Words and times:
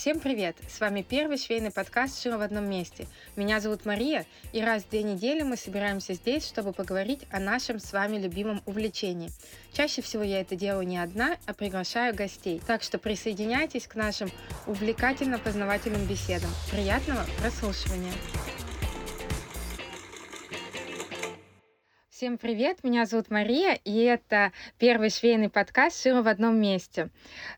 Всем 0.00 0.18
привет! 0.18 0.56
С 0.66 0.80
вами 0.80 1.04
первый 1.06 1.36
швейный 1.36 1.70
подкаст 1.70 2.22
«Шила 2.22 2.38
в 2.38 2.40
одном 2.40 2.66
месте». 2.70 3.06
Меня 3.36 3.60
зовут 3.60 3.84
Мария, 3.84 4.24
и 4.54 4.62
раз 4.62 4.82
в 4.82 4.88
две 4.88 5.02
недели 5.02 5.42
мы 5.42 5.58
собираемся 5.58 6.14
здесь, 6.14 6.46
чтобы 6.46 6.72
поговорить 6.72 7.26
о 7.30 7.38
нашем 7.38 7.78
с 7.78 7.92
вами 7.92 8.16
любимом 8.16 8.62
увлечении. 8.64 9.28
Чаще 9.74 10.00
всего 10.00 10.22
я 10.22 10.40
это 10.40 10.56
делаю 10.56 10.86
не 10.86 10.96
одна, 10.96 11.36
а 11.44 11.52
приглашаю 11.52 12.14
гостей. 12.14 12.62
Так 12.66 12.82
что 12.82 12.96
присоединяйтесь 12.98 13.86
к 13.86 13.94
нашим 13.94 14.30
увлекательно-познавательным 14.66 16.06
беседам. 16.06 16.48
Приятного 16.70 17.26
прослушивания! 17.38 18.14
Всем 22.20 22.36
привет, 22.36 22.84
меня 22.84 23.06
зовут 23.06 23.30
Мария, 23.30 23.80
и 23.82 23.96
это 24.02 24.52
первый 24.76 25.08
швейный 25.08 25.48
подкаст 25.48 26.02
«Шила 26.02 26.20
в 26.20 26.28
одном 26.28 26.60
месте». 26.60 27.08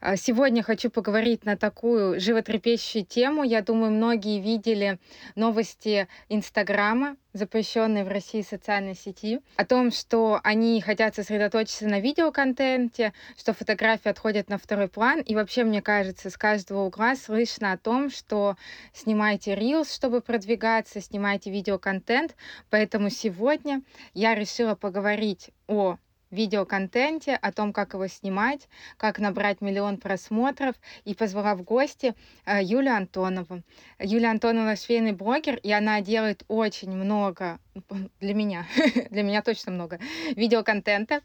А, 0.00 0.14
сегодня 0.14 0.62
хочу 0.62 0.88
поговорить 0.88 1.44
на 1.44 1.56
такую 1.56 2.20
животрепещущую 2.20 3.04
тему. 3.04 3.42
Я 3.42 3.62
думаю, 3.62 3.90
многие 3.90 4.40
видели 4.40 5.00
новости 5.34 6.06
Инстаграма, 6.28 7.16
запрещенной 7.32 8.04
в 8.04 8.08
России 8.08 8.42
социальной 8.42 8.94
сети, 8.94 9.40
о 9.56 9.64
том, 9.64 9.90
что 9.90 10.40
они 10.42 10.80
хотят 10.80 11.14
сосредоточиться 11.14 11.86
на 11.86 12.00
видеоконтенте, 12.00 13.12
что 13.36 13.54
фотографии 13.54 14.08
отходят 14.08 14.48
на 14.48 14.58
второй 14.58 14.88
план. 14.88 15.20
И 15.20 15.34
вообще, 15.34 15.64
мне 15.64 15.82
кажется, 15.82 16.30
с 16.30 16.36
каждого 16.36 16.82
угла 16.82 17.16
слышно 17.16 17.72
о 17.72 17.78
том, 17.78 18.10
что 18.10 18.56
снимайте 18.92 19.54
Reels, 19.54 19.92
чтобы 19.94 20.20
продвигаться, 20.20 21.00
снимайте 21.00 21.50
видеоконтент. 21.50 22.34
Поэтому 22.70 23.10
сегодня 23.10 23.82
я 24.14 24.34
решила 24.34 24.74
поговорить 24.74 25.50
о 25.66 25.96
видеоконтенте, 26.32 27.34
о 27.34 27.52
том, 27.52 27.72
как 27.72 27.94
его 27.94 28.06
снимать, 28.08 28.68
как 28.96 29.18
набрать 29.18 29.60
миллион 29.60 29.98
просмотров, 29.98 30.74
и 31.04 31.14
позвала 31.14 31.54
в 31.54 31.62
гости 31.62 32.14
э, 32.44 32.62
Юлю 32.62 32.92
Антонову. 32.94 33.62
Юля 34.00 34.30
Антонова 34.30 34.74
швейный 34.76 35.12
блогер, 35.12 35.56
и 35.56 35.70
она 35.70 36.00
делает 36.00 36.42
очень 36.48 36.90
много, 36.90 37.60
для 38.20 38.34
меня, 38.34 38.66
для 39.10 39.22
меня 39.22 39.42
точно 39.42 39.72
много, 39.72 40.00
видеоконтента. 40.34 41.20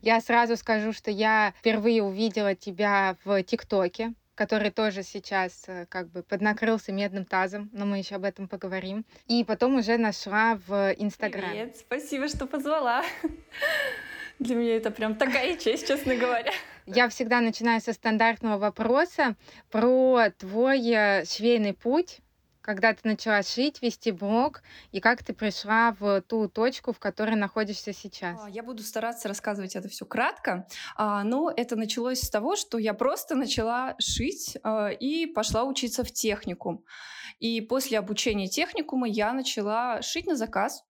Я 0.00 0.20
сразу 0.20 0.56
скажу, 0.56 0.92
что 0.92 1.10
я 1.10 1.52
впервые 1.58 2.02
увидела 2.02 2.54
тебя 2.54 3.16
в 3.24 3.42
ТикТоке, 3.42 4.14
который 4.34 4.70
тоже 4.70 5.02
сейчас 5.02 5.64
э, 5.66 5.86
как 5.88 6.08
бы 6.10 6.22
поднакрылся 6.22 6.92
медным 6.92 7.24
тазом, 7.24 7.68
но 7.72 7.84
мы 7.84 7.98
еще 7.98 8.16
об 8.16 8.24
этом 8.24 8.48
поговорим. 8.48 9.04
И 9.26 9.44
потом 9.44 9.76
уже 9.76 9.98
нашла 9.98 10.58
в 10.66 10.94
Инстаграме. 10.98 11.50
Привет, 11.50 11.76
спасибо, 11.76 12.28
что 12.28 12.46
позвала. 12.46 13.04
Для 14.42 14.56
меня 14.56 14.76
это 14.76 14.90
прям 14.90 15.14
такая 15.14 15.56
честь, 15.56 15.86
честно 15.86 16.16
говоря. 16.16 16.50
Я 16.86 17.08
всегда 17.08 17.40
начинаю 17.40 17.80
со 17.80 17.92
стандартного 17.92 18.58
вопроса 18.58 19.36
про 19.70 20.30
твой 20.36 20.80
э, 20.90 21.24
швейный 21.24 21.74
путь, 21.74 22.18
когда 22.60 22.92
ты 22.92 23.08
начала 23.08 23.44
шить, 23.44 23.80
вести 23.82 24.10
блог, 24.10 24.62
и 24.90 24.98
как 24.98 25.22
ты 25.22 25.32
пришла 25.32 25.94
в 26.00 26.22
ту 26.22 26.48
точку, 26.48 26.92
в 26.92 26.98
которой 26.98 27.36
находишься 27.36 27.92
сейчас? 27.92 28.36
А, 28.42 28.50
я 28.50 28.64
буду 28.64 28.82
стараться 28.82 29.28
рассказывать 29.28 29.76
это 29.76 29.88
все 29.88 30.04
кратко, 30.06 30.66
а, 30.96 31.22
но 31.22 31.52
это 31.56 31.76
началось 31.76 32.20
с 32.20 32.28
того, 32.28 32.56
что 32.56 32.78
я 32.78 32.94
просто 32.94 33.36
начала 33.36 33.94
шить 34.00 34.58
а, 34.64 34.88
и 34.88 35.26
пошла 35.26 35.62
учиться 35.62 36.02
в 36.02 36.10
техникум. 36.10 36.84
И 37.38 37.60
после 37.60 37.96
обучения 37.96 38.48
техникума 38.48 39.06
я 39.06 39.32
начала 39.32 40.02
шить 40.02 40.26
на 40.26 40.34
заказ 40.34 40.84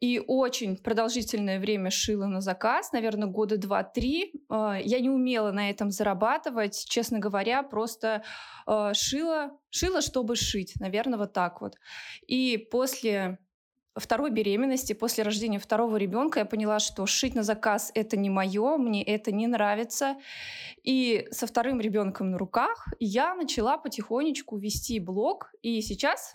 и 0.00 0.18
очень 0.26 0.78
продолжительное 0.78 1.60
время 1.60 1.90
шила 1.90 2.26
на 2.26 2.40
заказ, 2.40 2.92
наверное, 2.92 3.28
года 3.28 3.58
два-три. 3.58 4.32
А, 4.48 4.78
я 4.82 4.98
не 4.98 5.10
умела 5.10 5.52
на 5.52 5.68
этом 5.68 5.90
зарабатывать, 5.90 6.86
честно 6.88 7.18
говоря, 7.18 7.62
просто 7.62 8.24
а, 8.66 8.94
шила, 8.94 9.50
шила, 9.68 10.00
чтобы 10.00 10.36
шить, 10.36 10.72
наверное, 10.80 11.18
вот 11.18 11.34
так 11.34 11.60
вот. 11.60 11.74
И 12.26 12.56
после 12.70 13.38
второй 13.96 14.30
беременности, 14.30 14.92
после 14.92 15.24
рождения 15.24 15.58
второго 15.58 15.96
ребенка, 15.96 16.40
я 16.40 16.44
поняла, 16.44 16.78
что 16.78 17.06
шить 17.06 17.34
на 17.34 17.42
заказ 17.42 17.90
это 17.94 18.16
не 18.16 18.30
мое, 18.30 18.76
мне 18.76 19.02
это 19.02 19.32
не 19.32 19.46
нравится. 19.46 20.16
И 20.82 21.26
со 21.30 21.46
вторым 21.46 21.80
ребенком 21.80 22.30
на 22.30 22.38
руках 22.38 22.88
я 22.98 23.34
начала 23.34 23.78
потихонечку 23.78 24.56
вести 24.56 25.00
блог. 25.00 25.52
И 25.62 25.80
сейчас 25.82 26.34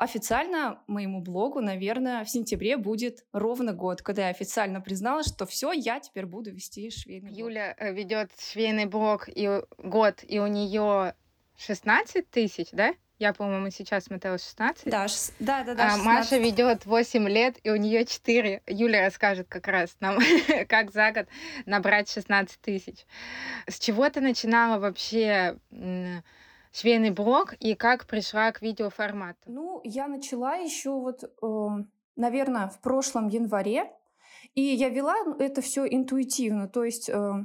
Официально 0.00 0.82
моему 0.86 1.20
блогу, 1.20 1.60
наверное, 1.60 2.24
в 2.24 2.30
сентябре 2.30 2.78
будет 2.78 3.26
ровно 3.34 3.74
год, 3.74 4.00
когда 4.00 4.22
я 4.22 4.28
официально 4.28 4.80
призналась, 4.80 5.26
что 5.26 5.44
все, 5.44 5.72
я 5.72 6.00
теперь 6.00 6.24
буду 6.24 6.50
вести 6.50 6.88
швейный 6.88 7.28
блог. 7.28 7.38
Юля 7.38 7.76
э, 7.78 7.92
ведет 7.92 8.30
швейный 8.40 8.86
блог 8.86 9.28
и 9.28 9.60
год, 9.76 10.24
и 10.26 10.38
у 10.38 10.46
нее 10.46 11.14
16 11.58 12.30
тысяч, 12.30 12.68
да? 12.72 12.94
Я, 13.20 13.34
по-моему, 13.34 13.68
сейчас 13.68 14.04
смотрела 14.04 14.38
16. 14.38 14.90
Да, 14.90 15.06
ш... 15.06 15.32
да, 15.40 15.62
да, 15.62 15.74
да. 15.74 15.92
А 15.92 15.96
Маша 15.98 16.38
ведет 16.38 16.86
8 16.86 17.28
лет, 17.28 17.58
и 17.62 17.70
у 17.70 17.76
нее 17.76 18.06
4. 18.06 18.62
Юля 18.66 19.04
расскажет 19.04 19.46
как 19.46 19.68
раз 19.68 19.94
нам, 20.00 20.18
как 20.68 20.90
за 20.90 21.12
год 21.12 21.26
набрать 21.66 22.10
16 22.10 22.58
тысяч. 22.62 23.04
С 23.66 23.78
чего 23.78 24.08
ты 24.08 24.22
начинала 24.22 24.78
вообще 24.78 25.58
швейный 26.72 27.10
блог 27.10 27.52
и 27.60 27.74
как 27.74 28.06
пришла 28.06 28.52
к 28.52 28.62
видеоформату? 28.62 29.38
Ну, 29.44 29.82
я 29.84 30.08
начала 30.08 30.54
еще 30.54 30.90
вот, 30.90 31.22
э, 31.22 31.68
наверное, 32.16 32.68
в 32.68 32.80
прошлом 32.80 33.28
январе, 33.28 33.90
и 34.54 34.62
я 34.62 34.88
вела 34.88 35.14
это 35.38 35.60
все 35.60 35.86
интуитивно, 35.86 36.68
то 36.68 36.84
есть 36.84 37.10
э, 37.10 37.44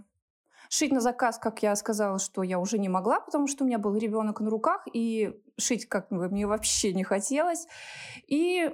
шить 0.70 0.92
на 0.92 1.02
заказ, 1.02 1.38
как 1.38 1.64
я 1.64 1.76
сказала, 1.76 2.20
что 2.20 2.44
я 2.44 2.60
уже 2.60 2.78
не 2.78 2.90
могла, 2.90 3.20
потому 3.20 3.48
что 3.48 3.64
у 3.64 3.68
меня 3.68 3.78
был 3.78 3.96
ребенок 3.96 4.40
на 4.40 4.50
руках, 4.50 4.86
и 4.94 5.34
шить 5.58 5.88
как 5.88 6.10
бы 6.10 6.30
мне 6.30 6.48
вообще 6.48 6.94
не 6.94 7.04
хотелось. 7.04 7.68
И 8.28 8.70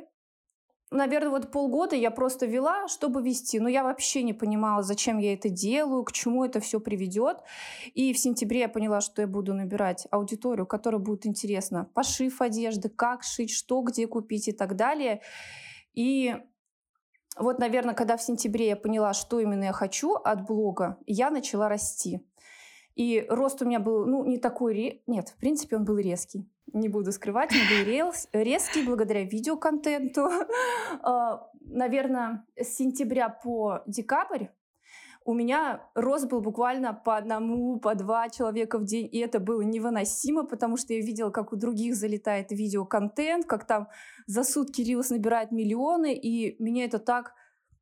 наверное, 0.92 1.30
вот 1.32 1.52
полгода 1.52 1.96
я 1.96 2.12
просто 2.12 2.46
вела, 2.46 2.88
чтобы 2.88 3.24
вести. 3.24 3.60
Но 3.60 3.70
я 3.70 3.84
вообще 3.84 4.24
не 4.24 4.34
понимала, 4.34 4.84
зачем 4.84 5.18
я 5.18 5.34
это 5.34 5.50
делаю, 5.50 6.04
к 6.04 6.12
чему 6.12 6.46
это 6.46 6.60
все 6.60 6.80
приведет. 6.80 7.38
И 7.94 8.14
в 8.14 8.20
сентябре 8.20 8.62
я 8.62 8.70
поняла, 8.70 9.02
что 9.02 9.22
я 9.22 9.28
буду 9.28 9.54
набирать 9.54 10.08
аудиторию, 10.12 10.68
которая 10.68 11.00
будет 11.00 11.26
интересна. 11.26 11.90
Пошив 11.94 12.42
одежды, 12.42 12.90
как 12.90 13.24
шить, 13.24 13.52
что 13.52 13.82
где 13.82 14.06
купить 14.06 14.50
и 14.50 14.52
так 14.52 14.76
далее. 14.76 15.22
И 15.94 16.36
вот, 17.38 17.60
наверное, 17.60 17.96
когда 17.96 18.18
в 18.18 18.22
сентябре 18.24 18.70
я 18.70 18.76
поняла, 18.76 19.14
что 19.14 19.40
именно 19.40 19.66
я 19.66 19.74
хочу 19.74 20.14
от 20.14 20.46
блога, 20.46 20.98
я 21.06 21.30
начала 21.30 21.70
расти. 21.70 22.26
И 22.96 23.26
рост 23.30 23.62
у 23.62 23.66
меня 23.66 23.80
был, 23.80 24.06
ну, 24.06 24.26
не 24.26 24.38
такой... 24.38 25.04
Нет, 25.08 25.30
в 25.30 25.38
принципе, 25.38 25.78
он 25.78 25.86
был 25.86 25.98
резкий 25.98 26.50
не 26.74 26.88
буду 26.88 27.12
скрывать, 27.12 27.52
он 27.52 27.60
был 27.84 28.14
резкий 28.32 28.84
благодаря 28.84 29.24
видеоконтенту. 29.24 30.30
А, 31.04 31.48
Наверное, 31.64 32.46
с 32.58 32.76
сентября 32.76 33.30
по 33.30 33.82
декабрь 33.88 34.48
у 35.24 35.34
меня 35.34 35.88
рост 35.94 36.28
был 36.28 36.42
буквально 36.42 36.94
по 36.94 37.16
одному, 37.16 37.80
по 37.80 37.94
два 37.96 38.30
человека 38.30 38.80
в 38.80 38.86
день, 38.86 39.08
и 39.12 39.20
это 39.20 39.40
было 39.40 39.62
невыносимо, 39.62 40.46
потому 40.46 40.78
что 40.78 40.94
я 40.94 41.02
видела, 41.02 41.30
как 41.30 41.54
у 41.54 41.56
других 41.56 41.96
залетает 41.96 42.52
видеоконтент, 42.52 43.46
как 43.46 43.66
там 43.66 43.88
за 44.26 44.44
сутки 44.44 44.82
Рилс 44.82 45.12
набирает 45.12 45.52
миллионы, 45.52 46.16
и 46.16 46.62
меня 46.62 46.86
это 46.86 47.00
так 47.00 47.34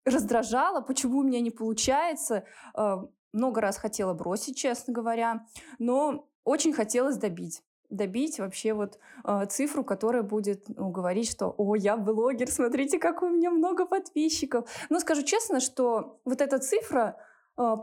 раздражало, 0.05 0.81
почему 0.81 1.19
у 1.19 1.23
меня 1.23 1.39
не 1.39 1.51
получается. 1.51 2.43
А, 2.73 3.05
много 3.31 3.61
раз 3.61 3.77
хотела 3.77 4.13
бросить, 4.13 4.57
честно 4.57 4.93
говоря, 4.93 5.45
но 5.77 6.27
очень 6.43 6.73
хотелось 6.73 7.17
добить 7.17 7.61
добить 7.89 8.39
вообще 8.39 8.73
вот 8.73 8.99
э, 9.25 9.45
цифру, 9.49 9.83
которая 9.83 10.23
будет 10.23 10.65
ну, 10.69 10.89
говорить, 10.91 11.29
что 11.29 11.53
«О, 11.57 11.75
я 11.75 11.97
блогер, 11.97 12.49
смотрите, 12.49 12.99
как 12.99 13.23
у 13.23 13.29
меня 13.29 13.49
много 13.49 13.85
подписчиков». 13.85 14.69
Но 14.89 14.99
скажу 14.99 15.23
честно, 15.23 15.59
что 15.59 16.19
вот 16.23 16.41
эта 16.41 16.59
цифра 16.59 17.17
э, 17.17 17.28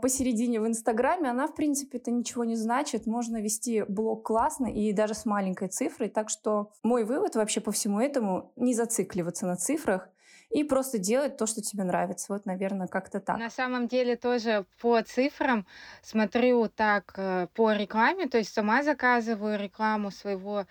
посередине 0.01 0.59
в 0.59 0.67
Инстаграме, 0.67 1.29
она, 1.29 1.47
в 1.47 1.55
принципе, 1.55 1.99
это 1.99 2.09
ничего 2.09 2.43
не 2.43 2.55
значит. 2.55 3.05
Можно 3.05 3.41
вести 3.41 3.83
блог 3.87 4.25
классно 4.25 4.65
и 4.67 4.91
даже 4.91 5.13
с 5.13 5.25
маленькой 5.25 5.67
цифрой. 5.67 6.09
Так 6.09 6.29
что 6.29 6.71
мой 6.83 7.03
вывод 7.03 7.35
вообще 7.35 7.61
по 7.61 7.71
всему 7.71 7.99
этому— 7.99 8.51
не 8.55 8.73
зацикливаться 8.73 9.45
на 9.45 9.55
цифрах, 9.55 10.09
и 10.49 10.63
просто 10.63 10.97
делать 10.97 11.37
то, 11.37 11.45
что 11.45 11.61
тебе 11.61 11.83
нравится. 11.83 12.33
Вот, 12.33 12.45
наверное, 12.45 12.87
как-то 12.87 13.19
так. 13.19 13.37
На 13.37 13.49
самом 13.49 13.87
деле 13.87 14.15
тоже 14.15 14.65
по 14.81 15.01
цифрам 15.01 15.65
смотрю 16.01 16.69
так 16.69 17.13
э, 17.17 17.47
по 17.53 17.73
рекламе, 17.73 18.27
то 18.27 18.37
есть 18.37 18.53
сама 18.53 18.83
заказываю 18.83 19.59
рекламу 19.59 20.09
своего 20.09 20.65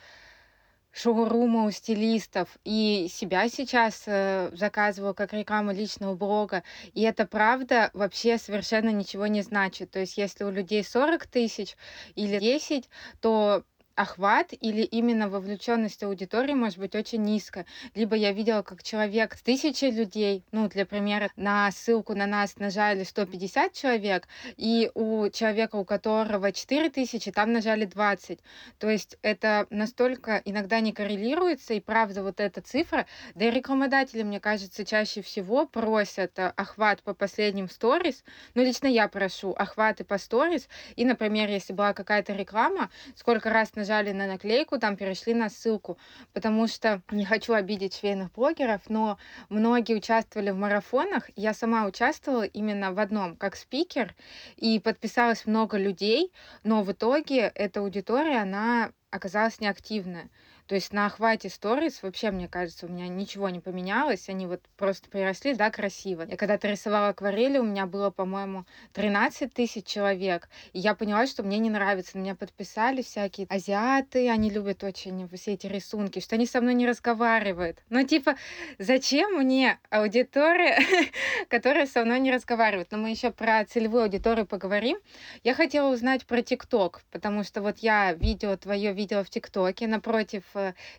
шоурума 0.96 1.64
у 1.66 1.70
стилистов 1.70 2.48
и 2.64 3.08
себя 3.10 3.48
сейчас 3.48 4.04
э, 4.06 4.50
заказываю 4.54 5.14
как 5.14 5.32
рекламу 5.32 5.72
личного 5.72 6.14
блога. 6.14 6.62
И 6.94 7.02
это 7.02 7.26
правда 7.26 7.90
вообще 7.92 8.38
совершенно 8.38 8.90
ничего 8.90 9.26
не 9.26 9.42
значит. 9.42 9.90
То 9.90 10.00
есть 10.00 10.16
если 10.16 10.44
у 10.44 10.50
людей 10.50 10.82
40 10.82 11.26
тысяч 11.26 11.76
или 12.14 12.38
10, 12.38 12.88
то 13.20 13.62
охват 13.96 14.52
или 14.52 14.82
именно 14.82 15.28
вовлеченность 15.28 16.02
аудитории 16.02 16.54
может 16.54 16.78
быть 16.78 16.94
очень 16.94 17.22
низкая. 17.22 17.66
Либо 17.94 18.14
я 18.14 18.32
видела, 18.32 18.62
как 18.62 18.82
человек 18.82 19.34
с 19.34 19.42
тысячей 19.42 19.90
людей, 19.90 20.44
ну, 20.52 20.68
для 20.68 20.86
примера, 20.86 21.30
на 21.36 21.70
ссылку 21.72 22.14
на 22.14 22.26
нас 22.26 22.56
нажали 22.58 23.02
150 23.02 23.72
человек, 23.72 24.28
и 24.56 24.90
у 24.94 25.28
человека, 25.30 25.76
у 25.76 25.84
которого 25.84 26.52
4000, 26.52 27.32
там 27.32 27.52
нажали 27.52 27.86
20. 27.86 28.38
То 28.78 28.90
есть 28.90 29.16
это 29.22 29.66
настолько 29.70 30.42
иногда 30.44 30.80
не 30.80 30.92
коррелируется, 30.92 31.74
и 31.74 31.80
правда 31.80 32.22
вот 32.22 32.38
эта 32.38 32.60
цифра, 32.60 33.06
да 33.34 33.46
и 33.46 33.50
рекламодатели, 33.50 34.22
мне 34.22 34.40
кажется, 34.40 34.84
чаще 34.84 35.22
всего 35.22 35.66
просят 35.66 36.38
э, 36.38 36.52
охват 36.56 37.02
по 37.02 37.14
последним 37.14 37.70
сторис, 37.70 38.24
ну, 38.54 38.62
лично 38.62 38.86
я 38.86 39.08
прошу 39.08 39.52
охваты 39.52 40.04
по 40.04 40.18
сторис, 40.18 40.68
и, 40.96 41.04
например, 41.04 41.48
если 41.48 41.72
была 41.72 41.94
какая-то 41.94 42.34
реклама, 42.34 42.90
сколько 43.14 43.48
раз 43.50 43.74
нажали 43.74 43.85
на 43.86 44.26
наклейку, 44.26 44.78
там 44.78 44.96
перешли 44.96 45.34
на 45.34 45.48
ссылку, 45.48 45.98
потому 46.32 46.66
что 46.66 47.02
не 47.10 47.24
хочу 47.24 47.52
обидеть 47.54 47.96
швейных 47.96 48.32
блогеров, 48.32 48.82
но 48.88 49.18
многие 49.48 49.94
участвовали 49.94 50.50
в 50.50 50.56
марафонах, 50.56 51.30
я 51.36 51.54
сама 51.54 51.86
участвовала 51.86 52.42
именно 52.42 52.92
в 52.92 52.98
одном, 52.98 53.36
как 53.36 53.56
спикер, 53.56 54.14
и 54.56 54.80
подписалось 54.80 55.46
много 55.46 55.78
людей, 55.78 56.32
но 56.64 56.82
в 56.82 56.92
итоге 56.92 57.52
эта 57.54 57.80
аудитория, 57.80 58.42
она 58.42 58.92
оказалась 59.10 59.60
неактивная. 59.60 60.28
То 60.66 60.74
есть 60.74 60.92
на 60.92 61.06
охвате 61.06 61.48
сторис 61.48 62.02
вообще, 62.02 62.30
мне 62.30 62.48
кажется, 62.48 62.86
у 62.86 62.88
меня 62.88 63.06
ничего 63.06 63.48
не 63.48 63.60
поменялось. 63.60 64.28
Они 64.28 64.46
вот 64.46 64.60
просто 64.76 65.08
приросли, 65.08 65.54
да, 65.54 65.70
красиво. 65.70 66.26
Я 66.28 66.36
когда-то 66.36 66.68
рисовала 66.68 67.08
акварели, 67.08 67.58
у 67.58 67.64
меня 67.64 67.86
было, 67.86 68.10
по-моему, 68.10 68.66
13 68.92 69.52
тысяч 69.52 69.86
человек. 69.86 70.48
И 70.72 70.80
я 70.80 70.94
поняла, 70.94 71.26
что 71.26 71.44
мне 71.44 71.58
не 71.58 71.70
нравится. 71.70 72.16
На 72.16 72.22
меня 72.22 72.34
подписали 72.34 73.02
всякие 73.02 73.46
азиаты, 73.48 74.28
они 74.28 74.50
любят 74.50 74.82
очень 74.82 75.28
все 75.36 75.52
эти 75.52 75.66
рисунки, 75.66 76.18
что 76.20 76.34
они 76.34 76.46
со 76.46 76.60
мной 76.60 76.74
не 76.74 76.86
разговаривают. 76.86 77.78
Ну, 77.88 78.04
типа, 78.04 78.36
зачем 78.78 79.34
мне 79.34 79.78
аудитория, 79.90 80.78
которая 81.48 81.86
со 81.86 82.04
мной 82.04 82.18
не 82.18 82.32
разговаривает? 82.32 82.90
Но 82.90 82.98
мы 82.98 83.10
еще 83.10 83.30
про 83.30 83.64
целевую 83.64 84.04
аудиторию 84.04 84.46
поговорим. 84.46 84.98
Я 85.44 85.54
хотела 85.54 85.92
узнать 85.92 86.26
про 86.26 86.42
ТикТок, 86.42 87.02
потому 87.12 87.44
что 87.44 87.62
вот 87.62 87.78
я 87.78 88.12
видео 88.14 88.56
твое 88.56 88.92
видела 88.92 89.22
в 89.22 89.30
ТикТоке 89.30 89.86
напротив 89.86 90.42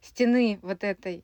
стены 0.01 0.59
вот 0.61 0.83
этой 0.83 1.23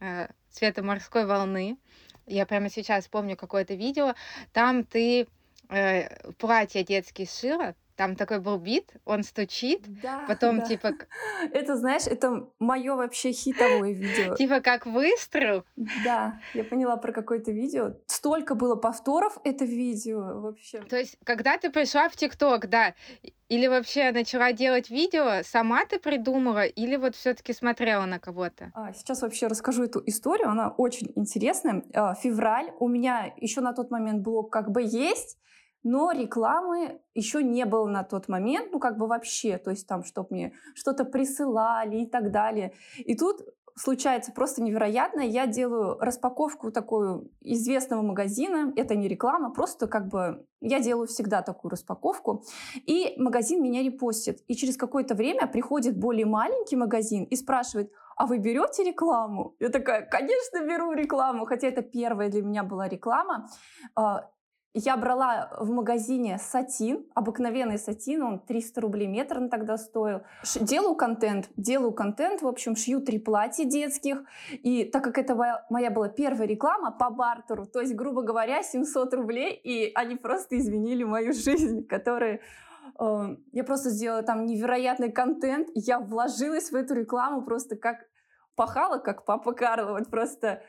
э, 0.00 0.28
цвета 0.50 0.82
морской 0.82 1.26
волны. 1.26 1.78
Я 2.26 2.46
прямо 2.46 2.70
сейчас 2.70 3.08
помню 3.08 3.36
какое-то 3.36 3.74
видео. 3.74 4.14
Там 4.52 4.84
ты 4.84 5.26
э, 5.68 6.32
платье 6.34 6.84
детские 6.84 7.26
шила, 7.26 7.74
там 8.02 8.16
такой 8.16 8.40
был 8.40 8.58
бит, 8.58 8.94
он 9.04 9.22
стучит, 9.22 9.82
да, 10.02 10.24
потом 10.26 10.58
да. 10.58 10.66
типа... 10.66 10.90
Это, 11.52 11.76
знаешь, 11.76 12.08
это 12.08 12.48
мое 12.58 12.96
вообще 12.96 13.30
хитовое 13.30 13.92
видео. 13.92 14.34
Типа 14.42 14.60
как 14.60 14.86
выстрел. 14.86 15.64
Да, 16.04 16.40
я 16.54 16.64
поняла 16.64 16.96
про 16.96 17.12
какое-то 17.12 17.52
видео. 17.52 17.94
Столько 18.06 18.56
было 18.56 18.74
повторов 18.74 19.38
это 19.44 19.64
видео 19.64 20.40
вообще. 20.40 20.80
То 20.80 20.96
есть, 20.96 21.16
когда 21.24 21.58
ты 21.58 21.70
пришла 21.70 22.08
в 22.08 22.16
ТикТок, 22.16 22.68
да, 22.68 22.94
или 23.48 23.68
вообще 23.68 24.10
начала 24.10 24.52
делать 24.52 24.90
видео, 24.90 25.42
сама 25.44 25.84
ты 25.84 26.00
придумала, 26.00 26.64
или 26.64 26.96
вот 26.96 27.14
все-таки 27.14 27.52
смотрела 27.52 28.04
на 28.06 28.18
кого-то? 28.18 28.72
А, 28.74 28.92
сейчас 28.92 29.22
вообще 29.22 29.46
расскажу 29.46 29.84
эту 29.84 30.02
историю, 30.06 30.48
она 30.48 30.70
очень 30.70 31.12
интересная. 31.14 31.84
А, 31.94 32.14
февраль, 32.14 32.72
у 32.80 32.88
меня 32.88 33.32
еще 33.36 33.60
на 33.60 33.72
тот 33.72 33.92
момент 33.92 34.22
блог 34.22 34.50
как 34.50 34.72
бы 34.72 34.82
есть, 34.82 35.38
но 35.82 36.12
рекламы 36.12 37.00
еще 37.14 37.42
не 37.42 37.64
было 37.64 37.86
на 37.88 38.04
тот 38.04 38.28
момент, 38.28 38.72
ну 38.72 38.78
как 38.78 38.98
бы 38.98 39.06
вообще, 39.06 39.58
то 39.58 39.70
есть 39.70 39.86
там, 39.86 40.04
чтобы 40.04 40.28
мне 40.30 40.52
что-то 40.74 41.04
присылали 41.04 42.02
и 42.02 42.06
так 42.06 42.30
далее. 42.30 42.72
И 42.96 43.16
тут 43.16 43.42
случается 43.74 44.32
просто 44.32 44.62
невероятно. 44.62 45.20
Я 45.20 45.46
делаю 45.46 45.98
распаковку 45.98 46.70
такую 46.70 47.30
известного 47.40 48.02
магазина. 48.02 48.72
Это 48.76 48.94
не 48.94 49.08
реклама, 49.08 49.50
просто 49.50 49.86
как 49.86 50.08
бы 50.08 50.44
я 50.60 50.80
делаю 50.80 51.06
всегда 51.06 51.42
такую 51.42 51.70
распаковку. 51.70 52.44
И 52.86 53.14
магазин 53.16 53.62
меня 53.62 53.82
репостит. 53.82 54.42
И 54.48 54.54
через 54.54 54.76
какое-то 54.76 55.14
время 55.14 55.46
приходит 55.46 55.98
более 55.98 56.26
маленький 56.26 56.76
магазин 56.76 57.24
и 57.24 57.36
спрашивает, 57.36 57.90
а 58.16 58.26
вы 58.26 58.38
берете 58.38 58.84
рекламу? 58.84 59.56
Я 59.58 59.70
такая, 59.70 60.06
конечно, 60.06 60.60
беру 60.66 60.92
рекламу, 60.92 61.46
хотя 61.46 61.68
это 61.68 61.82
первая 61.82 62.28
для 62.28 62.42
меня 62.42 62.62
была 62.62 62.88
реклама. 62.88 63.48
Я 64.74 64.96
брала 64.96 65.50
в 65.60 65.70
магазине 65.70 66.38
сатин, 66.38 67.04
обыкновенный 67.14 67.78
сатин, 67.78 68.22
он 68.22 68.38
300 68.40 68.80
рублей 68.80 69.06
метр 69.06 69.36
он 69.36 69.50
тогда 69.50 69.76
стоил. 69.76 70.22
Делаю 70.58 70.94
контент, 70.94 71.50
делаю 71.58 71.92
контент, 71.92 72.40
в 72.40 72.46
общем, 72.46 72.74
шью 72.74 73.02
три 73.02 73.18
платья 73.18 73.66
детских. 73.66 74.24
И 74.50 74.84
так 74.84 75.04
как 75.04 75.18
это 75.18 75.34
моя 75.68 75.90
была 75.90 76.08
первая 76.08 76.48
реклама 76.48 76.90
по 76.90 77.10
бартеру, 77.10 77.66
то 77.66 77.80
есть, 77.80 77.94
грубо 77.94 78.22
говоря, 78.22 78.62
700 78.62 79.12
рублей, 79.12 79.52
и 79.52 79.92
они 79.94 80.16
просто 80.16 80.56
изменили 80.56 81.04
мою 81.04 81.32
жизнь, 81.34 81.86
которые 81.86 82.40
э, 82.98 83.36
я 83.52 83.64
просто 83.64 83.90
сделала 83.90 84.22
там 84.22 84.46
невероятный 84.46 85.12
контент, 85.12 85.68
я 85.74 86.00
вложилась 86.00 86.70
в 86.70 86.74
эту 86.74 86.94
рекламу 86.94 87.42
просто 87.42 87.76
как 87.76 87.98
пахала, 88.56 88.98
как 88.98 89.26
папа 89.26 89.52
Карло, 89.52 89.98
вот 89.98 90.10
просто 90.10 90.62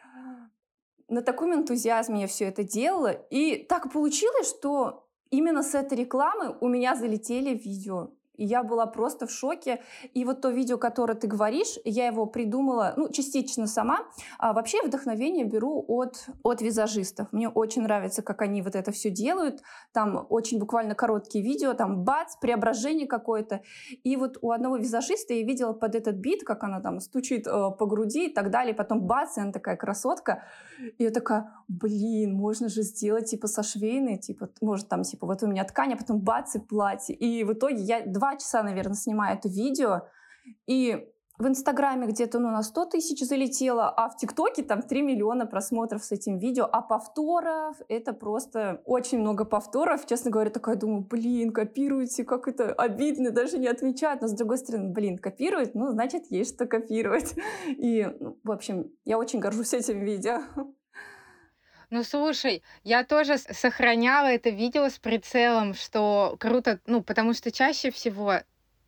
на 1.14 1.22
таком 1.22 1.54
энтузиазме 1.54 2.22
я 2.22 2.28
все 2.28 2.46
это 2.46 2.64
делала. 2.64 3.12
И 3.30 3.64
так 3.64 3.92
получилось, 3.92 4.50
что 4.50 5.08
именно 5.30 5.64
с 5.64 5.76
этой 5.76 5.98
рекламы 5.98 6.58
у 6.60 6.68
меня 6.68 6.96
залетели 6.96 7.56
видео. 7.56 8.10
Я 8.36 8.64
была 8.64 8.88
просто 8.88 9.28
в 9.28 9.32
шоке. 9.32 9.82
И 10.14 10.26
вот 10.26 10.42
то 10.42 10.50
видео, 10.50 10.78
которое 10.78 11.14
ты 11.14 11.28
говоришь, 11.28 11.78
я 11.86 12.08
его 12.08 12.26
придумала, 12.26 12.94
ну, 12.98 13.10
частично 13.10 13.68
сама. 13.68 14.00
А 14.40 14.54
вообще 14.54 14.82
вдохновение 14.84 15.46
беру 15.46 15.84
от, 15.88 16.28
от 16.42 16.62
визажистов. 16.62 17.28
Мне 17.32 17.48
очень 17.48 17.84
нравится, 17.84 18.24
как 18.24 18.42
они 18.42 18.62
вот 18.62 18.76
это 18.76 18.92
все 18.92 19.12
делают. 19.12 19.62
Там 19.92 20.26
очень 20.30 20.60
буквально 20.60 20.96
короткие 20.96 21.44
видео, 21.44 21.74
там 21.74 22.04
бац, 22.04 22.36
преображение 22.42 23.08
какое-то. 23.08 23.62
И 24.04 24.16
вот 24.18 24.38
у 24.42 24.52
одного 24.52 24.78
визажиста 24.78 25.34
я 25.34 25.44
видела 25.44 25.74
под 25.74 25.94
этот 25.94 26.16
бит, 26.16 26.44
как 26.44 26.64
она 26.64 26.82
там 26.82 27.00
стучит 27.00 27.46
э, 27.46 27.52
по 27.52 27.86
груди 27.86 28.28
и 28.30 28.34
так 28.34 28.50
далее. 28.50 28.74
Потом 28.74 29.02
бац, 29.02 29.38
и 29.38 29.42
она 29.42 29.52
такая 29.52 29.78
красотка. 29.78 30.44
И 30.98 31.04
я 31.04 31.12
такая, 31.12 31.52
блин, 31.68 32.34
можно 32.34 32.68
же 32.68 32.82
сделать 32.82 33.30
типа 33.30 33.48
со 33.48 33.62
швейной, 33.62 34.18
типа, 34.18 34.50
может 34.62 34.90
там 34.90 35.04
типа 35.04 35.28
вот 35.28 35.44
у 35.44 35.48
меня 35.48 35.64
ткань, 35.66 35.94
а 35.94 35.98
потом 35.98 36.20
бац 36.20 36.56
и 36.56 36.60
платье. 36.60 37.16
И 37.16 37.44
в 37.44 37.54
итоге 37.54 37.82
я 37.82 38.06
два 38.06 38.23
часа, 38.38 38.64
наверное, 38.64 38.96
снимаю 38.96 39.38
это 39.38 39.48
видео, 39.50 40.08
и 40.68 41.08
в 41.40 41.48
Инстаграме 41.48 42.08
где-то 42.08 42.40
ну, 42.40 42.52
на 42.52 42.62
100 42.62 42.86
тысяч 42.86 43.20
залетело, 43.26 43.90
а 43.90 44.08
в 44.10 44.18
ТикТоке 44.18 44.62
там 44.62 44.84
3 44.84 45.02
миллиона 45.02 45.48
просмотров 45.48 46.04
с 46.04 46.12
этим 46.12 46.38
видео, 46.38 46.70
а 46.72 46.82
повторов 46.82 47.78
это 47.90 48.14
просто 48.14 48.82
очень 48.86 49.20
много 49.20 49.44
повторов. 49.44 50.06
Честно 50.06 50.30
говоря, 50.30 50.52
такая 50.52 50.76
думаю, 50.76 51.02
блин, 51.02 51.52
копируете, 51.52 52.24
как 52.24 52.48
это 52.48 52.72
обидно, 52.74 53.32
даже 53.32 53.58
не 53.58 53.68
отвечать. 53.68 54.22
Но 54.22 54.28
с 54.28 54.34
другой 54.34 54.60
стороны, 54.60 54.92
блин, 54.92 55.18
копирует, 55.18 55.74
ну, 55.74 55.90
значит, 55.90 56.26
есть 56.30 56.56
что 56.56 56.68
копировать. 56.68 57.34
И, 57.68 58.08
ну, 58.20 58.38
в 58.44 58.52
общем, 58.52 58.92
я 59.04 59.18
очень 59.18 59.40
горжусь 59.40 59.74
этим 59.74 60.02
видео. 60.02 60.42
Ну, 61.94 62.04
слушай, 62.04 62.64
я 62.84 63.04
тоже 63.04 63.38
сохраняла 63.38 64.26
это 64.26 64.50
видео 64.50 64.90
с 64.90 64.98
прицелом, 64.98 65.76
что 65.76 66.36
круто, 66.40 66.80
ну, 66.88 67.04
потому 67.04 67.36
что 67.36 67.52
чаще 67.52 67.92
всего 67.92 68.40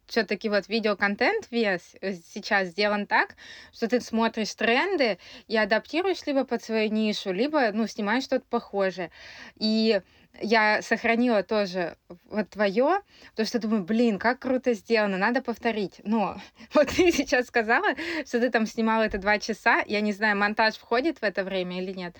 все-таки 0.07 0.49
вот 0.49 0.67
видеоконтент 0.69 1.51
вес 1.51 1.95
э, 2.01 2.13
сейчас 2.13 2.69
сделан 2.69 3.05
так, 3.05 3.35
что 3.71 3.87
ты 3.87 4.01
смотришь 4.01 4.55
тренды 4.55 5.19
и 5.47 5.55
адаптируешь 5.55 6.25
либо 6.25 6.45
под 6.45 6.63
свою 6.63 6.91
нишу, 6.91 7.31
либо, 7.31 7.71
ну, 7.73 7.85
снимаешь 7.85 8.23
что-то 8.23 8.45
похожее. 8.49 9.11
И 9.57 10.01
я 10.41 10.81
сохранила 10.81 11.43
тоже 11.43 11.97
вот 12.29 12.49
твое, 12.49 13.01
потому 13.31 13.47
что 13.47 13.59
думаю, 13.59 13.83
блин, 13.83 14.19
как 14.19 14.39
круто 14.39 14.73
сделано, 14.73 15.17
надо 15.17 15.41
повторить. 15.41 16.01
Но 16.03 16.37
вот 16.73 16.87
ты 16.87 17.11
сейчас 17.11 17.47
сказала, 17.47 17.95
что 18.25 18.39
ты 18.39 18.49
там 18.49 18.65
снимала 18.65 19.03
это 19.03 19.17
два 19.17 19.39
часа, 19.39 19.83
я 19.85 20.01
не 20.01 20.13
знаю, 20.13 20.37
монтаж 20.37 20.75
входит 20.75 21.19
в 21.19 21.23
это 21.23 21.43
время 21.43 21.81
или 21.81 21.91
нет. 21.91 22.15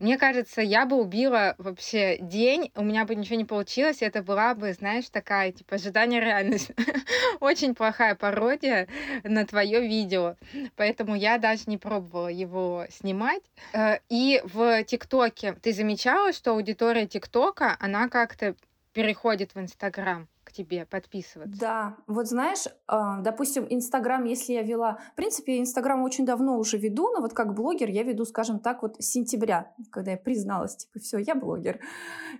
Мне 0.00 0.16
кажется, 0.16 0.62
я 0.62 0.86
бы 0.86 0.96
убила 0.96 1.54
вообще 1.58 2.16
день, 2.20 2.72
у 2.74 2.82
меня 2.82 3.04
бы 3.04 3.14
ничего 3.14 3.36
не 3.36 3.44
получилось, 3.44 3.98
это 4.00 4.22
была 4.22 4.54
бы, 4.54 4.72
знаешь, 4.72 5.10
такая, 5.10 5.52
типа, 5.52 5.74
ожидание 5.74 6.20
реальность. 6.22 6.70
Очень 7.40 7.74
плохая 7.74 8.14
пародия 8.14 8.88
на 9.24 9.46
твое 9.46 9.86
видео. 9.86 10.36
Поэтому 10.76 11.14
я 11.14 11.36
даже 11.36 11.64
не 11.66 11.76
пробовала 11.76 12.28
его 12.28 12.86
снимать. 12.88 13.42
Э, 13.74 13.98
и 14.08 14.40
в 14.44 14.82
ТикТоке 14.84 15.52
ты 15.60 15.74
замечала, 15.74 16.32
что 16.32 16.52
аудитория 16.52 17.06
ТикТока, 17.06 17.76
она 17.78 18.08
как-то 18.08 18.56
переходит 18.94 19.54
в 19.54 19.60
Инстаграм? 19.60 20.28
К 20.50 20.52
тебе 20.52 20.84
подписываться? 20.84 21.58
Да, 21.58 21.96
вот 22.06 22.26
знаешь, 22.26 22.64
а, 22.86 23.20
допустим, 23.20 23.66
Инстаграм, 23.70 24.24
если 24.24 24.52
я 24.52 24.62
вела... 24.62 24.98
В 25.12 25.14
принципе, 25.14 25.58
Инстаграм 25.58 26.02
очень 26.02 26.26
давно 26.26 26.58
уже 26.58 26.76
веду, 26.76 27.10
но 27.12 27.20
вот 27.20 27.32
как 27.32 27.54
блогер 27.54 27.88
я 27.88 28.02
веду, 28.02 28.24
скажем 28.24 28.58
так, 28.58 28.82
вот 28.82 28.96
с 28.98 29.06
сентября, 29.06 29.72
когда 29.90 30.10
я 30.12 30.16
призналась, 30.16 30.76
типа, 30.76 30.98
все, 30.98 31.18
я 31.18 31.34
блогер. 31.34 31.80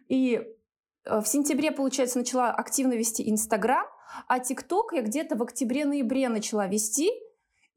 И 0.08 0.44
Э, 1.04 1.20
в 1.20 1.26
сентябре, 1.26 1.70
получается, 1.72 2.18
начала 2.18 2.50
активно 2.50 2.94
вести 2.94 3.28
Инстаграм, 3.28 3.86
а 4.26 4.38
ТикТок 4.38 4.92
я 4.92 5.02
где-то 5.02 5.36
в 5.36 5.42
октябре-ноябре 5.42 6.28
начала 6.28 6.66
вести. 6.66 7.10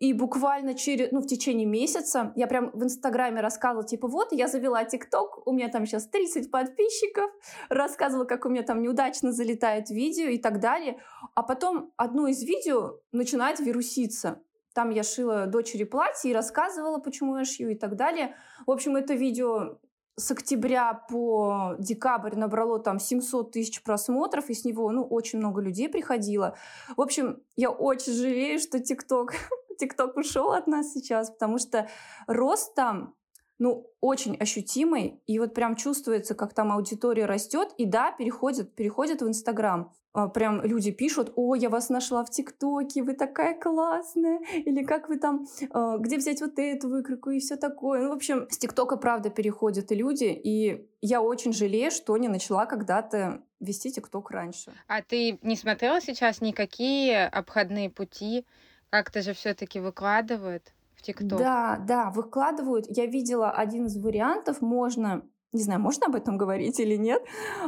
И 0.03 0.11
буквально 0.11 0.73
через, 0.73 1.13
ну, 1.13 1.21
в 1.21 1.27
течение 1.27 1.65
месяца 1.65 2.33
я 2.35 2.47
прям 2.47 2.71
в 2.73 2.83
Инстаграме 2.83 3.39
рассказывала, 3.39 3.87
типа, 3.87 4.09
вот, 4.09 4.33
я 4.33 4.49
завела 4.49 4.83
ТикТок, 4.83 5.47
у 5.47 5.53
меня 5.53 5.69
там 5.69 5.85
сейчас 5.85 6.09
30 6.09 6.51
подписчиков, 6.51 7.31
рассказывала, 7.69 8.25
как 8.25 8.45
у 8.45 8.49
меня 8.49 8.63
там 8.63 8.81
неудачно 8.81 9.31
залетает 9.31 9.89
видео 9.89 10.25
и 10.25 10.37
так 10.37 10.59
далее. 10.59 10.99
А 11.35 11.41
потом 11.41 11.93
одно 11.95 12.27
из 12.27 12.43
видео 12.43 12.99
начинает 13.13 13.61
вируситься. 13.61 14.41
Там 14.73 14.89
я 14.89 15.03
шила 15.03 15.45
дочери 15.45 15.85
платье 15.85 16.31
и 16.31 16.33
рассказывала, 16.33 16.97
почему 16.97 17.37
я 17.37 17.45
шью 17.45 17.69
и 17.69 17.75
так 17.75 17.95
далее. 17.95 18.35
В 18.67 18.71
общем, 18.71 18.97
это 18.97 19.13
видео 19.13 19.79
с 20.15 20.29
октября 20.31 20.93
по 21.09 21.75
декабрь 21.79 22.35
набрало 22.35 22.79
там 22.79 22.99
700 22.99 23.51
тысяч 23.51 23.81
просмотров, 23.81 24.49
и 24.49 24.53
с 24.53 24.63
него, 24.63 24.91
ну, 24.91 25.03
очень 25.03 25.39
много 25.39 25.61
людей 25.61 25.89
приходило. 25.89 26.55
В 26.95 27.01
общем, 27.01 27.41
я 27.55 27.71
очень 27.71 28.13
жалею, 28.13 28.59
что 28.59 28.79
ТикТок 28.79 29.33
ТикТок 29.77 30.17
ушел 30.17 30.51
от 30.51 30.67
нас 30.67 30.93
сейчас, 30.93 31.29
потому 31.29 31.57
что 31.57 31.87
рост 32.27 32.75
там 32.75 33.15
ну, 33.59 33.87
очень 34.01 34.35
ощутимый, 34.35 35.21
и 35.27 35.39
вот 35.39 35.53
прям 35.53 35.75
чувствуется, 35.75 36.35
как 36.35 36.53
там 36.53 36.71
аудитория 36.71 37.25
растет, 37.25 37.69
и 37.77 37.85
да, 37.85 38.11
переходит, 38.11 38.75
переходит 38.75 39.21
в 39.21 39.27
Инстаграм. 39.27 39.93
А, 40.13 40.27
прям 40.27 40.61
люди 40.63 40.91
пишут, 40.91 41.31
о, 41.35 41.55
я 41.55 41.69
вас 41.69 41.89
нашла 41.89 42.23
в 42.23 42.29
ТикТоке, 42.29 43.01
вы 43.01 43.13
такая 43.13 43.59
классная, 43.59 44.41
или 44.53 44.83
как 44.83 45.09
вы 45.09 45.17
там, 45.17 45.47
а, 45.71 45.97
где 45.97 46.17
взять 46.17 46.41
вот 46.41 46.59
эту 46.59 46.89
выкройку 46.89 47.31
и 47.31 47.39
все 47.39 47.55
такое. 47.55 48.01
Ну, 48.01 48.09
в 48.09 48.13
общем, 48.13 48.47
с 48.49 48.57
ТикТока, 48.57 48.95
правда, 48.97 49.29
переходят 49.29 49.91
и 49.91 49.95
люди, 49.95 50.25
и 50.25 50.87
я 51.01 51.21
очень 51.21 51.53
жалею, 51.53 51.89
что 51.89 52.15
не 52.17 52.27
начала 52.27 52.65
когда-то 52.65 53.43
вести 53.59 53.91
ТикТок 53.91 54.29
раньше. 54.29 54.71
А 54.87 55.01
ты 55.01 55.39
не 55.41 55.55
смотрела 55.55 55.99
сейчас 55.99 56.41
никакие 56.41 57.27
обходные 57.27 57.89
пути? 57.89 58.45
Как-то 58.93 59.23
же 59.23 59.33
все-таки 59.33 59.79
выкладывают? 59.79 60.71
ТикТок. 61.01 61.39
Да, 61.39 61.79
да, 61.87 62.11
выкладывают. 62.11 62.85
Я 62.95 63.07
видела 63.07 63.49
один 63.49 63.87
из 63.87 63.97
вариантов. 63.97 64.61
Можно, 64.61 65.23
не 65.51 65.63
знаю, 65.63 65.79
можно 65.79 66.05
об 66.05 66.15
этом 66.15 66.37
говорить 66.37 66.79
или 66.79 66.95
нет. 66.95 67.19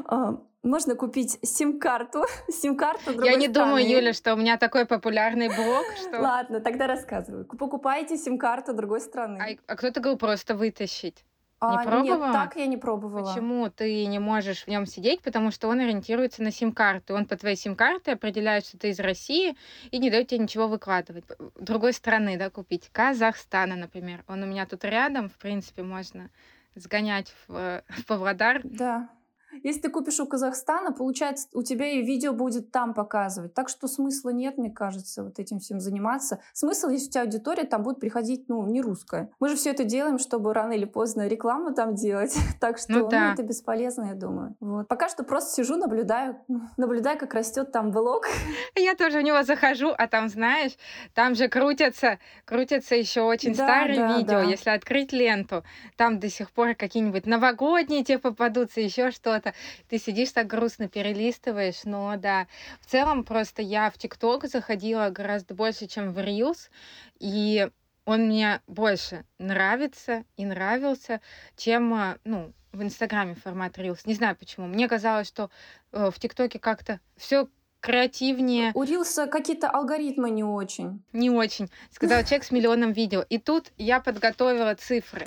А, 0.05 0.39
можно 0.61 0.93
купить 0.93 1.39
сим-карту. 1.41 2.25
сим-карту 2.47 3.23
Я 3.23 3.37
не 3.37 3.49
страны. 3.49 3.53
думаю, 3.53 3.89
Юля, 3.89 4.13
что 4.13 4.35
у 4.35 4.37
меня 4.37 4.57
такой 4.57 4.85
популярный 4.85 5.47
блог, 5.47 5.85
что... 5.99 6.21
Ладно, 6.21 6.59
тогда 6.59 6.85
рассказываю. 6.85 7.45
Покупаете 7.45 8.17
сим-карту 8.17 8.75
другой 8.75 9.01
страны. 9.01 9.39
А, 9.67 9.73
а 9.73 9.75
кто-то 9.77 10.01
говорил 10.01 10.19
просто 10.19 10.53
вытащить. 10.53 11.25
Не 11.61 11.77
а, 11.77 11.83
пробовала? 11.83 12.25
Нет, 12.25 12.33
так 12.33 12.55
я 12.57 12.67
не 12.67 12.77
пробовала. 12.77 13.33
Почему 13.33 13.69
ты 13.69 14.05
не 14.07 14.19
можешь 14.19 14.63
в 14.63 14.67
нем 14.67 14.85
сидеть? 14.85 15.21
Потому 15.21 15.51
что 15.51 15.69
он 15.69 15.79
ориентируется 15.79 16.43
на 16.43 16.51
сим-карты. 16.51 17.13
Он 17.13 17.25
по 17.25 17.37
твоей 17.37 17.55
сим-карте 17.55 18.11
определяет, 18.11 18.65
что 18.65 18.77
ты 18.77 18.89
из 18.89 18.99
России 18.99 19.55
и 19.89 19.97
не 19.97 20.09
дает 20.09 20.27
тебе 20.27 20.39
ничего 20.39 20.67
выкладывать. 20.67 21.23
Другой 21.59 21.93
страны, 21.93 22.37
да, 22.37 22.49
купить. 22.49 22.89
Казахстана, 22.91 23.75
например. 23.75 24.23
Он 24.27 24.43
у 24.43 24.45
меня 24.45 24.65
тут 24.65 24.83
рядом, 24.83 25.29
в 25.29 25.37
принципе, 25.37 25.81
можно 25.81 26.29
сгонять 26.75 27.33
в, 27.47 27.83
в 27.87 28.05
Павлодар. 28.05 28.61
Да. 28.63 29.09
Если 29.63 29.81
ты 29.81 29.89
купишь 29.89 30.19
у 30.19 30.25
Казахстана, 30.25 30.91
получается, 30.91 31.47
у 31.53 31.63
тебя 31.63 31.87
и 31.87 32.01
видео 32.01 32.33
будет 32.33 32.71
там 32.71 32.93
показывать. 32.93 33.53
Так 33.53 33.69
что 33.69 33.87
смысла 33.87 34.29
нет, 34.29 34.57
мне 34.57 34.69
кажется, 34.69 35.23
вот 35.23 35.39
этим 35.39 35.59
всем 35.59 35.79
заниматься. 35.79 36.39
Смысл, 36.53 36.89
если 36.89 37.07
у 37.07 37.11
тебя 37.11 37.21
аудитория 37.21 37.63
там 37.63 37.83
будет 37.83 37.99
приходить, 37.99 38.45
ну, 38.47 38.65
не 38.67 38.81
русская. 38.81 39.29
Мы 39.39 39.49
же 39.49 39.55
все 39.55 39.71
это 39.71 39.83
делаем, 39.83 40.19
чтобы 40.19 40.53
рано 40.53 40.73
или 40.73 40.85
поздно 40.85 41.27
рекламу 41.27 41.73
там 41.73 41.95
делать. 41.95 42.35
так 42.59 42.77
что 42.77 42.93
ну, 42.93 43.07
да. 43.07 43.27
ну, 43.27 43.33
это 43.33 43.43
бесполезно, 43.43 44.05
я 44.05 44.13
думаю. 44.13 44.55
Вот. 44.59 44.87
Пока 44.87 45.09
что 45.09 45.23
просто 45.23 45.55
сижу, 45.55 45.77
наблюдаю, 45.77 46.37
наблюдаю, 46.77 47.17
как 47.17 47.33
растет 47.33 47.71
там 47.71 47.91
блог. 47.91 48.27
Я 48.75 48.95
тоже 48.95 49.19
в 49.19 49.23
него 49.23 49.43
захожу, 49.43 49.93
а 49.97 50.07
там, 50.07 50.29
знаешь, 50.29 50.73
там 51.13 51.35
же 51.35 51.47
крутятся, 51.47 52.19
крутятся 52.45 52.95
еще 52.95 53.21
очень 53.21 53.55
да, 53.55 53.65
старые 53.65 53.99
да, 53.99 54.17
видео. 54.17 54.41
Да. 54.41 54.43
Если 54.43 54.69
открыть 54.69 55.13
ленту, 55.13 55.63
там 55.95 56.19
до 56.19 56.29
сих 56.29 56.51
пор 56.51 56.75
какие-нибудь 56.75 57.25
новогодние 57.25 58.03
тебе 58.03 58.19
попадутся, 58.19 58.81
еще 58.81 59.11
что-то 59.11 59.44
что-то, 59.45 59.53
ты 59.89 59.97
сидишь 59.97 60.31
так 60.31 60.47
грустно 60.47 60.87
перелистываешь, 60.87 61.83
но 61.83 62.15
да, 62.17 62.47
в 62.81 62.85
целом 62.85 63.23
просто 63.23 63.61
я 63.61 63.89
в 63.89 63.97
ТикТок 63.97 64.45
заходила 64.47 65.09
гораздо 65.09 65.53
больше, 65.53 65.87
чем 65.87 66.13
в 66.13 66.19
Reels, 66.19 66.69
и 67.19 67.69
он 68.05 68.27
мне 68.27 68.61
больше 68.67 69.25
нравится 69.39 70.23
и 70.37 70.45
нравился, 70.45 71.21
чем, 71.57 71.93
а, 71.93 72.17
ну, 72.23 72.53
в 72.71 72.83
Инстаграме 72.83 73.35
формат 73.35 73.77
Reels. 73.77 74.01
Не 74.05 74.13
знаю 74.13 74.35
почему. 74.35 74.67
Мне 74.67 74.87
казалось, 74.87 75.27
что 75.27 75.49
э, 75.91 76.11
в 76.13 76.19
ТикТоке 76.19 76.59
как-то 76.59 76.99
все 77.15 77.47
креативнее. 77.79 78.71
У 78.73 78.83
Рилса 78.83 79.27
какие-то 79.27 79.69
алгоритмы 79.69 80.29
не 80.29 80.43
очень. 80.43 81.01
Не 81.13 81.29
очень. 81.29 81.69
Сказал 81.91 82.23
человек 82.23 82.43
с 82.43 82.51
миллионом 82.51 82.91
видео. 82.91 83.23
И 83.29 83.37
тут 83.37 83.71
я 83.77 84.01
подготовила 84.01 84.75
цифры 84.75 85.25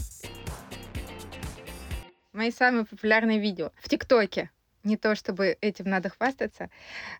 мои 2.32 2.50
самые 2.50 2.84
популярные 2.84 3.38
видео 3.38 3.72
в 3.76 3.88
ТикТоке. 3.88 4.50
Не 4.84 4.96
то, 4.96 5.14
чтобы 5.14 5.56
этим 5.60 5.86
надо 5.86 6.08
хвастаться. 6.08 6.70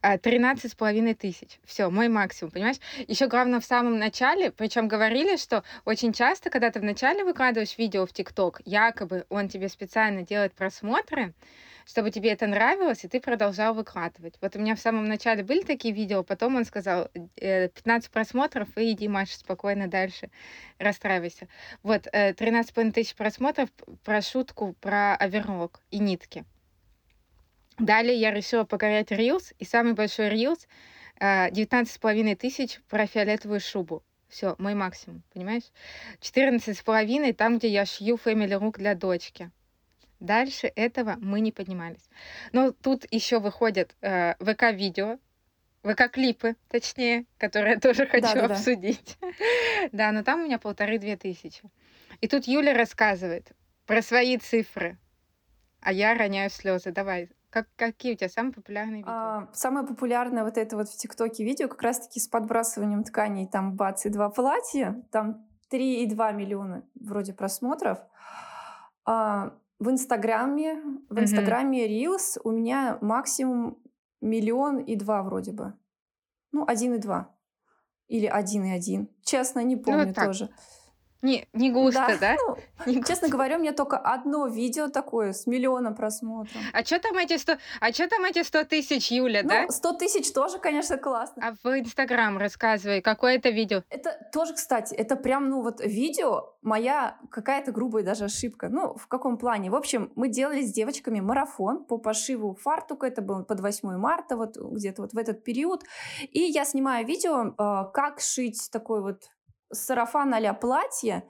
13 0.02 0.64
а, 0.64 0.68
с 0.68 0.74
половиной 0.74 1.14
тысяч. 1.14 1.58
Все, 1.64 1.90
мой 1.90 2.08
максимум, 2.08 2.52
понимаешь? 2.52 2.78
Еще 3.06 3.26
главное 3.26 3.60
в 3.60 3.64
самом 3.64 3.98
начале, 3.98 4.50
причем 4.50 4.88
говорили, 4.88 5.36
что 5.36 5.64
очень 5.84 6.12
часто, 6.12 6.50
когда 6.50 6.70
ты 6.70 6.80
в 6.80 6.84
начале 6.84 7.24
выкладываешь 7.24 7.76
видео 7.76 8.06
в 8.06 8.12
ТикТок, 8.12 8.60
якобы 8.64 9.26
он 9.28 9.48
тебе 9.48 9.68
специально 9.68 10.22
делает 10.22 10.54
просмотры, 10.54 11.34
чтобы 11.88 12.10
тебе 12.10 12.30
это 12.30 12.46
нравилось, 12.46 13.04
и 13.04 13.08
ты 13.08 13.18
продолжал 13.18 13.72
выкладывать. 13.72 14.34
Вот 14.42 14.54
у 14.54 14.58
меня 14.58 14.76
в 14.76 14.80
самом 14.80 15.06
начале 15.08 15.42
были 15.42 15.62
такие 15.62 15.94
видео, 15.94 16.22
потом 16.22 16.56
он 16.56 16.66
сказал, 16.66 17.08
15 17.36 18.08
э, 18.08 18.12
просмотров, 18.12 18.68
и 18.76 18.92
иди, 18.92 19.08
Маша, 19.08 19.38
спокойно 19.38 19.88
дальше, 19.88 20.30
расстраивайся. 20.78 21.48
Вот, 21.82 22.06
13,5 22.06 22.88
э, 22.88 22.92
тысяч 22.92 23.14
просмотров 23.14 23.70
про 24.04 24.20
шутку 24.20 24.74
про 24.80 25.16
оверлок 25.16 25.80
и 25.90 25.98
нитки. 25.98 26.44
Далее 27.78 28.16
я 28.16 28.32
решила 28.32 28.64
покорять 28.64 29.12
Reels, 29.12 29.54
и 29.58 29.64
самый 29.64 29.94
большой 29.94 30.28
Reels 30.28 30.66
19,5 31.20 32.32
э, 32.32 32.36
тысяч 32.36 32.80
про 32.88 33.06
фиолетовую 33.06 33.60
шубу. 33.60 34.02
Все, 34.28 34.56
мой 34.58 34.74
максимум, 34.74 35.22
понимаешь? 35.32 35.64
14,5 36.20 37.32
там, 37.32 37.58
где 37.58 37.68
я 37.68 37.86
шью 37.86 38.16
фэмили 38.16 38.54
рук 38.54 38.78
для 38.78 38.94
дочки. 38.94 39.50
Дальше 40.20 40.70
этого 40.74 41.16
мы 41.20 41.40
не 41.40 41.52
поднимались. 41.52 42.10
Но 42.52 42.72
тут 42.72 43.06
еще 43.10 43.38
выходят 43.38 43.94
э, 44.00 44.34
ВК-видео, 44.40 45.18
ВК-клипы, 45.84 46.56
точнее, 46.68 47.24
которые 47.38 47.74
я 47.74 47.80
тоже 47.80 48.06
хочу 48.06 48.34
да, 48.34 48.48
да, 48.48 48.54
обсудить. 48.54 49.16
Да. 49.20 49.28
да, 49.92 50.12
но 50.12 50.24
там 50.24 50.40
у 50.40 50.44
меня 50.44 50.58
полторы-две 50.58 51.16
тысячи. 51.16 51.62
И 52.20 52.26
тут 52.26 52.46
Юля 52.48 52.74
рассказывает 52.74 53.52
про 53.86 54.02
свои 54.02 54.36
цифры, 54.38 54.98
а 55.80 55.92
я 55.92 56.14
роняю 56.14 56.50
слезы. 56.50 56.90
Давай, 56.90 57.30
как, 57.62 57.68
какие 57.76 58.14
у 58.14 58.16
тебя 58.16 58.28
самые 58.28 58.52
популярные 58.52 58.98
видео? 58.98 59.10
А, 59.10 59.48
самое 59.52 59.86
популярное 59.86 60.44
вот 60.44 60.56
это 60.58 60.76
вот 60.76 60.88
в 60.88 60.96
ТикТоке 60.96 61.44
видео 61.44 61.68
как 61.68 61.82
раз-таки 61.82 62.20
с 62.20 62.28
подбрасыванием 62.28 63.04
тканей, 63.04 63.46
там 63.46 63.74
бац, 63.74 64.06
и 64.06 64.10
два 64.10 64.30
платья, 64.30 65.02
там 65.10 65.46
3,2 65.72 66.34
миллиона 66.34 66.84
вроде 66.94 67.32
просмотров. 67.32 67.98
А, 69.04 69.54
в 69.78 69.90
Инстаграме, 69.90 70.82
в 71.08 71.18
Инстаграме 71.20 71.86
Reels 71.86 72.40
у 72.44 72.50
меня 72.50 72.98
максимум 73.00 73.78
миллион 74.20 74.78
и 74.78 74.96
два 74.96 75.22
вроде 75.22 75.52
бы. 75.52 75.74
Ну, 76.52 76.64
один 76.66 76.94
и 76.94 76.98
два. 76.98 77.34
Или 78.08 78.26
один 78.26 78.64
и 78.64 78.70
один. 78.70 79.08
Честно, 79.22 79.60
не 79.60 79.76
помню 79.76 80.06
ну, 80.06 80.14
тоже. 80.14 80.50
Не, 81.20 81.48
не 81.52 81.70
густо, 81.72 82.16
да? 82.20 82.36
да? 82.36 82.36
Ну, 82.46 82.56
не 82.86 82.94
честно 82.96 83.22
густо. 83.22 83.28
говоря, 83.28 83.56
у 83.56 83.60
меня 83.60 83.72
только 83.72 83.96
одно 83.98 84.46
видео 84.46 84.88
такое 84.88 85.32
с 85.32 85.46
миллионом 85.46 85.94
просмотров. 85.94 86.56
А 86.72 86.84
что 86.84 87.00
там 87.00 87.16
эти 87.16 87.36
100, 87.36 87.56
а 87.80 87.92
что 87.92 88.08
там 88.08 88.24
эти 88.24 88.42
100 88.42 88.64
тысяч, 88.64 89.10
Юля, 89.10 89.42
ну, 89.42 89.48
да? 89.48 89.68
100 89.68 89.92
тысяч 89.94 90.32
тоже, 90.32 90.58
конечно, 90.58 90.96
классно. 90.96 91.42
А 91.44 91.54
в 91.62 91.78
Инстаграм 91.78 92.38
рассказывай, 92.38 93.00
какое 93.02 93.36
это 93.36 93.50
видео? 93.50 93.82
Это 93.90 94.16
тоже, 94.32 94.54
кстати, 94.54 94.94
это 94.94 95.16
прям, 95.16 95.48
ну 95.48 95.62
вот 95.62 95.80
видео, 95.80 96.54
моя 96.62 97.18
какая-то 97.30 97.72
грубая 97.72 98.04
даже 98.04 98.24
ошибка. 98.24 98.68
Ну, 98.68 98.94
в 98.94 99.08
каком 99.08 99.38
плане? 99.38 99.70
В 99.70 99.74
общем, 99.74 100.12
мы 100.14 100.28
делали 100.28 100.62
с 100.62 100.72
девочками 100.72 101.20
марафон 101.20 101.84
по 101.84 101.98
пошиву 101.98 102.54
фартука, 102.54 103.06
это 103.06 103.22
было 103.22 103.42
под 103.42 103.60
8 103.60 103.96
марта, 103.96 104.36
вот 104.36 104.56
где-то 104.56 105.02
вот 105.02 105.12
в 105.14 105.18
этот 105.18 105.42
период. 105.42 105.82
И 106.30 106.40
я 106.40 106.64
снимаю 106.64 107.04
видео, 107.06 107.54
э, 107.58 107.90
как 107.92 108.20
шить 108.20 108.68
такой 108.70 109.02
вот 109.02 109.30
сарафан 109.72 110.34
а 110.34 110.54
платье, 110.54 111.24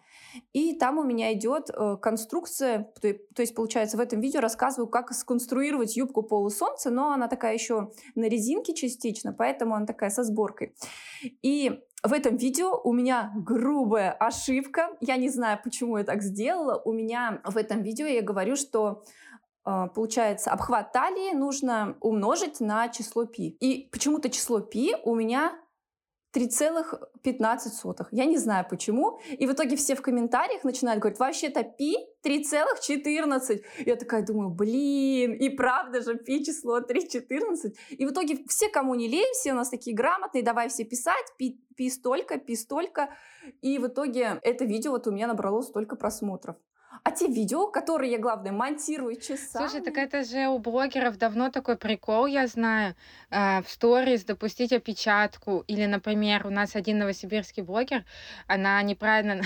и 0.52 0.74
там 0.74 0.98
у 0.98 1.04
меня 1.04 1.32
идет 1.32 1.70
э, 1.70 1.96
конструкция, 2.00 2.92
то, 3.00 3.42
есть, 3.42 3.54
получается, 3.54 3.96
в 3.96 4.00
этом 4.00 4.20
видео 4.20 4.40
рассказываю, 4.40 4.88
как 4.88 5.12
сконструировать 5.12 5.96
юбку 5.96 6.22
полусолнца, 6.22 6.90
но 6.90 7.12
она 7.12 7.28
такая 7.28 7.54
еще 7.54 7.90
на 8.14 8.28
резинке 8.28 8.74
частично, 8.74 9.32
поэтому 9.32 9.74
она 9.74 9.86
такая 9.86 10.10
со 10.10 10.22
сборкой. 10.22 10.74
И 11.42 11.80
в 12.02 12.12
этом 12.12 12.36
видео 12.36 12.80
у 12.82 12.92
меня 12.92 13.32
грубая 13.36 14.12
ошибка. 14.12 14.90
Я 15.00 15.16
не 15.16 15.28
знаю, 15.28 15.58
почему 15.62 15.98
я 15.98 16.04
так 16.04 16.22
сделала. 16.22 16.80
У 16.84 16.92
меня 16.92 17.40
в 17.44 17.56
этом 17.56 17.82
видео 17.82 18.06
я 18.06 18.22
говорю, 18.22 18.54
что 18.54 19.02
а, 19.64 19.88
получается, 19.88 20.50
обхват 20.50 20.92
талии 20.92 21.34
нужно 21.34 21.96
умножить 22.00 22.60
на 22.60 22.88
число 22.88 23.26
пи. 23.26 23.48
И 23.60 23.88
почему-то 23.90 24.30
число 24.30 24.60
пи 24.60 24.94
у 25.04 25.14
меня 25.14 25.58
3,15. 26.34 28.06
Я 28.10 28.24
не 28.26 28.38
знаю 28.38 28.66
почему. 28.68 29.18
И 29.30 29.46
в 29.46 29.52
итоге 29.52 29.76
все 29.76 29.94
в 29.94 30.02
комментариях 30.02 30.64
начинают 30.64 31.00
говорить, 31.00 31.18
вообще-то 31.18 31.62
пи 31.62 31.96
3,14. 32.24 33.62
Я 33.86 33.96
такая 33.96 34.24
думаю, 34.24 34.50
блин, 34.50 35.32
и 35.32 35.48
правда 35.48 36.02
же 36.02 36.16
пи 36.16 36.44
число 36.44 36.80
3,14. 36.80 37.74
И 37.90 38.06
в 38.06 38.10
итоге 38.10 38.38
все, 38.48 38.68
кому 38.68 38.94
не 38.94 39.08
лень, 39.08 39.32
все 39.32 39.52
у 39.52 39.56
нас 39.56 39.70
такие 39.70 39.96
грамотные, 39.96 40.42
давай 40.42 40.68
все 40.68 40.84
писать, 40.84 41.26
пи, 41.38 41.60
пи 41.76 41.90
столько, 41.90 42.38
пи 42.38 42.56
столько. 42.56 43.08
И 43.62 43.78
в 43.78 43.86
итоге 43.86 44.38
это 44.42 44.64
видео 44.64 44.92
вот 44.92 45.06
у 45.06 45.12
меня 45.12 45.26
набрало 45.26 45.62
столько 45.62 45.96
просмотров. 45.96 46.56
А 47.02 47.10
те 47.10 47.26
видео, 47.26 47.66
которые 47.66 48.12
я, 48.12 48.18
главное, 48.18 48.52
монтирую 48.52 49.16
часами... 49.16 49.66
Слушай, 49.66 49.82
так 49.82 49.96
это 49.96 50.24
же 50.24 50.48
у 50.48 50.58
блогеров 50.58 51.16
давно 51.16 51.50
такой 51.50 51.76
прикол, 51.76 52.26
я 52.26 52.46
знаю, 52.46 52.94
э, 53.30 53.62
в 53.62 53.68
сторис 53.68 54.24
допустить 54.24 54.72
опечатку. 54.72 55.64
Или, 55.66 55.86
например, 55.86 56.46
у 56.46 56.50
нас 56.50 56.76
один 56.76 56.98
новосибирский 56.98 57.62
блогер, 57.62 58.04
она 58.46 58.82
неправильно, 58.82 59.42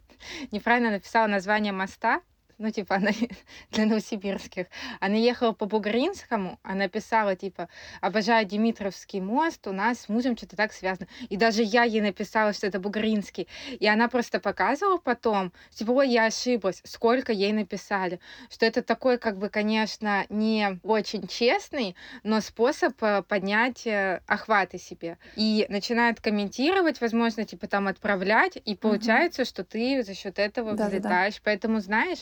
неправильно 0.50 0.90
написала 0.90 1.26
название 1.26 1.72
моста, 1.72 2.20
ну, 2.58 2.70
типа, 2.70 2.96
она 2.96 3.10
для 3.70 3.86
новосибирских. 3.86 4.66
Она 5.00 5.16
ехала 5.16 5.52
по 5.52 5.66
Бугринскому, 5.66 6.58
она 6.62 6.88
писала, 6.88 7.36
типа, 7.36 7.68
обожаю 8.00 8.46
Димитровский 8.46 9.20
мост, 9.20 9.66
у 9.66 9.72
нас 9.72 10.02
с 10.02 10.08
мужем 10.08 10.36
что-то 10.36 10.56
так 10.56 10.72
связано. 10.72 11.08
И 11.28 11.36
даже 11.36 11.62
я 11.62 11.84
ей 11.84 12.00
написала, 12.00 12.52
что 12.52 12.66
это 12.66 12.78
Бугринский. 12.78 13.48
И 13.78 13.86
она 13.86 14.08
просто 14.08 14.40
показывала 14.40 14.98
потом, 14.98 15.52
типа, 15.70 15.90
ой, 15.90 16.08
я 16.10 16.26
ошиблась, 16.26 16.80
сколько 16.84 17.32
ей 17.32 17.52
написали. 17.52 18.20
Что 18.50 18.66
это 18.66 18.82
такой, 18.82 19.18
как 19.18 19.38
бы, 19.38 19.48
конечно, 19.48 20.26
не 20.28 20.78
очень 20.82 21.26
честный, 21.26 21.96
но 22.22 22.40
способ 22.40 22.94
э, 23.02 23.22
поднять 23.22 23.86
э, 23.86 24.20
охваты 24.26 24.78
себе. 24.78 25.18
И 25.36 25.66
начинают 25.68 26.20
комментировать, 26.20 27.00
возможно, 27.00 27.44
типа, 27.44 27.66
там 27.66 27.88
отправлять, 27.88 28.58
и 28.64 28.76
получается, 28.76 29.42
угу. 29.42 29.48
что 29.48 29.64
ты 29.64 30.02
за 30.02 30.14
счет 30.14 30.38
этого 30.38 30.74
да, 30.74 30.86
взлетаешь. 30.86 31.34
Да, 31.34 31.38
да. 31.38 31.42
Поэтому, 31.44 31.80
знаешь, 31.80 32.20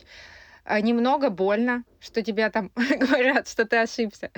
немного 0.81 1.31
больно, 1.31 1.85
что 2.01 2.23
тебя 2.23 2.51
там 2.51 2.71
говорят, 2.77 3.49
что 3.49 3.65
ты 3.65 3.77
ошибся, 3.79 4.31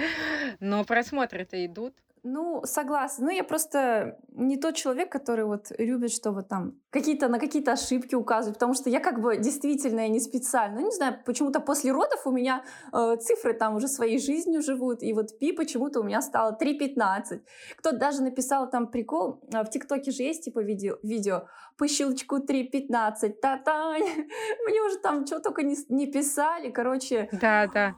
но 0.60 0.84
просмотры-то 0.84 1.64
идут. 1.64 1.94
Ну, 2.26 2.62
согласна. 2.64 3.26
Ну, 3.26 3.30
я 3.30 3.44
просто 3.44 4.16
не 4.32 4.56
тот 4.56 4.74
человек, 4.76 5.12
который 5.12 5.44
вот 5.44 5.66
любит, 5.78 6.10
чтобы 6.10 6.42
там 6.42 6.72
какие-то 6.88 7.28
на 7.28 7.38
какие-то 7.38 7.72
ошибки 7.72 8.14
указывать, 8.14 8.54
потому 8.54 8.72
что 8.72 8.88
я 8.88 9.00
как 9.00 9.20
бы 9.20 9.36
действительно 9.36 10.00
я 10.00 10.08
не 10.08 10.20
специально. 10.20 10.80
Ну, 10.80 10.86
не 10.86 10.92
знаю, 10.92 11.18
почему-то 11.26 11.60
после 11.60 11.92
родов 11.92 12.26
у 12.26 12.32
меня 12.32 12.64
э, 12.94 13.16
цифры 13.20 13.52
там 13.52 13.76
уже 13.76 13.88
своей 13.88 14.18
жизнью 14.18 14.62
живут, 14.62 15.02
и 15.02 15.12
вот 15.12 15.38
пи 15.38 15.52
почему-то 15.52 16.00
у 16.00 16.02
меня 16.02 16.22
стало 16.22 16.56
3.15. 16.58 17.40
Кто-то 17.76 17.98
даже 17.98 18.22
написал 18.22 18.70
там 18.70 18.86
прикол, 18.86 19.42
э, 19.52 19.62
в 19.62 19.68
ТикТоке 19.68 20.10
же 20.10 20.22
есть 20.22 20.44
типа 20.44 20.60
видео, 20.60 20.96
видео 21.02 21.42
по 21.76 21.86
щелчку 21.88 22.36
3.15, 22.36 23.32
та-та, 23.42 23.90
мне 24.66 24.82
уже 24.82 24.98
там 24.98 25.26
что 25.26 25.40
только 25.40 25.62
не, 25.62 25.76
не 25.88 26.06
писали, 26.06 26.70
короче. 26.70 27.28
Да, 27.32 27.66
да. 27.66 27.94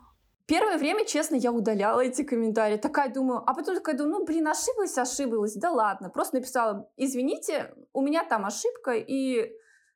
Первое 0.46 0.78
время, 0.78 1.04
честно, 1.04 1.34
я 1.34 1.50
удаляла 1.50 2.00
эти 2.00 2.22
комментарии. 2.22 2.76
Такая 2.76 3.12
думаю, 3.12 3.42
а 3.44 3.52
потом 3.52 3.74
такая 3.74 3.96
думаю, 3.96 4.20
ну, 4.20 4.24
блин, 4.24 4.46
ошиблась, 4.46 4.96
ошиблась. 4.96 5.54
Да 5.54 5.70
ладно. 5.70 6.08
Просто 6.08 6.36
написала, 6.36 6.88
извините, 6.96 7.74
у 7.92 8.00
меня 8.00 8.24
там 8.24 8.46
ошибка, 8.46 8.92
и 8.92 9.52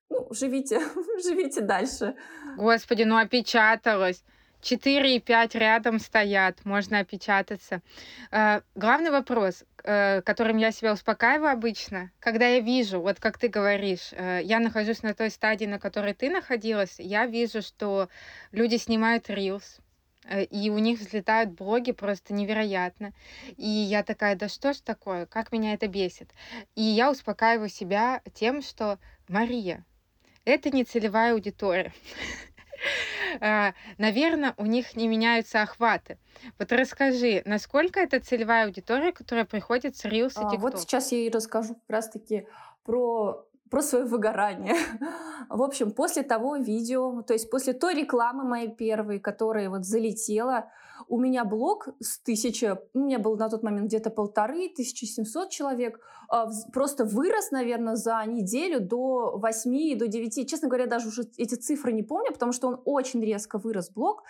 ну, 0.08 0.26
живите, 0.32 0.80
живите 1.22 1.60
дальше. 1.60 2.16
Господи, 2.56 3.04
ну 3.04 3.16
опечаталась. 3.16 4.24
4 4.62 5.16
и 5.16 5.20
5 5.20 5.54
рядом 5.54 5.98
стоят, 5.98 6.64
можно 6.64 6.98
опечататься. 6.98 7.80
Э, 8.30 8.60
главный 8.74 9.10
вопрос, 9.10 9.64
э, 9.84 10.20
которым 10.22 10.58
я 10.58 10.70
себя 10.70 10.92
успокаиваю 10.92 11.52
обычно, 11.52 12.10
когда 12.18 12.46
я 12.46 12.60
вижу, 12.60 13.00
вот 13.00 13.20
как 13.20 13.38
ты 13.38 13.48
говоришь, 13.48 14.12
э, 14.12 14.40
я 14.42 14.60
нахожусь 14.60 15.02
на 15.02 15.14
той 15.14 15.30
стадии, 15.30 15.64
на 15.64 15.78
которой 15.78 16.12
ты 16.12 16.28
находилась, 16.28 16.96
я 16.98 17.26
вижу, 17.26 17.62
что 17.62 18.08
люди 18.52 18.76
снимают 18.76 19.30
рилс, 19.30 19.80
и 20.38 20.70
у 20.70 20.78
них 20.78 21.00
взлетают 21.00 21.50
блоги 21.50 21.92
просто 21.92 22.32
невероятно. 22.32 23.12
И 23.56 23.66
я 23.66 24.02
такая, 24.02 24.36
да 24.36 24.48
что 24.48 24.72
ж 24.72 24.78
такое, 24.78 25.26
как 25.26 25.52
меня 25.52 25.74
это 25.74 25.88
бесит. 25.88 26.30
И 26.74 26.82
я 26.82 27.10
успокаиваю 27.10 27.68
себя 27.68 28.22
тем, 28.34 28.62
что 28.62 28.98
Мария, 29.28 29.84
это 30.44 30.70
не 30.70 30.84
целевая 30.84 31.32
аудитория. 31.34 31.92
А, 33.40 33.74
Наверное, 33.98 34.54
у 34.56 34.66
них 34.66 34.96
не 34.96 35.06
меняются 35.06 35.62
охваты. 35.62 36.18
Вот 36.58 36.72
расскажи, 36.72 37.42
насколько 37.44 38.00
это 38.00 38.18
целевая 38.20 38.64
аудитория, 38.64 39.12
которая 39.12 39.44
приходит 39.44 39.96
с 39.96 40.04
Reels 40.04 40.32
и 40.32 40.44
TikTok? 40.44 40.54
А, 40.54 40.58
вот 40.58 40.80
сейчас 40.80 41.12
я 41.12 41.18
и 41.18 41.30
расскажу 41.30 41.74
как 41.74 41.88
раз-таки 41.88 42.46
про 42.82 43.46
про 43.70 43.82
свое 43.82 44.04
выгорание. 44.04 44.74
В 45.48 45.62
общем, 45.62 45.92
после 45.92 46.22
того 46.22 46.56
видео, 46.56 47.22
то 47.22 47.32
есть 47.32 47.50
после 47.50 47.72
той 47.72 47.94
рекламы 47.94 48.44
моей 48.44 48.68
первой, 48.68 49.20
которая 49.20 49.70
вот 49.70 49.84
залетела, 49.84 50.70
у 51.08 51.18
меня 51.18 51.44
блог 51.44 51.88
с 52.00 52.20
тысячи, 52.20 52.76
у 52.94 52.98
меня 52.98 53.18
был 53.18 53.36
на 53.36 53.48
тот 53.48 53.62
момент 53.62 53.86
где-то 53.86 54.10
полторы, 54.10 54.66
1700 54.66 55.50
человек, 55.50 55.98
а, 56.28 56.48
просто 56.72 57.04
вырос, 57.04 57.50
наверное, 57.50 57.96
за 57.96 58.22
неделю 58.26 58.80
до 58.80 59.38
8, 59.38 59.96
до 59.98 60.06
9. 60.06 60.48
Честно 60.48 60.68
говоря, 60.68 60.86
даже 60.86 61.08
уже 61.08 61.22
эти 61.36 61.54
цифры 61.54 61.92
не 61.92 62.02
помню, 62.02 62.32
потому 62.32 62.52
что 62.52 62.68
он 62.68 62.80
очень 62.84 63.24
резко 63.24 63.58
вырос, 63.58 63.90
блог, 63.90 64.22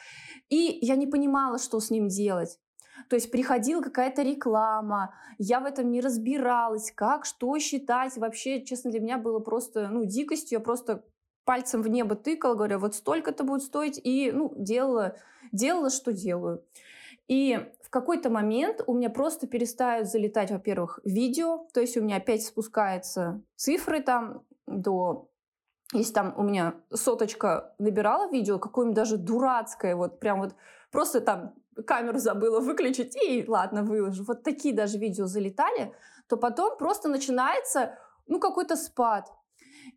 и 0.48 0.78
я 0.80 0.96
не 0.96 1.06
понимала, 1.06 1.58
что 1.58 1.80
с 1.80 1.90
ним 1.90 2.08
делать. 2.08 2.58
То 3.08 3.16
есть 3.16 3.30
приходила 3.30 3.82
какая-то 3.82 4.22
реклама, 4.22 5.14
я 5.38 5.60
в 5.60 5.64
этом 5.64 5.90
не 5.90 6.00
разбиралась, 6.00 6.92
как, 6.92 7.24
что 7.24 7.58
считать. 7.58 8.16
Вообще, 8.16 8.64
честно, 8.64 8.90
для 8.90 9.00
меня 9.00 9.18
было 9.18 9.38
просто, 9.40 9.88
ну, 9.88 10.04
дикостью. 10.04 10.58
Я 10.58 10.64
просто 10.64 11.04
пальцем 11.44 11.82
в 11.82 11.88
небо 11.88 12.14
тыкала, 12.14 12.54
говорю, 12.54 12.78
вот 12.78 12.94
столько 12.94 13.30
это 13.30 13.44
будет 13.44 13.62
стоить, 13.62 14.00
и, 14.02 14.30
ну, 14.30 14.52
делала, 14.56 15.16
делала, 15.52 15.90
что 15.90 16.12
делаю. 16.12 16.64
И 17.26 17.58
в 17.82 17.90
какой-то 17.90 18.30
момент 18.30 18.82
у 18.86 18.94
меня 18.94 19.10
просто 19.10 19.46
перестают 19.46 20.08
залетать, 20.08 20.50
во-первых, 20.50 21.00
видео, 21.04 21.66
то 21.72 21.80
есть 21.80 21.96
у 21.96 22.02
меня 22.02 22.16
опять 22.16 22.44
спускаются 22.44 23.42
цифры 23.56 24.00
там 24.00 24.44
до 24.66 25.30
если 25.92 26.12
там 26.12 26.34
у 26.36 26.44
меня 26.44 26.74
соточка 26.92 27.74
набирала 27.78 28.30
видео, 28.30 28.58
какое-нибудь 28.58 28.96
даже 28.96 29.16
дурацкое, 29.16 29.96
вот 29.96 30.20
прям 30.20 30.40
вот 30.40 30.54
просто 30.92 31.20
там 31.20 31.54
камеру 31.82 32.18
забыла 32.18 32.60
выключить, 32.60 33.16
и 33.16 33.44
ладно, 33.46 33.82
выложу. 33.82 34.24
Вот 34.24 34.42
такие 34.42 34.74
даже 34.74 34.98
видео 34.98 35.26
залетали, 35.26 35.92
то 36.28 36.36
потом 36.36 36.76
просто 36.78 37.08
начинается, 37.08 37.98
ну, 38.26 38.38
какой-то 38.38 38.76
спад. 38.76 39.32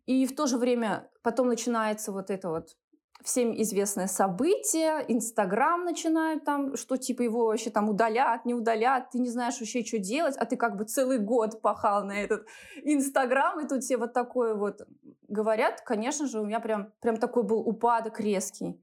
И 0.05 0.25
в 0.25 0.35
то 0.35 0.47
же 0.47 0.57
время 0.57 1.09
потом 1.21 1.47
начинается 1.47 2.11
вот 2.11 2.29
это 2.29 2.49
вот 2.49 2.75
всем 3.23 3.53
известное 3.61 4.07
событие, 4.07 5.05
Инстаграм 5.07 5.83
начинают 5.85 6.43
там, 6.43 6.75
что 6.75 6.97
типа 6.97 7.21
его 7.21 7.45
вообще 7.45 7.69
там 7.69 7.89
удалят, 7.89 8.45
не 8.45 8.53
удалят, 8.53 9.11
ты 9.11 9.19
не 9.19 9.29
знаешь 9.29 9.59
вообще, 9.59 9.83
что 9.83 9.97
делать, 9.97 10.35
а 10.37 10.45
ты 10.45 10.57
как 10.57 10.75
бы 10.75 10.83
целый 10.83 11.19
год 11.19 11.61
пахал 11.61 12.03
на 12.03 12.21
этот 12.21 12.45
Инстаграм, 12.83 13.59
и 13.59 13.67
тут 13.67 13.83
все 13.83 13.97
вот 13.97 14.13
такое 14.13 14.55
вот 14.55 14.81
говорят, 15.27 15.81
конечно 15.81 16.27
же, 16.27 16.41
у 16.41 16.45
меня 16.45 16.59
прям, 16.59 16.91
прям 17.01 17.17
такой 17.17 17.43
был 17.43 17.59
упадок 17.59 18.19
резкий. 18.19 18.79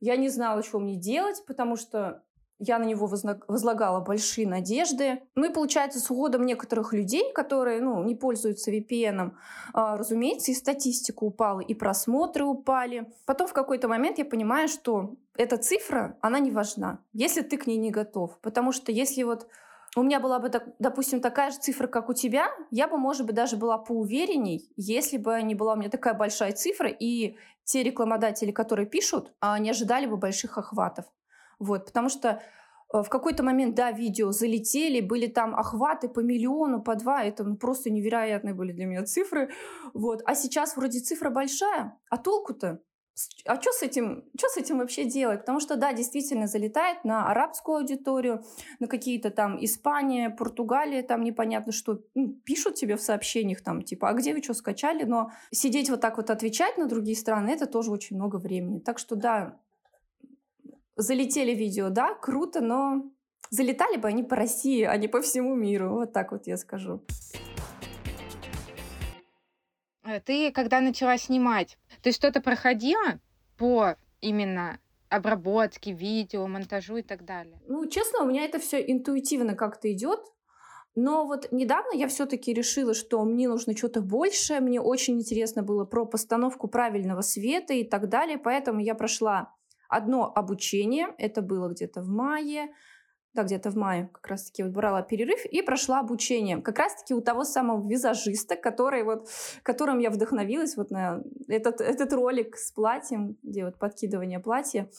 Я 0.00 0.16
не 0.16 0.28
знала, 0.28 0.62
что 0.62 0.78
мне 0.78 0.96
делать, 0.96 1.42
потому 1.46 1.76
что 1.76 2.22
я 2.60 2.78
на 2.78 2.84
него 2.84 3.06
возлагала 3.48 4.00
большие 4.00 4.46
надежды. 4.46 5.22
Ну 5.34 5.50
и 5.50 5.52
получается, 5.52 5.98
с 5.98 6.10
уходом 6.10 6.44
некоторых 6.44 6.92
людей, 6.92 7.32
которые 7.32 7.80
ну, 7.80 8.04
не 8.04 8.14
пользуются 8.14 8.70
VPN, 8.70 9.32
а, 9.72 9.96
разумеется, 9.96 10.52
и 10.52 10.54
статистика 10.54 11.24
упала, 11.24 11.60
и 11.60 11.74
просмотры 11.74 12.44
упали. 12.44 13.10
Потом 13.26 13.48
в 13.48 13.54
какой-то 13.54 13.88
момент 13.88 14.18
я 14.18 14.24
понимаю, 14.24 14.68
что 14.68 15.14
эта 15.36 15.56
цифра, 15.56 16.18
она 16.20 16.38
не 16.38 16.50
важна, 16.50 17.00
если 17.14 17.40
ты 17.40 17.56
к 17.56 17.66
ней 17.66 17.78
не 17.78 17.90
готов. 17.90 18.38
Потому 18.40 18.72
что 18.72 18.92
если 18.92 19.22
вот 19.22 19.48
у 19.96 20.02
меня 20.02 20.20
была 20.20 20.38
бы, 20.38 20.50
допустим, 20.78 21.20
такая 21.20 21.50
же 21.50 21.58
цифра, 21.58 21.86
как 21.86 22.08
у 22.10 22.14
тебя, 22.14 22.48
я 22.70 22.86
бы, 22.86 22.96
может 22.96 23.26
быть, 23.26 23.34
даже 23.34 23.56
была 23.56 23.78
поуверенней, 23.78 24.70
если 24.76 25.16
бы 25.16 25.40
не 25.42 25.54
была 25.54 25.72
у 25.72 25.76
меня 25.76 25.90
такая 25.90 26.14
большая 26.14 26.52
цифра, 26.52 26.88
и 26.88 27.36
те 27.64 27.82
рекламодатели, 27.82 28.52
которые 28.52 28.86
пишут, 28.86 29.32
а, 29.40 29.58
не 29.58 29.70
ожидали 29.70 30.06
бы 30.06 30.16
больших 30.16 30.58
охватов. 30.58 31.06
Вот, 31.60 31.84
потому 31.84 32.08
что 32.08 32.42
э, 32.92 33.02
в 33.02 33.08
какой-то 33.08 33.42
момент, 33.44 33.76
да, 33.76 33.92
видео 33.92 34.32
залетели, 34.32 35.00
были 35.00 35.26
там 35.26 35.54
охваты 35.54 36.08
по 36.08 36.20
миллиону, 36.20 36.82
по 36.82 36.96
два, 36.96 37.22
это 37.22 37.44
ну, 37.44 37.56
просто 37.56 37.90
невероятные 37.90 38.54
были 38.54 38.72
для 38.72 38.86
меня 38.86 39.04
цифры. 39.04 39.50
Вот. 39.94 40.22
А 40.24 40.34
сейчас 40.34 40.76
вроде 40.76 40.98
цифра 40.98 41.30
большая, 41.30 41.96
а 42.08 42.16
толку-то? 42.16 42.80
А 43.44 43.60
что 43.60 43.72
с 43.72 43.82
этим, 43.82 44.24
что 44.38 44.48
с 44.48 44.56
этим 44.56 44.78
вообще 44.78 45.04
делать? 45.04 45.40
Потому 45.40 45.60
что, 45.60 45.76
да, 45.76 45.92
действительно 45.92 46.46
залетает 46.46 47.04
на 47.04 47.30
арабскую 47.30 47.78
аудиторию, 47.78 48.42
на 48.78 48.86
какие-то 48.86 49.30
там 49.30 49.62
Испания, 49.62 50.30
Португалия, 50.30 51.02
там 51.02 51.22
непонятно 51.22 51.72
что. 51.72 52.00
Ну, 52.14 52.28
пишут 52.44 52.76
тебе 52.76 52.96
в 52.96 53.02
сообщениях 53.02 53.62
там, 53.62 53.82
типа, 53.82 54.08
а 54.08 54.14
где 54.14 54.32
вы 54.32 54.42
что 54.42 54.54
скачали? 54.54 55.04
Но 55.04 55.30
сидеть 55.50 55.90
вот 55.90 56.00
так 56.00 56.16
вот 56.16 56.30
отвечать 56.30 56.78
на 56.78 56.86
другие 56.86 57.16
страны, 57.16 57.50
это 57.50 57.66
тоже 57.66 57.90
очень 57.90 58.16
много 58.16 58.36
времени. 58.36 58.78
Так 58.78 58.98
что, 58.98 59.16
да, 59.16 59.60
залетели 61.00 61.52
видео, 61.52 61.90
да, 61.90 62.14
круто, 62.14 62.60
но 62.60 63.04
залетали 63.50 63.96
бы 63.96 64.08
они 64.08 64.22
по 64.22 64.36
России, 64.36 64.82
а 64.82 64.96
не 64.96 65.08
по 65.08 65.20
всему 65.20 65.54
миру. 65.54 65.90
Вот 65.90 66.12
так 66.12 66.32
вот 66.32 66.46
я 66.46 66.56
скажу. 66.56 67.02
Э, 70.04 70.20
ты, 70.20 70.50
когда 70.52 70.80
начала 70.80 71.18
снимать, 71.18 71.78
ты 72.02 72.12
что-то 72.12 72.40
проходила 72.40 73.20
по 73.56 73.96
именно 74.20 74.78
обработке 75.08 75.92
видео, 75.92 76.46
монтажу 76.46 76.98
и 76.98 77.02
так 77.02 77.24
далее? 77.24 77.60
Ну, 77.66 77.86
честно, 77.88 78.22
у 78.22 78.26
меня 78.26 78.44
это 78.44 78.58
все 78.58 78.80
интуитивно 78.80 79.54
как-то 79.54 79.92
идет. 79.92 80.20
Но 80.96 81.26
вот 81.26 81.52
недавно 81.52 81.94
я 81.94 82.08
все-таки 82.08 82.52
решила, 82.52 82.94
что 82.94 83.24
мне 83.24 83.48
нужно 83.48 83.76
что-то 83.76 84.00
большее. 84.00 84.60
Мне 84.60 84.80
очень 84.80 85.18
интересно 85.18 85.62
было 85.62 85.84
про 85.84 86.04
постановку 86.04 86.68
правильного 86.68 87.20
света 87.20 87.74
и 87.74 87.84
так 87.84 88.08
далее. 88.08 88.38
Поэтому 88.38 88.80
я 88.80 88.94
прошла 88.94 89.54
одно 89.90 90.32
обучение. 90.34 91.08
Это 91.18 91.42
было 91.42 91.68
где-то 91.68 92.02
в 92.02 92.08
мае 92.08 92.70
да, 93.32 93.44
где-то 93.44 93.70
в 93.70 93.76
мае 93.76 94.08
как 94.12 94.26
раз-таки 94.26 94.62
вот 94.62 94.72
брала 94.72 95.02
перерыв 95.02 95.44
и 95.44 95.62
прошла 95.62 96.00
обучение. 96.00 96.60
Как 96.60 96.78
раз-таки 96.78 97.14
у 97.14 97.20
того 97.20 97.44
самого 97.44 97.88
визажиста, 97.88 98.56
который 98.56 99.04
вот, 99.04 99.28
которым 99.62 99.98
я 99.98 100.10
вдохновилась 100.10 100.76
вот 100.76 100.90
на 100.90 101.22
этот, 101.48 101.80
этот 101.80 102.12
ролик 102.12 102.56
с 102.56 102.72
платьем, 102.72 103.36
где 103.42 103.64
вот 103.64 103.78
подкидывание 103.78 104.40
платья. 104.40 104.90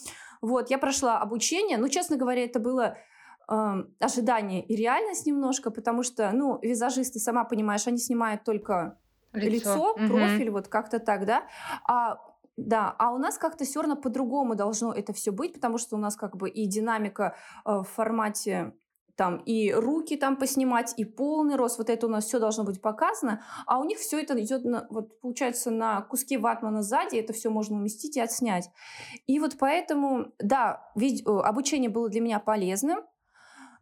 Вот, 0.42 0.70
я 0.70 0.78
прошла 0.78 1.20
обучение. 1.20 1.78
Ну, 1.78 1.90
честно 1.90 2.16
говоря, 2.16 2.46
это 2.46 2.60
было 2.60 2.98
э, 3.50 3.84
ожидание 4.00 4.64
и 4.64 4.76
реальность 4.76 5.26
немножко, 5.26 5.70
потому 5.70 6.02
что, 6.02 6.32
ну, 6.32 6.58
визажисты, 6.62 7.20
сама 7.20 7.44
понимаешь, 7.44 7.86
они 7.86 7.98
снимают 7.98 8.46
только 8.46 8.98
лицо, 9.34 9.50
лицо 9.50 9.92
угу. 9.92 10.08
профиль, 10.08 10.52
вот 10.52 10.70
как-то 10.70 11.00
так, 11.00 11.26
да. 11.26 11.44
А 11.86 12.18
да, 12.66 12.96
а 13.00 13.12
у 13.14 13.18
нас 13.18 13.38
как-то 13.38 13.66
все 13.66 13.82
равно 13.82 13.96
по-другому 13.96 14.56
должно 14.56 14.94
это 14.94 15.14
все 15.14 15.32
быть, 15.32 15.54
потому 15.54 15.78
что 15.78 15.96
у 15.96 16.00
нас 16.00 16.16
как 16.16 16.38
бы 16.38 16.50
и 16.50 16.66
динамика 16.66 17.36
э, 17.66 17.80
в 17.80 17.84
формате 17.84 18.74
там 19.16 19.38
и 19.38 19.72
руки 19.72 20.16
там 20.16 20.36
поснимать, 20.36 20.94
и 20.98 21.06
полный 21.06 21.56
рост, 21.56 21.78
вот 21.78 21.90
это 21.90 22.08
у 22.08 22.10
нас 22.10 22.26
все 22.26 22.40
должно 22.40 22.64
быть 22.64 22.82
показано, 22.82 23.44
а 23.66 23.80
у 23.80 23.84
них 23.84 24.00
все 24.00 24.20
это 24.20 24.40
идет, 24.42 24.64
на, 24.64 24.88
вот 24.90 25.20
получается, 25.22 25.70
на 25.70 26.02
куски 26.02 26.38
ватмана 26.38 26.82
сзади, 26.82 27.18
это 27.18 27.34
все 27.34 27.50
можно 27.50 27.78
уместить 27.78 28.18
и 28.18 28.22
отснять. 28.22 28.70
И 29.28 29.40
вот 29.40 29.58
поэтому, 29.60 30.34
да, 30.40 30.90
ведь, 30.96 31.22
э, 31.22 31.30
обучение 31.30 31.90
было 31.90 32.10
для 32.10 32.22
меня 32.22 32.40
полезным, 32.40 33.00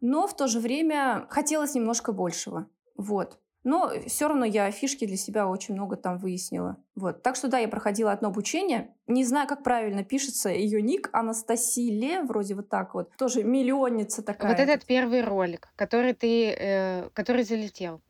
но 0.00 0.26
в 0.26 0.34
то 0.34 0.46
же 0.46 0.60
время 0.60 1.26
хотелось 1.30 1.74
немножко 1.74 2.12
большего. 2.12 2.68
Вот. 2.96 3.38
Но 3.62 3.92
все 4.06 4.28
равно 4.28 4.46
я 4.46 4.70
фишки 4.70 5.06
для 5.06 5.18
себя 5.18 5.46
очень 5.46 5.74
много 5.74 5.96
там 5.96 6.16
выяснила. 6.16 6.78
Вот. 6.94 7.22
Так 7.22 7.36
что 7.36 7.48
да, 7.48 7.58
я 7.58 7.68
проходила 7.68 8.10
одно 8.10 8.28
обучение. 8.28 8.94
Не 9.06 9.24
знаю, 9.24 9.46
как 9.46 9.62
правильно 9.62 10.02
пишется 10.02 10.48
ее 10.48 10.80
ник. 10.80 11.10
Анастасия 11.12 12.22
вроде 12.22 12.54
вот 12.54 12.70
так 12.70 12.94
вот. 12.94 13.14
Тоже 13.18 13.44
миллионница 13.44 14.22
такая. 14.22 14.52
Вот 14.52 14.60
этот 14.60 14.86
первый 14.86 15.22
ролик, 15.22 15.68
который 15.76 16.14
ты, 16.14 16.54
э, 16.58 17.10
который 17.12 17.42
залетел. 17.44 18.00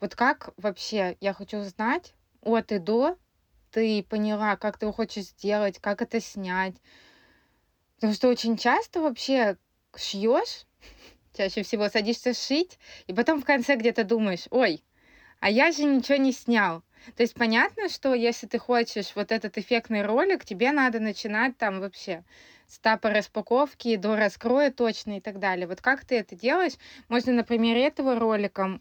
Вот 0.00 0.16
как 0.16 0.50
вообще, 0.56 1.16
я 1.20 1.32
хочу 1.32 1.58
узнать 1.58 2.14
от 2.42 2.72
и 2.72 2.78
до, 2.78 3.16
ты 3.70 4.02
поняла, 4.02 4.56
как 4.56 4.76
ты 4.76 4.86
его 4.86 4.92
хочешь 4.92 5.26
сделать, 5.26 5.78
как 5.78 6.02
это 6.02 6.20
снять. 6.20 6.74
Потому 7.96 8.12
что 8.12 8.28
очень 8.28 8.56
часто 8.56 9.00
вообще 9.00 9.56
шьешь, 9.96 10.66
чаще 11.36 11.62
всего 11.62 11.88
садишься 11.88 12.34
шить, 12.34 12.78
и 13.06 13.14
потом 13.14 13.40
в 13.40 13.44
конце 13.44 13.76
где-то 13.76 14.04
думаешь, 14.04 14.48
ой, 14.50 14.82
а 15.46 15.48
я 15.48 15.70
же 15.70 15.84
ничего 15.84 16.18
не 16.18 16.32
снял. 16.32 16.82
То 17.14 17.22
есть 17.22 17.34
понятно, 17.34 17.88
что 17.88 18.14
если 18.14 18.48
ты 18.48 18.58
хочешь 18.58 19.12
вот 19.14 19.30
этот 19.30 19.56
эффектный 19.58 20.02
ролик, 20.02 20.44
тебе 20.44 20.72
надо 20.72 20.98
начинать 20.98 21.56
там 21.56 21.78
вообще 21.78 22.24
с 22.66 22.78
этапа 22.78 23.10
распаковки 23.10 23.94
до 23.94 24.16
раскроя 24.16 24.72
точно 24.72 25.18
и 25.18 25.20
так 25.20 25.38
далее. 25.38 25.68
Вот 25.68 25.80
как 25.80 26.04
ты 26.04 26.16
это 26.18 26.34
делаешь? 26.34 26.72
Можно 27.08 27.32
на 27.32 27.44
примере 27.44 27.86
этого 27.86 28.18
ролика 28.18 28.80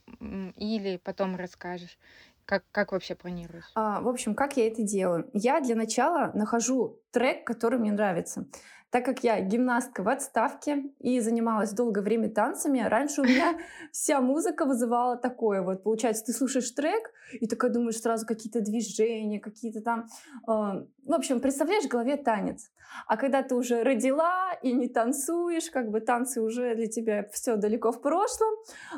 или 0.58 1.00
потом 1.04 1.36
расскажешь. 1.36 2.00
Как, 2.46 2.64
как 2.72 2.94
вообще 2.94 3.14
планируешь? 3.14 3.72
А, 3.76 4.02
в 4.02 4.08
общем, 4.08 4.34
как 4.34 4.58
я 4.58 4.68
это 4.68 4.82
делаю? 4.82 5.30
Я 5.34 5.62
для 5.62 5.76
начала 5.76 6.32
нахожу 6.34 7.00
трек, 7.16 7.48
который 7.48 7.80
мне 7.80 7.94
нравится. 7.94 8.46
Так 8.92 9.04
как 9.04 9.24
я 9.24 9.42
гимнастка 9.42 10.04
в 10.04 10.10
отставке 10.10 10.84
и 11.00 11.20
занималась 11.20 11.72
долгое 11.72 12.02
время 12.02 12.30
танцами, 12.30 12.80
раньше 12.80 13.22
у 13.22 13.24
меня 13.26 13.58
вся 13.92 14.22
музыка 14.22 14.66
вызывала 14.66 15.18
такое 15.18 15.62
вот. 15.62 15.84
Получается, 15.84 16.26
ты 16.26 16.34
слушаешь 16.34 16.72
трек 16.72 17.12
и 17.34 17.48
такая 17.48 17.72
думаешь 17.72 18.00
сразу 18.00 18.26
какие-то 18.26 18.62
движения, 18.62 19.40
какие-то 19.40 19.82
там... 19.82 20.08
Э, 20.48 20.86
в 21.06 21.14
общем, 21.14 21.40
представляешь 21.40 21.86
в 21.86 21.90
голове 21.90 22.18
танец. 22.18 22.72
А 23.08 23.18
когда 23.18 23.44
ты 23.44 23.56
уже 23.56 23.84
родила 23.84 24.54
и 24.62 24.72
не 24.72 24.88
танцуешь, 24.88 25.70
как 25.70 25.90
бы 25.90 26.00
танцы 26.00 26.42
уже 26.42 26.76
для 26.76 26.88
тебя 26.88 27.28
все 27.32 27.58
далеко 27.58 27.92
в 27.92 28.02
прошлом, 28.02 28.50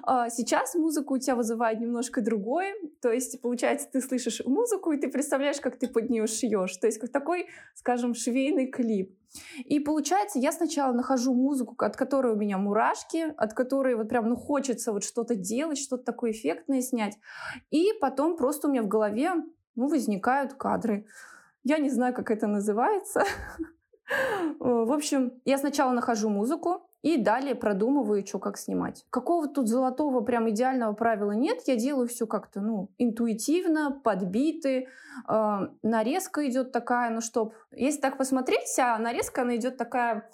э, 0.07 0.29
сейчас 0.29 0.75
музыку 0.75 1.15
у 1.15 1.17
тебя 1.17 1.35
вызывает 1.35 1.79
немножко 1.79 2.21
другое. 2.21 2.75
То 3.01 3.11
есть, 3.11 3.41
получается, 3.41 3.87
ты 3.91 4.01
слышишь 4.01 4.41
музыку, 4.45 4.91
и 4.91 4.97
ты 4.97 5.09
представляешь, 5.09 5.59
как 5.59 5.77
ты 5.77 5.87
под 5.87 6.09
нее 6.09 6.27
шьешь. 6.27 6.77
То 6.77 6.87
есть, 6.87 6.99
как 6.99 7.11
такой, 7.11 7.47
скажем, 7.73 8.06
швейный 8.13 8.67
клип. 8.67 9.17
И 9.65 9.79
получается, 9.79 10.39
я 10.39 10.51
сначала 10.51 10.93
нахожу 10.93 11.33
музыку, 11.33 11.75
от 11.77 11.95
которой 11.95 12.33
у 12.33 12.37
меня 12.37 12.57
мурашки, 12.57 13.33
от 13.37 13.53
которой 13.53 13.95
вот 13.95 14.09
прям, 14.09 14.29
ну, 14.29 14.35
хочется 14.35 14.91
вот 14.91 15.03
что-то 15.03 15.35
делать, 15.35 15.77
что-то 15.77 16.03
такое 16.03 16.31
эффектное 16.31 16.81
снять. 16.81 17.17
И 17.69 17.91
потом 17.99 18.37
просто 18.37 18.67
у 18.67 18.71
меня 18.71 18.83
в 18.83 18.87
голове, 18.87 19.31
ну, 19.75 19.87
возникают 19.87 20.53
кадры. 20.53 21.05
Я 21.63 21.77
не 21.77 21.89
знаю, 21.89 22.13
как 22.13 22.31
это 22.31 22.47
называется. 22.47 23.23
В 24.59 24.93
общем, 24.93 25.33
я 25.43 25.57
сначала 25.57 25.91
нахожу 25.91 26.29
музыку, 26.29 26.86
и 27.01 27.17
далее 27.17 27.55
продумываю, 27.55 28.25
что 28.25 28.39
как 28.39 28.57
снимать. 28.57 29.05
Какого 29.09 29.47
тут 29.47 29.67
золотого 29.67 30.21
прям 30.21 30.49
идеального 30.49 30.93
правила 30.93 31.31
нет. 31.31 31.59
Я 31.65 31.75
делаю 31.75 32.07
все 32.07 32.25
как-то, 32.25 32.59
ну, 32.59 32.89
интуитивно, 32.97 33.91
подбиты. 34.03 34.87
Э, 35.29 35.67
нарезка 35.83 36.47
идет 36.49 36.71
такая, 36.71 37.11
ну, 37.11 37.21
чтоб... 37.21 37.53
Если 37.71 38.01
так 38.01 38.17
посмотреть, 38.17 38.63
вся 38.63 38.97
нарезка, 38.97 39.43
она 39.43 39.55
идет 39.55 39.77
такая 39.77 40.29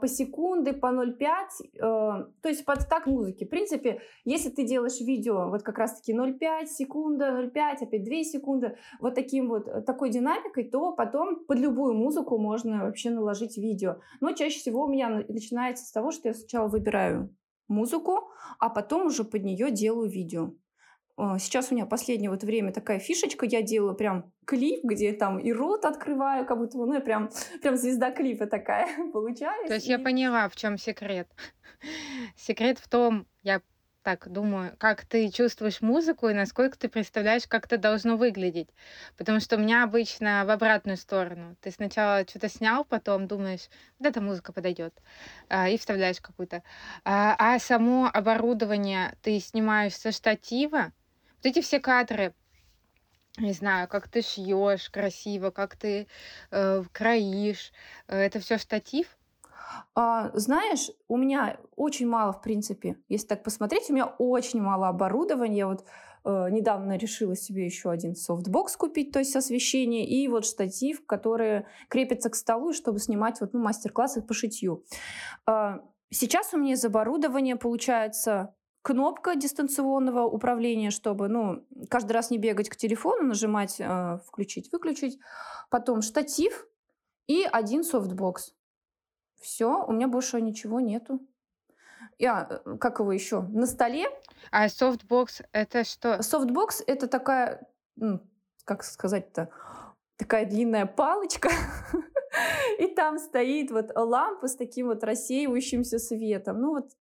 по 0.00 0.08
секунды, 0.08 0.72
по 0.72 0.86
0,5, 0.86 1.18
э, 1.60 1.78
то 1.80 2.48
есть 2.48 2.64
под 2.64 2.88
так 2.88 3.06
музыки. 3.06 3.44
В 3.44 3.50
принципе, 3.50 4.00
если 4.24 4.48
ты 4.48 4.64
делаешь 4.64 5.00
видео 5.00 5.50
вот 5.50 5.62
как 5.62 5.78
раз-таки 5.78 6.14
0,5 6.14 6.66
секунда, 6.66 7.26
0,5, 7.26 7.82
опять 7.82 8.04
2 8.04 8.24
секунды, 8.24 8.76
вот 9.00 9.14
таким 9.14 9.48
вот, 9.48 9.68
э, 9.68 9.82
такой 9.82 10.10
динамикой, 10.10 10.64
то 10.64 10.92
потом 10.92 11.44
под 11.44 11.58
любую 11.58 11.94
музыку 11.94 12.38
можно 12.38 12.84
вообще 12.84 13.10
наложить 13.10 13.58
видео. 13.58 13.96
Но 14.20 14.32
чаще 14.32 14.58
всего 14.58 14.84
у 14.84 14.88
меня 14.88 15.24
начинается 15.28 15.84
с 15.84 15.92
того, 15.92 16.10
что 16.10 16.28
я 16.28 16.34
сначала 16.34 16.68
выбираю 16.68 17.34
музыку, 17.68 18.30
а 18.58 18.70
потом 18.70 19.06
уже 19.06 19.24
под 19.24 19.42
нее 19.44 19.70
делаю 19.70 20.08
видео. 20.08 20.52
А, 21.16 21.38
сейчас 21.38 21.70
у 21.70 21.74
меня 21.74 21.86
последнее 21.86 22.30
вот 22.30 22.44
время 22.44 22.72
такая 22.72 22.98
фишечка, 22.98 23.46
я 23.46 23.62
делаю 23.62 23.94
прям 23.94 24.32
клип, 24.44 24.84
где 24.84 25.12
там 25.12 25.38
и 25.38 25.50
рот 25.50 25.84
открываю, 25.86 26.44
как 26.44 26.58
будто, 26.58 26.76
ну, 26.76 26.92
я 26.92 27.00
прям, 27.00 27.30
прям 27.62 27.76
звезда 27.76 28.10
клипа 28.10 28.46
такая 28.46 28.88
получаюсь. 29.12 29.68
То 29.68 29.74
есть 29.74 29.86
и... 29.86 29.90
я 29.90 29.98
поняла, 29.98 30.48
в 30.48 30.56
чем 30.56 30.76
секрет. 30.76 31.28
Секрет 32.36 32.78
в 32.78 32.88
том, 32.88 33.26
я 33.42 33.62
так 34.02 34.28
думаю, 34.30 34.76
как 34.78 35.04
ты 35.04 35.28
чувствуешь 35.30 35.80
музыку 35.80 36.28
и 36.28 36.34
насколько 36.34 36.78
ты 36.78 36.88
представляешь, 36.88 37.48
как 37.48 37.64
это 37.64 37.76
должно 37.76 38.16
выглядеть. 38.16 38.68
Потому 39.16 39.40
что 39.40 39.56
у 39.56 39.58
меня 39.58 39.82
обычно 39.82 40.44
в 40.46 40.50
обратную 40.50 40.96
сторону. 40.96 41.56
Ты 41.60 41.72
сначала 41.72 42.22
что-то 42.24 42.48
снял, 42.48 42.84
потом 42.84 43.26
думаешь, 43.26 43.68
да, 43.98 44.10
эта 44.10 44.20
музыка 44.20 44.52
подойдет, 44.52 44.94
а, 45.48 45.68
и 45.68 45.76
вставляешь 45.76 46.20
какую-то. 46.20 46.62
А, 47.04 47.34
а 47.36 47.58
само 47.58 48.08
оборудование 48.12 49.16
ты 49.22 49.40
снимаешь 49.40 49.96
со 49.96 50.12
штатива, 50.12 50.92
вот 51.36 51.46
эти 51.46 51.60
все 51.60 51.80
кадры, 51.80 52.34
не 53.38 53.52
знаю, 53.52 53.88
как 53.88 54.08
ты 54.08 54.22
шьешь 54.22 54.88
красиво, 54.90 55.50
как 55.50 55.76
ты 55.76 56.06
э, 56.50 56.82
кроишь, 56.92 57.72
э, 58.08 58.16
это 58.18 58.40
все 58.40 58.58
штатив? 58.58 59.16
А, 59.94 60.30
знаешь, 60.34 60.90
у 61.08 61.16
меня 61.16 61.58
очень 61.76 62.08
мало, 62.08 62.32
в 62.32 62.40
принципе, 62.40 62.96
если 63.08 63.26
так 63.26 63.42
посмотреть, 63.42 63.90
у 63.90 63.92
меня 63.92 64.06
очень 64.06 64.60
мало 64.60 64.88
оборудования. 64.88 65.66
Вот 65.66 65.84
э, 66.24 66.48
недавно 66.50 66.96
решила 66.96 67.36
себе 67.36 67.66
еще 67.66 67.90
один 67.90 68.14
софтбокс 68.14 68.76
купить, 68.76 69.12
то 69.12 69.18
есть 69.18 69.36
освещение, 69.36 70.06
и 70.06 70.28
вот 70.28 70.46
штатив, 70.46 71.04
который 71.06 71.66
крепится 71.88 72.30
к 72.30 72.36
столу, 72.36 72.72
чтобы 72.72 72.98
снимать 73.00 73.40
вот, 73.40 73.52
ну, 73.52 73.60
мастер-классы 73.60 74.22
по 74.22 74.34
шитью. 74.34 74.84
Э, 75.46 75.78
сейчас 76.10 76.54
у 76.54 76.58
меня 76.58 76.72
из 76.72 76.84
оборудования 76.84 77.56
получается 77.56 78.54
кнопка 78.86 79.34
дистанционного 79.34 80.26
управления, 80.26 80.92
чтобы, 80.92 81.26
ну, 81.26 81.66
каждый 81.90 82.12
раз 82.12 82.30
не 82.30 82.38
бегать 82.38 82.68
к 82.68 82.76
телефону, 82.76 83.24
нажимать 83.24 83.80
э, 83.80 84.18
включить, 84.24 84.70
выключить. 84.70 85.18
Потом 85.70 86.02
штатив 86.02 86.68
и 87.26 87.42
один 87.50 87.82
софтбокс. 87.82 88.54
Все, 89.40 89.84
у 89.84 89.90
меня 89.90 90.06
больше 90.06 90.40
ничего 90.40 90.78
нету. 90.78 91.18
Я, 92.16 92.46
э, 92.64 92.76
как 92.76 93.00
его 93.00 93.10
еще, 93.10 93.40
на 93.40 93.66
столе. 93.66 94.06
А 94.52 94.68
софтбокс 94.68 95.42
это 95.50 95.82
что? 95.82 96.22
Софтбокс 96.22 96.84
это 96.86 97.08
такая, 97.08 97.68
ну, 97.96 98.20
как 98.64 98.84
сказать-то, 98.84 99.50
такая 100.16 100.46
длинная 100.46 100.86
палочка, 100.86 101.50
и 102.78 102.86
там 102.86 103.18
стоит 103.18 103.72
вот 103.72 103.90
лампа 103.96 104.46
с 104.46 104.54
таким 104.54 104.86
вот 104.86 105.02
рассеивающимся 105.02 105.98
светом. 105.98 106.60
Ну 106.60 106.70
вот 106.70 106.92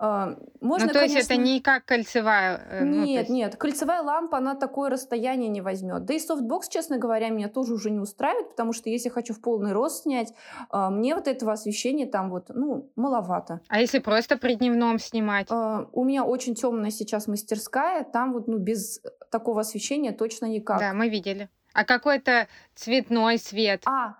можно, 0.00 0.46
ну, 0.60 0.92
то 0.92 1.00
конечно... 1.00 1.16
есть 1.16 1.30
это 1.30 1.40
не 1.40 1.60
как 1.60 1.84
кольцевая? 1.84 2.60
Э, 2.70 2.84
ну, 2.84 3.04
нет, 3.04 3.22
есть... 3.22 3.30
нет. 3.30 3.56
Кольцевая 3.56 4.02
лампа, 4.02 4.38
она 4.38 4.54
такое 4.54 4.90
расстояние 4.90 5.48
не 5.48 5.60
возьмет. 5.60 6.04
Да 6.04 6.14
и 6.14 6.20
софтбокс, 6.20 6.68
честно 6.68 6.98
говоря, 6.98 7.30
меня 7.30 7.48
тоже 7.48 7.74
уже 7.74 7.90
не 7.90 7.98
устраивает, 7.98 8.50
потому 8.50 8.72
что 8.72 8.90
если 8.90 9.08
хочу 9.08 9.34
в 9.34 9.40
полный 9.40 9.72
рост 9.72 10.04
снять, 10.04 10.32
а, 10.70 10.90
мне 10.90 11.16
вот 11.16 11.26
этого 11.26 11.52
освещения 11.52 12.06
там 12.06 12.30
вот, 12.30 12.48
ну, 12.50 12.92
маловато. 12.94 13.60
А 13.68 13.80
если 13.80 13.98
просто 13.98 14.36
при 14.36 14.54
дневном 14.54 15.00
снимать? 15.00 15.48
А, 15.50 15.88
у 15.92 16.04
меня 16.04 16.24
очень 16.24 16.54
темная 16.54 16.90
сейчас 16.90 17.26
мастерская, 17.26 18.04
там 18.04 18.32
вот, 18.32 18.46
ну, 18.46 18.58
без 18.58 19.02
такого 19.32 19.62
освещения 19.62 20.12
точно 20.12 20.46
никак. 20.46 20.78
Да, 20.78 20.92
мы 20.92 21.08
видели. 21.08 21.48
А 21.72 21.84
какой-то 21.84 22.46
цветной 22.74 23.38
свет? 23.38 23.82
А, 23.84 24.14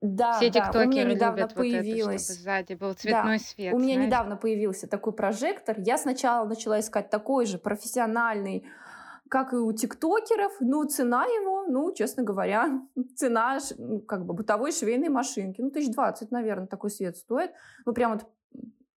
да, 0.00 0.34
Все 0.34 0.50
да, 0.50 0.70
у 0.72 0.86
меня 0.86 1.04
недавно 1.04 1.40
любят 1.40 1.54
появилась. 1.54 2.28
Вот 2.28 2.34
это, 2.34 2.42
сзади 2.42 2.74
был 2.74 2.92
цветной 2.94 3.38
да, 3.38 3.44
свет. 3.44 3.74
У 3.74 3.78
меня 3.78 3.94
знаешь? 3.94 4.06
недавно 4.06 4.36
появился 4.36 4.86
такой 4.86 5.12
прожектор. 5.12 5.76
Я 5.78 5.98
сначала 5.98 6.46
начала 6.46 6.78
искать 6.78 7.10
такой 7.10 7.46
же 7.46 7.58
профессиональный, 7.58 8.64
как 9.28 9.52
и 9.52 9.56
у 9.56 9.72
тиктокеров, 9.72 10.52
но 10.60 10.84
цена 10.84 11.24
его, 11.24 11.64
ну, 11.64 11.92
честно 11.92 12.22
говоря, 12.22 12.80
цена 13.16 13.58
ну, 13.76 14.00
как 14.00 14.24
бы 14.24 14.34
бытовой 14.34 14.70
швейной 14.70 15.08
машинки, 15.08 15.60
ну, 15.60 15.70
тысяч 15.70 15.92
двадцать, 15.92 16.30
наверное, 16.30 16.68
такой 16.68 16.90
свет 16.90 17.16
стоит. 17.16 17.50
Ну, 17.84 17.92
прям 17.92 18.12
вот 18.12 18.26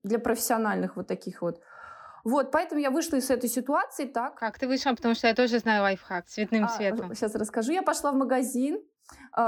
для 0.03 0.19
профессиональных 0.19 0.97
вот 0.97 1.07
таких 1.07 1.41
вот. 1.41 1.61
Вот, 2.23 2.51
поэтому 2.51 2.79
я 2.79 2.91
вышла 2.91 3.15
из 3.15 3.31
этой 3.31 3.49
ситуации 3.49 4.05
так. 4.05 4.35
Как 4.35 4.59
ты 4.59 4.67
вышла? 4.67 4.91
Потому 4.91 5.15
что 5.15 5.27
я 5.27 5.33
тоже 5.33 5.57
знаю 5.57 5.81
лайфхак 5.81 6.27
цветным 6.27 6.65
а, 6.65 6.69
светом. 6.69 7.15
Сейчас 7.15 7.33
расскажу. 7.33 7.71
Я 7.71 7.81
пошла 7.81 8.11
в 8.11 8.15
магазин, 8.15 8.79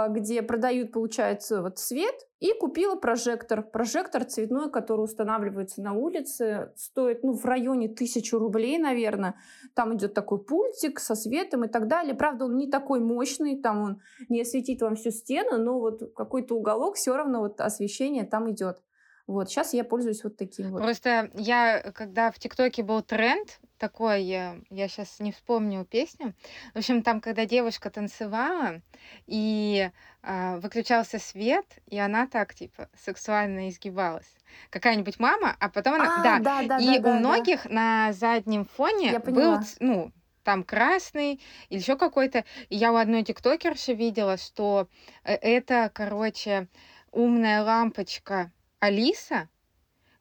где 0.10 0.41
продают, 0.41 0.91
получается, 0.91 1.62
вот 1.62 1.78
свет, 1.78 2.15
и 2.39 2.54
купила 2.60 2.95
прожектор. 2.95 3.63
Прожектор 3.63 4.23
цветной, 4.26 4.69
который 4.69 5.02
устанавливается 5.02 5.82
на 5.82 5.93
улице, 5.93 6.71
стоит, 6.76 7.23
ну, 7.23 7.34
в 7.34 7.45
районе 7.45 7.88
тысячи 7.88 8.36
рублей, 8.36 8.78
наверное. 8.78 9.36
Там 9.73 9.95
идет 9.95 10.13
такой 10.13 10.43
пультик 10.43 10.99
со 10.99 11.15
светом 11.15 11.63
и 11.63 11.67
так 11.67 11.88
далее. 11.88 12.15
Правда, 12.15 12.45
он 12.45 12.58
не 12.58 12.69
такой 12.69 12.99
мощный, 12.99 13.62
там 13.62 13.82
он 13.82 14.02
не 14.30 14.41
осветит 14.41 14.82
вам 14.82 14.95
всю 14.95 15.12
стену, 15.12 15.58
но 15.58 15.80
вот 15.80 16.13
какой-то 16.15 16.56
уголок 16.56 16.95
все 16.95 17.15
равно 17.15 17.39
вот 17.39 17.62
освещение 17.62 18.26
там 18.26 18.52
идет. 18.52 18.82
Вот, 19.26 19.49
сейчас 19.49 19.73
я 19.73 19.86
пользуюсь 19.86 20.23
вот 20.26 20.36
таким 20.36 20.71
вот. 20.71 20.82
Просто 20.82 21.32
я, 21.34 21.93
когда 21.93 22.30
в 22.30 22.39
ТикТоке 22.39 22.84
был 22.84 23.02
тренд 23.02 23.62
такой, 23.84 24.24
я, 24.24 24.56
сейчас 24.69 25.19
не 25.19 25.34
вспомню 25.34 25.84
песню. 25.84 26.34
В 26.74 26.78
общем, 26.78 27.04
там, 27.04 27.19
когда 27.19 27.46
девушка 27.46 27.89
танцевала, 27.89 28.82
и 29.28 29.91
а, 30.22 30.56
выключался 30.60 31.19
свет, 31.19 31.65
и 31.88 32.00
она 32.00 32.26
так, 32.28 32.56
типа, 32.56 32.88
сексуально 32.98 33.67
изгибалась. 33.67 34.38
Какая-нибудь 34.69 35.19
мама, 35.19 35.58
а 35.60 35.67
потом 35.67 35.96
она... 35.96 36.22
А, 36.22 36.24
да, 36.24 36.39
да, 36.39 36.63
да, 36.63 36.78
и 36.78 36.98
да, 36.98 37.10
у 37.10 37.13
да, 37.13 37.19
многих 37.19 37.63
да. 37.63 37.69
на 37.72 38.13
заднем 38.13 38.63
фоне 38.63 39.19
был, 39.19 39.60
ну, 39.82 40.13
там 40.43 40.63
красный 40.63 41.41
или 41.67 41.80
еще 41.80 41.98
какой-то. 41.98 42.46
И 42.69 42.78
я 42.78 42.93
у 42.93 42.96
одной 42.96 43.24
тиктокерши 43.24 43.93
видела, 43.93 44.38
что 44.38 44.88
э, 45.26 45.34
это, 45.34 45.91
короче, 45.93 46.69
умная 47.12 47.62
лампочка 47.63 48.50
Алиса, 48.80 49.50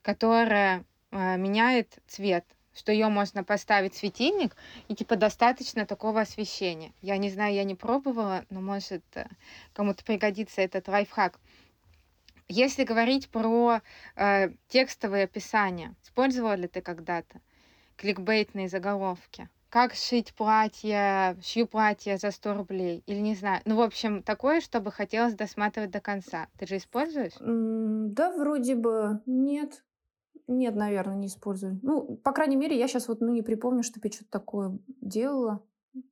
которая 0.02 0.84
э, 1.12 1.36
меняет 1.36 2.00
цвет, 2.08 2.44
что 2.74 2.92
ее 2.92 3.08
можно 3.08 3.44
поставить 3.44 3.94
светильник, 3.94 4.56
и 4.88 4.94
типа 4.94 5.16
достаточно 5.16 5.86
такого 5.86 6.20
освещения. 6.20 6.92
Я 7.02 7.16
не 7.16 7.30
знаю, 7.30 7.54
я 7.54 7.64
не 7.64 7.74
пробовала, 7.74 8.44
но 8.50 8.60
может 8.60 9.04
э, 9.14 9.26
кому-то 9.72 10.04
пригодится 10.04 10.60
этот 10.60 10.88
лайфхак. 10.88 11.38
Если 12.48 12.84
говорить 12.84 13.28
про 13.28 13.80
э, 14.16 14.50
текстовые 14.68 15.24
описания, 15.24 15.94
использовала 16.02 16.54
ли 16.54 16.68
ты 16.68 16.80
когда-то 16.80 17.40
кликбейтные 17.96 18.68
заголовки? 18.68 19.48
как 19.72 19.94
шить 19.94 20.34
платье, 20.34 21.34
шью 21.42 21.66
платье 21.66 22.18
за 22.18 22.30
100 22.30 22.54
рублей, 22.54 23.02
или 23.06 23.20
не 23.20 23.34
знаю. 23.34 23.62
Ну, 23.64 23.76
в 23.76 23.80
общем, 23.80 24.22
такое, 24.22 24.60
чтобы 24.60 24.92
хотелось 24.92 25.32
досматривать 25.32 25.90
до 25.90 26.00
конца. 26.00 26.48
Ты 26.58 26.66
же 26.66 26.76
используешь? 26.76 27.32
Да, 27.40 28.36
вроде 28.36 28.74
бы 28.74 29.22
нет. 29.24 29.82
Нет, 30.46 30.74
наверное, 30.74 31.16
не 31.16 31.28
использую. 31.28 31.78
Ну, 31.82 32.16
по 32.16 32.32
крайней 32.32 32.56
мере, 32.56 32.78
я 32.78 32.88
сейчас 32.88 33.08
вот 33.08 33.20
ну, 33.20 33.32
не 33.32 33.42
припомню, 33.42 33.82
чтобы 33.82 34.08
я 34.08 34.12
что-то 34.12 34.30
такое 34.30 34.78
делала. 35.00 35.62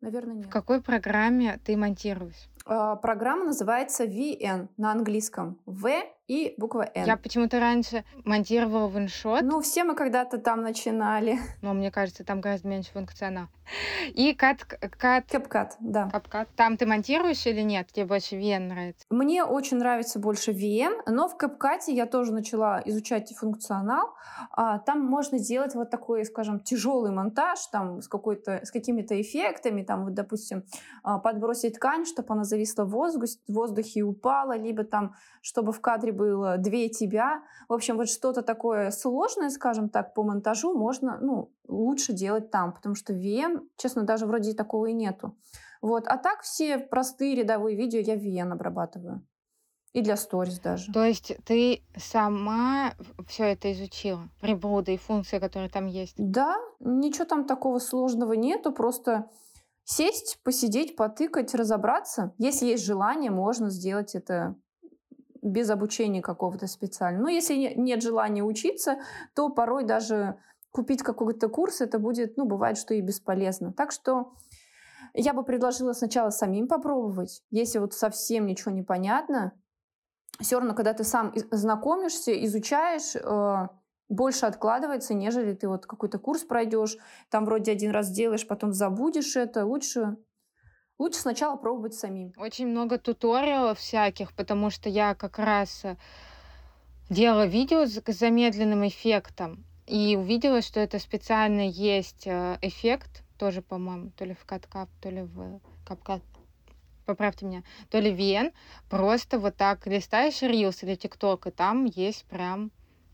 Наверное, 0.00 0.34
нет. 0.34 0.46
В 0.46 0.50
какой 0.50 0.82
программе 0.82 1.58
ты 1.64 1.76
монтируешь? 1.76 2.48
А, 2.66 2.96
программа 2.96 3.46
называется 3.46 4.04
VN 4.04 4.68
на 4.76 4.92
английском. 4.92 5.58
В 5.66 5.90
и 6.30 6.54
буква 6.58 6.88
N. 6.94 7.06
Я 7.06 7.16
почему-то 7.16 7.58
раньше 7.58 8.04
монтировала 8.24 8.86
в 8.86 8.96
InShot. 8.96 9.40
Ну, 9.42 9.60
все 9.60 9.82
мы 9.82 9.96
когда-то 9.96 10.38
там 10.38 10.62
начинали. 10.62 11.40
Но 11.62 11.74
мне 11.74 11.90
кажется, 11.90 12.22
там 12.22 12.40
гораздо 12.40 12.68
меньше 12.68 12.92
функционал. 12.92 13.46
И 14.14 14.32
кат... 14.34 14.62
кат... 14.64 15.24
CapCut, 15.26 15.70
да. 15.80 16.08
CapCut. 16.12 16.46
Там 16.54 16.76
ты 16.76 16.86
монтируешь 16.86 17.44
или 17.46 17.62
нет? 17.62 17.88
Тебе 17.92 18.06
больше 18.06 18.36
VN 18.36 18.68
нравится? 18.68 19.04
Мне 19.10 19.42
очень 19.42 19.78
нравится 19.78 20.20
больше 20.20 20.52
VN, 20.52 21.00
но 21.06 21.28
в 21.28 21.36
CapCut 21.36 21.80
я 21.88 22.06
тоже 22.06 22.32
начала 22.32 22.80
изучать 22.84 23.34
функционал. 23.36 24.14
А, 24.52 24.78
там 24.78 25.04
можно 25.04 25.36
сделать 25.38 25.74
вот 25.74 25.90
такой, 25.90 26.24
скажем, 26.24 26.60
тяжелый 26.60 27.10
монтаж, 27.10 27.58
там 27.72 28.02
с, 28.02 28.06
какой-то, 28.06 28.64
с 28.64 28.70
какими-то 28.70 29.20
эффектами, 29.20 29.82
там 29.82 30.04
вот, 30.04 30.14
допустим, 30.14 30.62
а, 31.02 31.18
подбросить 31.18 31.74
ткань, 31.74 32.06
чтобы 32.06 32.34
она 32.34 32.44
зависла 32.50 32.84
в 32.84 32.90
воздухе, 32.90 33.38
в 33.48 33.52
воздухе 33.52 34.00
и 34.00 34.02
упала, 34.02 34.56
либо 34.56 34.84
там, 34.84 35.14
чтобы 35.40 35.72
в 35.72 35.80
кадре 35.80 36.12
было 36.12 36.58
две 36.58 36.88
тебя. 36.88 37.42
В 37.68 37.72
общем, 37.72 37.96
вот 37.96 38.08
что-то 38.08 38.42
такое 38.42 38.90
сложное, 38.90 39.50
скажем 39.50 39.88
так, 39.88 40.14
по 40.14 40.22
монтажу 40.22 40.76
можно, 40.76 41.18
ну, 41.20 41.52
лучше 41.66 42.12
делать 42.12 42.50
там, 42.50 42.72
потому 42.72 42.94
что 42.94 43.14
VM, 43.14 43.60
честно, 43.76 44.02
даже 44.02 44.26
вроде 44.26 44.52
такого 44.54 44.86
и 44.86 44.92
нету. 44.92 45.36
Вот. 45.80 46.06
А 46.06 46.18
так 46.18 46.42
все 46.42 46.78
простые 46.78 47.34
рядовые 47.34 47.76
видео 47.76 48.00
я 48.00 48.16
VM 48.16 48.52
обрабатываю. 48.52 49.26
И 49.92 50.02
для 50.02 50.16
сторис 50.16 50.60
даже. 50.60 50.92
То 50.92 51.04
есть 51.04 51.32
ты 51.44 51.82
сама 51.96 52.92
все 53.26 53.44
это 53.44 53.72
изучила? 53.72 54.28
Приблуды 54.40 54.94
и 54.94 54.98
функции, 54.98 55.40
которые 55.40 55.68
там 55.68 55.86
есть? 55.86 56.14
Да, 56.16 56.58
ничего 56.78 57.24
там 57.24 57.44
такого 57.44 57.80
сложного 57.80 58.34
нету, 58.34 58.70
просто 58.70 59.28
сесть, 59.90 60.38
посидеть, 60.44 60.94
потыкать, 60.94 61.52
разобраться. 61.52 62.32
Если 62.38 62.66
есть 62.66 62.84
желание, 62.84 63.30
можно 63.30 63.70
сделать 63.70 64.14
это 64.14 64.54
без 65.42 65.68
обучения 65.68 66.22
какого-то 66.22 66.68
специального. 66.68 67.24
Но 67.24 67.28
если 67.28 67.54
нет 67.56 68.00
желания 68.00 68.44
учиться, 68.44 68.98
то 69.34 69.48
порой 69.48 69.84
даже 69.84 70.38
купить 70.70 71.02
какой-то 71.02 71.48
курс, 71.48 71.80
это 71.80 71.98
будет, 71.98 72.36
ну, 72.36 72.44
бывает, 72.44 72.78
что 72.78 72.94
и 72.94 73.00
бесполезно. 73.00 73.72
Так 73.72 73.90
что 73.90 74.34
я 75.12 75.32
бы 75.32 75.42
предложила 75.42 75.92
сначала 75.92 76.30
самим 76.30 76.68
попробовать. 76.68 77.42
Если 77.50 77.80
вот 77.80 77.92
совсем 77.92 78.46
ничего 78.46 78.70
не 78.70 78.84
понятно, 78.84 79.52
все 80.40 80.60
равно, 80.60 80.74
когда 80.74 80.94
ты 80.94 81.02
сам 81.02 81.32
знакомишься, 81.50 82.32
изучаешь, 82.44 83.16
э, 83.16 83.68
больше 84.10 84.44
откладывается, 84.44 85.14
нежели 85.14 85.54
ты 85.54 85.68
вот 85.68 85.86
какой-то 85.86 86.18
курс 86.18 86.42
пройдешь, 86.42 86.96
там 87.30 87.46
вроде 87.46 87.72
один 87.72 87.92
раз 87.92 88.10
делаешь, 88.10 88.46
потом 88.46 88.72
забудешь 88.74 89.36
это. 89.36 89.64
Лучше 89.64 90.16
Лучше 90.98 91.20
сначала 91.20 91.56
пробовать 91.56 91.94
самим. 91.94 92.34
Очень 92.36 92.66
много 92.66 92.98
туториалов 92.98 93.78
всяких, 93.78 94.34
потому 94.34 94.68
что 94.68 94.90
я 94.90 95.14
как 95.14 95.38
раз 95.38 95.82
э, 95.86 95.96
делала 97.08 97.46
видео 97.46 97.86
с 97.86 98.02
замедленным 98.06 98.86
эффектом 98.86 99.64
и 99.86 100.14
увидела, 100.16 100.60
что 100.60 100.78
это 100.78 100.98
специально 100.98 101.66
есть 101.66 102.26
э, 102.26 102.58
эффект, 102.60 103.22
тоже, 103.38 103.62
по-моему, 103.62 104.10
то 104.10 104.26
ли 104.26 104.34
в 104.34 104.44
каткап, 104.44 104.90
то 105.00 105.08
ли 105.08 105.22
в 105.22 105.62
капкат, 105.86 106.20
поправьте 107.06 107.46
меня, 107.46 107.62
то 107.88 107.98
ли 107.98 108.12
вен, 108.12 108.52
просто 108.90 109.38
вот 109.38 109.56
так 109.56 109.86
листаешь 109.86 110.42
Reels 110.42 110.84
или 110.84 110.98
TikTok, 110.98 111.48
и 111.48 111.50
там 111.50 111.86
есть 111.86 112.26
прям 112.26 112.70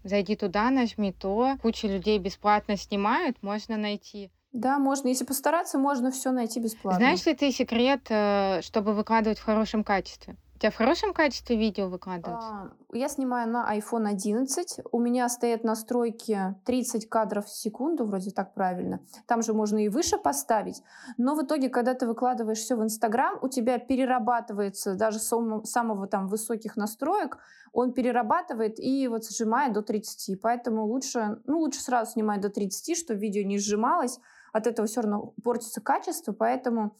зайди 0.08 0.36
туда, 0.36 0.70
нажми 0.70 1.12
то. 1.12 1.56
Куча 1.62 1.88
людей 1.88 2.18
бесплатно 2.18 2.76
снимают, 2.76 3.42
можно 3.42 3.76
найти. 3.76 4.30
Да, 4.52 4.78
можно. 4.78 5.08
Если 5.08 5.24
постараться, 5.24 5.78
можно 5.78 6.10
все 6.10 6.32
найти 6.32 6.60
бесплатно. 6.60 6.98
Знаешь 6.98 7.26
ли 7.26 7.34
ты 7.34 7.52
секрет, 7.52 8.06
э, 8.08 8.62
чтобы 8.62 8.94
выкладывать 8.94 9.38
в 9.38 9.44
хорошем 9.44 9.84
качестве? 9.84 10.36
У 10.56 10.58
тебя 10.58 10.70
в 10.70 10.76
хорошем 10.76 11.12
качестве 11.12 11.54
видео 11.54 11.88
выкладываются? 11.90 12.48
А, 12.48 12.72
я 12.94 13.10
снимаю 13.10 13.46
на 13.46 13.76
iPhone 13.76 14.08
11. 14.08 14.80
У 14.90 14.98
меня 14.98 15.28
стоят 15.28 15.64
настройки 15.64 16.56
30 16.64 17.10
кадров 17.10 17.44
в 17.44 17.54
секунду, 17.54 18.06
вроде 18.06 18.30
так 18.30 18.54
правильно. 18.54 19.00
Там 19.26 19.42
же 19.42 19.52
можно 19.52 19.84
и 19.84 19.90
выше 19.90 20.16
поставить. 20.16 20.82
Но 21.18 21.34
в 21.34 21.44
итоге, 21.44 21.68
когда 21.68 21.92
ты 21.92 22.06
выкладываешь 22.06 22.56
все 22.56 22.74
в 22.74 22.82
Инстаграм, 22.82 23.38
у 23.42 23.48
тебя 23.48 23.78
перерабатывается 23.78 24.94
даже 24.94 25.18
с 25.18 25.30
самого 25.64 26.06
там 26.06 26.26
высоких 26.26 26.76
настроек, 26.76 27.36
он 27.74 27.92
перерабатывает 27.92 28.80
и 28.80 29.08
вот 29.08 29.28
сжимает 29.28 29.74
до 29.74 29.82
30. 29.82 30.40
Поэтому 30.40 30.86
лучше, 30.86 31.38
ну, 31.44 31.58
лучше 31.58 31.82
сразу 31.82 32.12
снимать 32.12 32.40
до 32.40 32.48
30, 32.48 32.96
чтобы 32.96 33.20
видео 33.20 33.46
не 33.46 33.58
сжималось. 33.58 34.20
От 34.54 34.66
этого 34.66 34.88
все 34.88 35.02
равно 35.02 35.34
портится 35.44 35.82
качество, 35.82 36.32
поэтому 36.32 36.96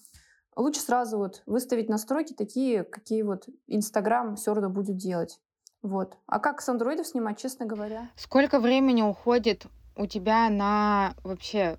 лучше 0.56 0.80
сразу 0.80 1.18
вот 1.18 1.42
выставить 1.46 1.88
настройки 1.88 2.32
такие, 2.32 2.82
какие 2.82 3.22
вот 3.22 3.48
Инстаграм 3.66 4.36
все 4.36 4.54
равно 4.54 4.70
будет 4.70 4.96
делать. 4.96 5.40
Вот. 5.82 6.16
А 6.26 6.40
как 6.40 6.60
с 6.60 6.68
андроидов 6.68 7.06
снимать, 7.06 7.38
честно 7.38 7.66
говоря? 7.66 8.10
Сколько 8.16 8.58
времени 8.58 9.02
уходит 9.02 9.66
у 9.96 10.06
тебя 10.06 10.48
на 10.50 11.14
вообще, 11.22 11.78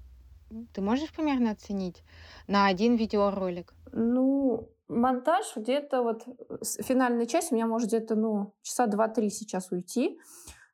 ты 0.74 0.82
можешь 0.82 1.12
примерно 1.12 1.52
оценить, 1.52 2.04
на 2.48 2.68
один 2.68 2.96
видеоролик? 2.96 3.74
Ну, 3.92 4.70
монтаж 4.88 5.56
где-то 5.56 6.04
вот 6.04 6.24
финальная 6.64 7.26
часть 7.26 7.52
у 7.52 7.56
меня 7.56 7.68
может 7.68 7.90
где-то, 7.90 8.16
ну, 8.16 8.54
часа 8.62 8.88
два-три 8.88 9.30
сейчас 9.30 9.72
уйти. 9.72 10.20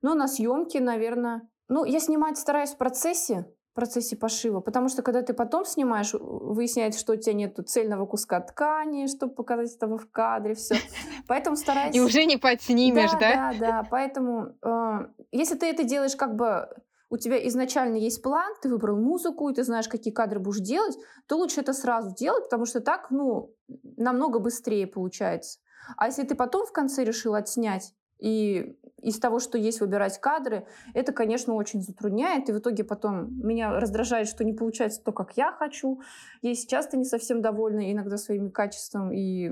Но 0.02 0.14
на 0.14 0.28
съемки, 0.28 0.78
наверное, 0.78 1.48
ну, 1.70 1.86
я 1.86 2.00
снимать 2.00 2.38
стараюсь 2.38 2.72
в 2.72 2.78
процессе, 2.78 3.48
в 3.74 3.76
процессе 3.76 4.16
пошива, 4.16 4.60
потому 4.60 4.88
что 4.88 5.02
когда 5.02 5.24
ты 5.24 5.34
потом 5.34 5.66
снимаешь, 5.66 6.14
выясняется, 6.14 7.00
что 7.00 7.14
у 7.14 7.16
тебя 7.16 7.34
нет 7.34 7.58
цельного 7.68 8.06
куска 8.06 8.40
ткани, 8.40 9.08
чтобы 9.08 9.34
показать 9.34 9.76
этого 9.76 9.98
в 9.98 10.12
кадре, 10.12 10.54
все. 10.54 10.76
Поэтому 11.28 11.56
стараюсь... 11.56 11.96
И 11.96 12.00
уже 12.00 12.26
не 12.26 12.38
подснимешь, 12.38 13.12
да? 13.14 13.20
Да, 13.20 13.54
да, 13.54 13.60
да. 13.60 13.88
Поэтому 13.90 14.54
э, 14.62 15.08
если 15.32 15.56
ты 15.56 15.66
это 15.66 15.84
делаешь 15.84 16.16
как 16.16 16.36
бы 16.36 16.70
у 17.10 17.18
тебя 17.18 17.48
изначально 17.48 17.96
есть 17.96 18.22
план, 18.22 18.54
ты 18.62 18.70
выбрал 18.70 18.96
музыку, 18.96 19.50
и 19.50 19.56
ты 19.56 19.64
знаешь, 19.64 19.88
какие 19.88 20.14
кадры 20.14 20.40
будешь 20.40 20.60
делать, 20.60 20.96
то 21.28 21.38
лучше 21.38 21.62
это 21.62 21.74
сразу 21.74 22.14
делать, 22.14 22.44
потому 22.44 22.66
что 22.68 22.80
так, 22.80 23.10
ну, 23.10 23.56
намного 23.98 24.38
быстрее 24.38 24.86
получается. 24.86 25.60
А 25.98 26.06
если 26.06 26.24
ты 26.24 26.36
потом 26.36 26.68
в 26.68 26.72
конце 26.72 27.04
решил 27.04 27.34
отснять, 27.34 27.96
и 28.20 28.78
из 29.04 29.20
того, 29.20 29.40
что 29.40 29.58
есть, 29.58 29.82
выбирать 29.82 30.20
кадры, 30.20 30.66
это, 30.94 31.12
конечно, 31.12 31.54
очень 31.56 31.82
затрудняет. 31.82 32.50
И 32.50 32.54
в 32.54 32.60
итоге 32.60 32.84
потом 32.84 33.38
меня 33.46 33.80
раздражает, 33.80 34.28
что 34.28 34.44
не 34.44 34.54
получается 34.54 35.04
то, 35.04 35.12
как 35.12 35.38
я 35.38 35.52
хочу. 35.52 36.02
Я 36.42 36.56
часто 36.56 36.98
не 36.98 37.06
совсем 37.06 37.42
довольна 37.42 37.92
иногда 37.92 38.18
своими 38.18 38.50
качествами 38.50 39.16
и 39.16 39.52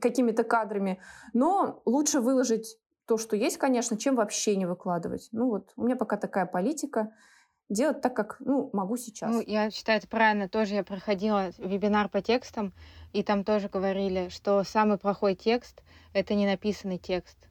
какими-то 0.00 0.44
кадрами. 0.44 1.00
Но 1.32 1.82
лучше 1.84 2.20
выложить 2.20 2.78
то, 3.06 3.18
что 3.18 3.36
есть, 3.36 3.58
конечно, 3.58 3.96
чем 3.96 4.16
вообще 4.16 4.56
не 4.56 4.66
выкладывать. 4.66 5.28
Ну 5.32 5.48
вот, 5.48 5.72
у 5.76 5.84
меня 5.84 5.96
пока 5.96 6.16
такая 6.16 6.46
политика. 6.46 7.12
Делать 7.68 8.00
так, 8.00 8.14
как 8.14 8.36
ну, 8.38 8.70
могу 8.72 8.96
сейчас. 8.96 9.32
Ну, 9.32 9.42
я 9.44 9.70
считаю, 9.70 9.98
это 9.98 10.06
правильно. 10.06 10.48
Тоже 10.48 10.74
я 10.74 10.84
проходила 10.84 11.50
вебинар 11.58 12.08
по 12.08 12.22
текстам, 12.22 12.72
и 13.12 13.24
там 13.24 13.42
тоже 13.42 13.68
говорили, 13.68 14.28
что 14.28 14.62
самый 14.62 14.98
плохой 14.98 15.34
текст— 15.34 15.82
это 16.12 16.34
не 16.34 16.46
написанный 16.46 16.98
текст 16.98 17.48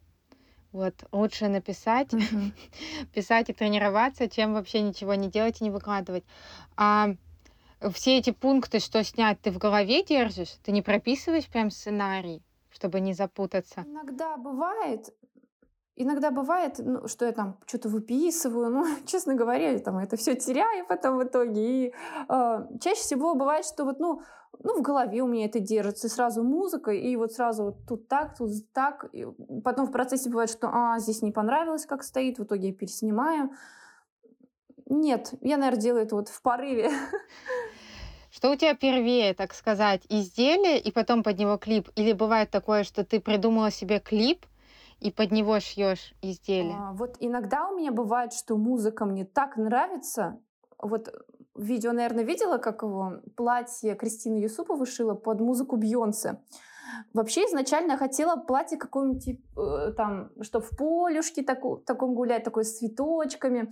вот, 0.75 0.93
лучше 1.11 1.47
написать, 1.47 2.13
uh-huh. 2.13 2.51
писать 3.13 3.49
и 3.49 3.53
тренироваться, 3.53 4.29
чем 4.29 4.53
вообще 4.53 4.81
ничего 4.81 5.15
не 5.15 5.29
делать 5.29 5.61
и 5.61 5.63
не 5.63 5.71
выкладывать. 5.71 6.25
А 6.75 7.15
все 7.93 8.17
эти 8.17 8.31
пункты, 8.31 8.79
что 8.79 9.03
снять, 9.03 9.39
ты 9.41 9.51
в 9.51 9.57
голове 9.57 10.03
держишь? 10.03 10.57
Ты 10.63 10.71
не 10.71 10.81
прописываешь 10.81 11.47
прям 11.47 11.71
сценарий, 11.71 12.43
чтобы 12.69 12.99
не 12.99 13.13
запутаться? 13.13 13.85
Иногда 13.87 14.37
бывает, 14.37 15.13
Иногда 15.97 16.29
бывает, 16.29 16.73
ну, 16.79 17.07
что 17.07 17.25
я 17.25 17.31
там 17.31 17.57
что-то 17.65 17.87
выписываю, 17.87 18.69
ну, 18.69 18.85
честно 19.05 19.33
говоря, 19.33 19.71
я 19.71 19.79
там 19.79 19.97
это 19.97 20.17
все 20.17 20.35
теряю 20.35 20.85
потом 20.85 21.17
в 21.17 21.23
итоге. 21.23 21.61
И 21.61 21.93
э, 22.27 22.67
чаще 22.81 22.99
всего 22.99 23.33
бывает, 23.33 23.65
что 23.65 23.85
вот, 23.85 23.99
ну, 23.99 24.21
ну, 24.63 24.79
в 24.79 24.81
голове 24.81 25.21
у 25.21 25.27
меня 25.27 25.45
это 25.45 25.59
держится, 25.59 26.07
и 26.07 26.09
сразу 26.09 26.43
музыка, 26.43 26.91
и 26.91 27.15
вот 27.15 27.33
сразу 27.33 27.65
вот 27.65 27.85
тут 27.87 28.07
так, 28.07 28.37
тут 28.37 28.51
так. 28.73 29.05
И 29.13 29.25
потом 29.63 29.87
в 29.87 29.91
процессе 29.91 30.29
бывает, 30.29 30.49
что, 30.49 30.69
а, 30.71 30.99
здесь 30.99 31.21
не 31.21 31.31
понравилось, 31.31 31.85
как 31.85 32.03
стоит, 32.03 32.39
в 32.39 32.43
итоге 32.43 32.69
я 32.69 32.73
переснимаю. 32.73 33.51
Нет, 34.87 35.33
я, 35.41 35.57
наверное, 35.57 35.81
делаю 35.81 36.03
это 36.03 36.15
вот 36.15 36.29
в 36.29 36.41
порыве. 36.41 36.91
Что 38.31 38.51
у 38.51 38.55
тебя 38.55 38.75
первее, 38.75 39.33
так 39.33 39.53
сказать, 39.53 40.03
изделие 40.09 40.77
и 40.79 40.91
потом 40.91 41.23
под 41.23 41.39
него 41.39 41.57
клип? 41.57 41.89
Или 41.95 42.11
бывает 42.11 42.51
такое, 42.51 42.83
что 42.83 43.05
ты 43.05 43.21
придумала 43.21 43.71
себе 43.71 43.99
клип, 43.99 44.45
и 44.99 45.11
под 45.11 45.31
него 45.31 45.59
шьешь 45.59 46.13
изделие? 46.21 46.75
А, 46.77 46.93
вот 46.93 47.15
иногда 47.19 47.67
у 47.69 47.77
меня 47.77 47.91
бывает, 47.91 48.33
что 48.33 48.57
музыка 48.57 49.05
мне 49.05 49.25
так 49.25 49.57
нравится. 49.57 50.39
Вот 50.77 51.09
видео, 51.55 51.91
наверное, 51.91 52.23
видела, 52.23 52.57
как 52.57 52.83
его 52.83 53.21
платье 53.35 53.95
Кристины 53.95 54.37
Юсуповой 54.37 54.85
шила 54.85 55.13
под 55.13 55.39
музыку 55.39 55.75
Бьонсе. 55.75 56.39
Вообще 57.13 57.41
изначально 57.45 57.97
хотела 57.97 58.35
платье 58.35 58.77
какое-нибудь 58.77 59.39
э, 59.57 59.93
там, 59.97 60.29
что 60.41 60.59
в 60.59 60.69
полюшке 60.77 61.43
таку, 61.43 61.77
таком 61.77 62.13
гулять, 62.13 62.43
такое 62.43 62.63
с 62.63 62.77
цветочками. 62.77 63.71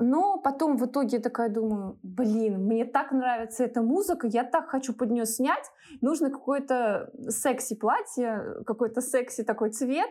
Но 0.00 0.38
потом 0.38 0.76
в 0.76 0.86
итоге 0.86 1.16
я 1.16 1.22
такая 1.22 1.48
думаю, 1.48 1.98
блин, 2.02 2.64
мне 2.64 2.84
так 2.84 3.12
нравится 3.12 3.64
эта 3.64 3.82
музыка, 3.82 4.26
я 4.26 4.44
так 4.44 4.68
хочу 4.68 4.94
под 4.94 5.10
нее 5.10 5.26
снять. 5.26 5.70
Нужно 6.00 6.30
какое-то 6.30 7.10
секси 7.28 7.74
платье, 7.74 8.62
какой-то 8.66 9.00
секси 9.00 9.42
такой 9.42 9.70
цвет. 9.70 10.08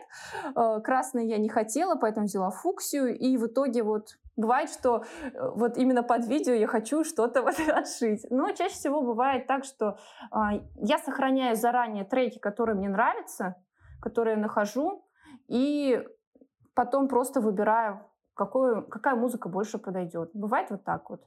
Э, 0.54 0.80
красный 0.82 1.26
я 1.26 1.38
не 1.38 1.48
хотела, 1.48 1.94
поэтому 1.94 2.26
взяла 2.26 2.50
фуксию. 2.50 3.16
И 3.16 3.36
в 3.36 3.46
итоге 3.46 3.82
вот 3.82 4.18
бывает, 4.36 4.70
что 4.70 5.04
э, 5.22 5.50
вот 5.54 5.76
именно 5.76 6.02
под 6.02 6.26
видео 6.26 6.54
я 6.54 6.66
хочу 6.66 7.04
что-то 7.04 7.42
вот 7.48 7.56
отшить. 7.68 8.26
Но 8.30 8.50
чаще 8.52 8.74
всего 8.74 9.02
бывает 9.02 9.46
так, 9.46 9.64
что 9.64 9.98
а, 10.30 10.52
я 10.76 10.98
сохраняю 10.98 11.56
заранее 11.56 12.04
треки, 12.04 12.38
которые 12.38 12.76
мне 12.76 12.88
нравятся, 12.88 13.56
которые 14.00 14.36
я 14.36 14.42
нахожу, 14.42 15.04
и 15.48 16.04
потом 16.74 17.08
просто 17.08 17.40
выбираю 17.40 18.07
какую, 18.38 18.82
какая 18.82 19.16
музыка 19.16 19.48
больше 19.48 19.78
подойдет. 19.78 20.30
Бывает 20.32 20.70
вот 20.70 20.84
так 20.84 21.10
вот. 21.10 21.20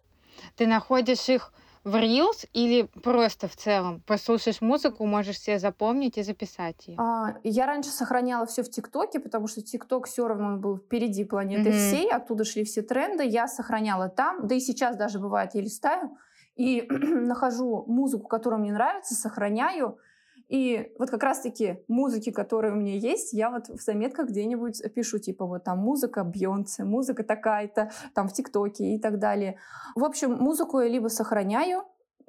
Ты 0.55 0.65
находишь 0.65 1.29
их 1.29 1.53
в 1.83 1.95
Reels 1.95 2.47
или 2.53 2.83
просто 3.03 3.47
в 3.47 3.55
целом? 3.55 4.01
Послушаешь 4.07 4.61
музыку, 4.61 5.05
можешь 5.05 5.39
себе 5.39 5.59
запомнить 5.59 6.17
и 6.17 6.23
записать 6.23 6.87
ее? 6.87 6.95
А, 6.99 7.35
я 7.43 7.65
раньше 7.65 7.89
сохраняла 7.89 8.45
все 8.45 8.63
в 8.63 8.69
ТикТоке, 8.69 9.19
потому 9.19 9.47
что 9.47 9.61
ТикТок 9.61 10.07
все 10.07 10.27
равно 10.27 10.57
был 10.57 10.77
впереди 10.77 11.25
планеты 11.25 11.69
mm-hmm. 11.69 11.87
всей, 11.87 12.11
оттуда 12.11 12.45
шли 12.45 12.63
все 12.63 12.81
тренды. 12.81 13.25
Я 13.25 13.47
сохраняла 13.47 14.09
там, 14.09 14.47
да 14.47 14.55
и 14.55 14.59
сейчас 14.59 14.95
даже 14.95 15.19
бывает, 15.19 15.51
я 15.53 15.61
листаю 15.61 16.17
и 16.55 16.85
нахожу 16.89 17.85
музыку, 17.87 18.27
которая 18.27 18.59
мне 18.59 18.71
нравится, 18.71 19.15
сохраняю, 19.15 19.97
и 20.51 20.91
вот 20.99 21.09
как 21.09 21.23
раз-таки 21.23 21.79
музыки, 21.87 22.29
которые 22.29 22.73
у 22.73 22.75
меня 22.75 22.95
есть, 22.95 23.31
я 23.31 23.49
вот 23.49 23.69
в 23.69 23.81
заметках 23.81 24.27
где-нибудь 24.27 24.81
пишу, 24.93 25.17
типа 25.17 25.45
вот 25.45 25.63
там 25.63 25.79
музыка 25.79 26.25
Бьонсе, 26.25 26.83
музыка 26.83 27.23
такая-то, 27.23 27.91
там 28.13 28.27
в 28.27 28.33
ТикТоке 28.33 28.95
и 28.95 28.99
так 28.99 29.17
далее. 29.17 29.57
В 29.95 30.03
общем, 30.03 30.33
музыку 30.33 30.81
я 30.81 30.89
либо 30.89 31.07
сохраняю, 31.07 31.83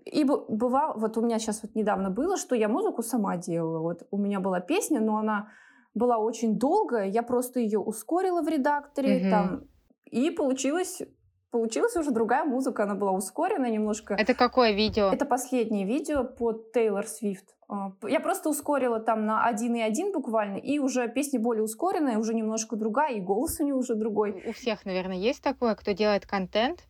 и 0.04 0.22
бывало, 0.22 0.96
вот 0.96 1.18
у 1.18 1.20
меня 1.20 1.40
сейчас 1.40 1.64
вот 1.64 1.74
недавно 1.74 2.11
было, 2.11 2.37
что 2.37 2.54
я 2.54 2.68
музыку 2.68 3.02
сама 3.02 3.37
делала. 3.38 3.80
Вот 3.80 4.06
у 4.12 4.18
меня 4.18 4.38
была 4.38 4.61
песня, 4.61 5.00
но 5.00 5.16
она 5.16 5.48
была 5.92 6.18
очень 6.18 6.61
долгая, 6.61 7.08
я 7.08 7.24
просто 7.24 7.58
ее 7.58 7.80
ускорила 7.80 8.40
в 8.40 8.46
редакторе, 8.48 9.20
mm-hmm. 9.20 9.30
там, 9.30 9.64
и 10.04 10.30
получилось 10.30 11.02
получилась 11.50 11.96
уже 11.96 12.12
другая 12.12 12.44
музыка, 12.44 12.85
она 12.85 12.94
была 12.94 13.12
ускорена 13.12 13.68
немножко. 13.68 14.14
Это 14.14 14.32
какое 14.35 14.72
видео? 14.72 15.11
Это 15.12 15.26
последнее 15.26 15.87
видео 15.87 16.24
под 16.24 16.72
Тейлор 16.72 17.06
Свифт. 17.06 17.54
А, 17.72 17.92
я 18.06 18.20
просто 18.20 18.50
ускорила 18.50 19.00
там 19.00 19.24
на 19.24 19.50
1,1 19.50 20.12
буквально, 20.12 20.58
и 20.58 20.78
уже 20.78 21.08
песня 21.08 21.40
более 21.40 21.62
ускоренная, 21.62 22.18
уже 22.18 22.35
немножко 22.35 22.76
другая, 22.76 23.14
и 23.14 23.20
голос 23.20 23.58
у 23.61 23.64
нее 23.64 23.74
уже 23.74 23.94
другой. 23.94 24.42
У 24.46 24.52
всех, 24.52 24.85
наверное, 24.85 25.16
есть 25.16 25.42
такое, 25.42 25.74
кто 25.74 25.92
делает 25.92 26.26
контент, 26.26 26.85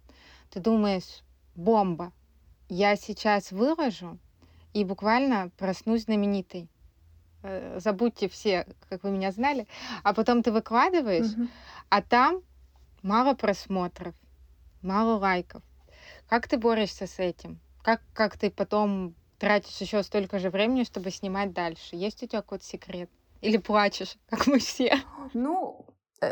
ты 0.51 0.59
думаешь, 0.59 1.23
бомба, 1.55 2.13
я 2.69 2.97
сейчас 2.97 3.53
выложу 3.53 4.19
и 4.75 4.85
буквально 4.85 5.51
проснусь 5.57 6.05
знаменитой. 6.05 6.69
Э, 7.45 7.79
забудьте 7.79 8.29
все, 8.29 8.67
как 8.89 9.05
вы 9.05 9.13
меня 9.13 9.31
знали. 9.31 9.69
А 10.03 10.13
потом 10.13 10.43
ты 10.43 10.51
выкладываешь, 10.51 11.33
угу. 11.33 11.47
а 11.91 12.03
там 12.03 12.43
мало 13.03 13.35
просмотров 13.35 14.15
мало 14.83 15.19
лайков. 15.19 15.63
Как 16.29 16.49
ты 16.49 16.57
борешься 16.59 17.07
с 17.07 17.19
этим? 17.19 17.61
Как, 17.83 18.03
как 18.13 18.37
ты 18.37 18.51
потом 18.51 19.15
тратишь 19.43 19.79
еще 19.79 20.05
столько 20.05 20.39
же 20.39 20.51
времени, 20.51 20.85
чтобы 20.85 21.11
снимать 21.11 21.53
дальше? 21.53 21.97
Есть 21.97 22.23
у 22.23 22.27
тебя 22.29 22.43
какой-то 22.43 22.65
секрет? 22.65 23.11
Или 23.41 23.57
плачешь, 23.57 24.15
как 24.31 24.47
мы 24.47 24.61
все? 24.61 25.01
Ну, 25.35 25.85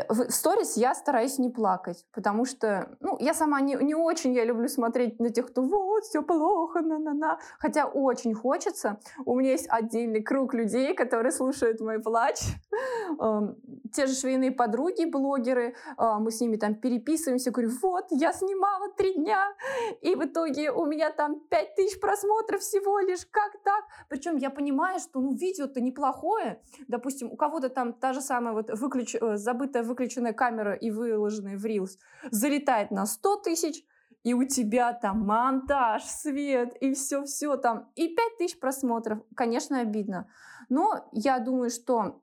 в 0.09 0.31
сторис 0.31 0.77
я 0.77 0.95
стараюсь 0.95 1.37
не 1.37 1.49
плакать, 1.49 2.05
потому 2.13 2.45
что, 2.45 2.95
ну, 2.99 3.17
я 3.19 3.33
сама 3.33 3.59
не, 3.61 3.75
не 3.75 3.95
очень 3.95 4.33
я 4.33 4.45
люблю 4.45 4.67
смотреть 4.67 5.19
на 5.19 5.29
тех, 5.29 5.47
кто 5.47 5.61
вот, 5.61 6.03
все 6.03 6.21
плохо, 6.21 6.81
на-на-на. 6.81 7.39
Хотя 7.59 7.85
очень 7.85 8.33
хочется. 8.33 8.99
У 9.25 9.35
меня 9.35 9.51
есть 9.51 9.67
отдельный 9.69 10.21
круг 10.21 10.53
людей, 10.53 10.93
которые 10.93 11.31
слушают 11.31 11.81
мой 11.81 11.99
плач. 11.99 12.39
Эм, 13.19 13.57
те 13.93 14.07
же 14.07 14.15
швейные 14.15 14.51
подруги, 14.51 15.05
блогеры, 15.05 15.75
э, 15.97 16.13
мы 16.19 16.31
с 16.31 16.39
ними 16.39 16.55
там 16.55 16.75
переписываемся, 16.75 17.51
говорю, 17.51 17.71
вот, 17.81 18.05
я 18.11 18.31
снимала 18.31 18.89
три 18.89 19.13
дня, 19.15 19.53
и 20.01 20.15
в 20.15 20.23
итоге 20.23 20.71
у 20.71 20.85
меня 20.85 21.11
там 21.11 21.39
пять 21.49 21.75
тысяч 21.75 21.99
просмотров 21.99 22.61
всего 22.61 22.99
лишь, 22.99 23.25
как 23.25 23.51
так? 23.63 23.83
Причем 24.09 24.37
я 24.37 24.49
понимаю, 24.49 24.99
что, 24.99 25.19
ну, 25.19 25.33
видео-то 25.33 25.81
неплохое. 25.81 26.61
Допустим, 26.87 27.31
у 27.31 27.35
кого-то 27.35 27.69
там 27.69 27.93
та 27.93 28.13
же 28.13 28.21
самая 28.21 28.53
вот 28.53 28.69
выключ... 28.71 29.15
Э, 29.15 29.35
забытая 29.81 29.83
выключенная 29.83 30.33
камера 30.33 30.73
и 30.73 30.91
выложенная 30.91 31.57
в 31.57 31.65
Reels 31.65 31.97
залетает 32.31 32.91
на 32.91 33.05
100 33.05 33.37
тысяч, 33.37 33.83
и 34.23 34.33
у 34.33 34.43
тебя 34.43 34.93
там 34.93 35.25
монтаж, 35.25 36.03
свет, 36.03 36.75
и 36.81 36.93
все-все 36.93 37.57
там, 37.57 37.89
и 37.95 38.15
5000 38.15 38.59
просмотров. 38.59 39.19
Конечно, 39.35 39.81
обидно. 39.81 40.27
Но 40.69 41.09
я 41.11 41.39
думаю, 41.39 41.69
что 41.69 42.21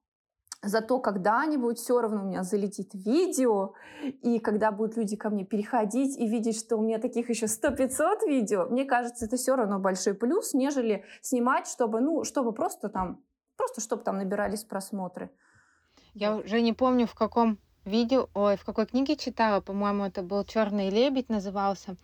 Зато 0.60 0.98
когда-нибудь 0.98 1.78
все 1.78 2.00
равно 2.00 2.22
у 2.22 2.26
меня 2.26 2.42
залетит 2.42 2.92
видео, 2.92 3.74
и 4.02 4.40
когда 4.40 4.72
будут 4.72 4.96
люди 4.96 5.14
ко 5.14 5.30
мне 5.30 5.44
переходить 5.44 6.18
и 6.18 6.26
видеть, 6.26 6.58
что 6.58 6.78
у 6.78 6.82
меня 6.82 6.98
таких 6.98 7.30
еще 7.30 7.46
100-500 7.46 8.26
видео, 8.26 8.66
мне 8.66 8.84
кажется, 8.84 9.26
это 9.26 9.36
все 9.36 9.54
равно 9.54 9.78
большой 9.78 10.14
плюс, 10.14 10.54
нежели 10.54 11.04
снимать, 11.22 11.68
чтобы, 11.68 12.00
ну, 12.00 12.24
чтобы 12.24 12.52
просто 12.52 12.88
там, 12.88 13.22
просто 13.56 13.80
чтобы 13.80 14.02
там 14.02 14.16
набирались 14.16 14.64
просмотры. 14.64 15.30
Я 16.18 16.34
уже 16.34 16.62
не 16.62 16.72
помню, 16.72 17.06
в 17.06 17.14
каком 17.14 17.58
видео, 17.84 18.28
ой, 18.34 18.56
в 18.56 18.64
какой 18.64 18.86
книге 18.86 19.14
читала, 19.14 19.60
по-моему, 19.60 20.04
это 20.04 20.22
был 20.22 20.42
Черный 20.44 20.90
лебедь 20.90 21.28
назывался. 21.28 21.94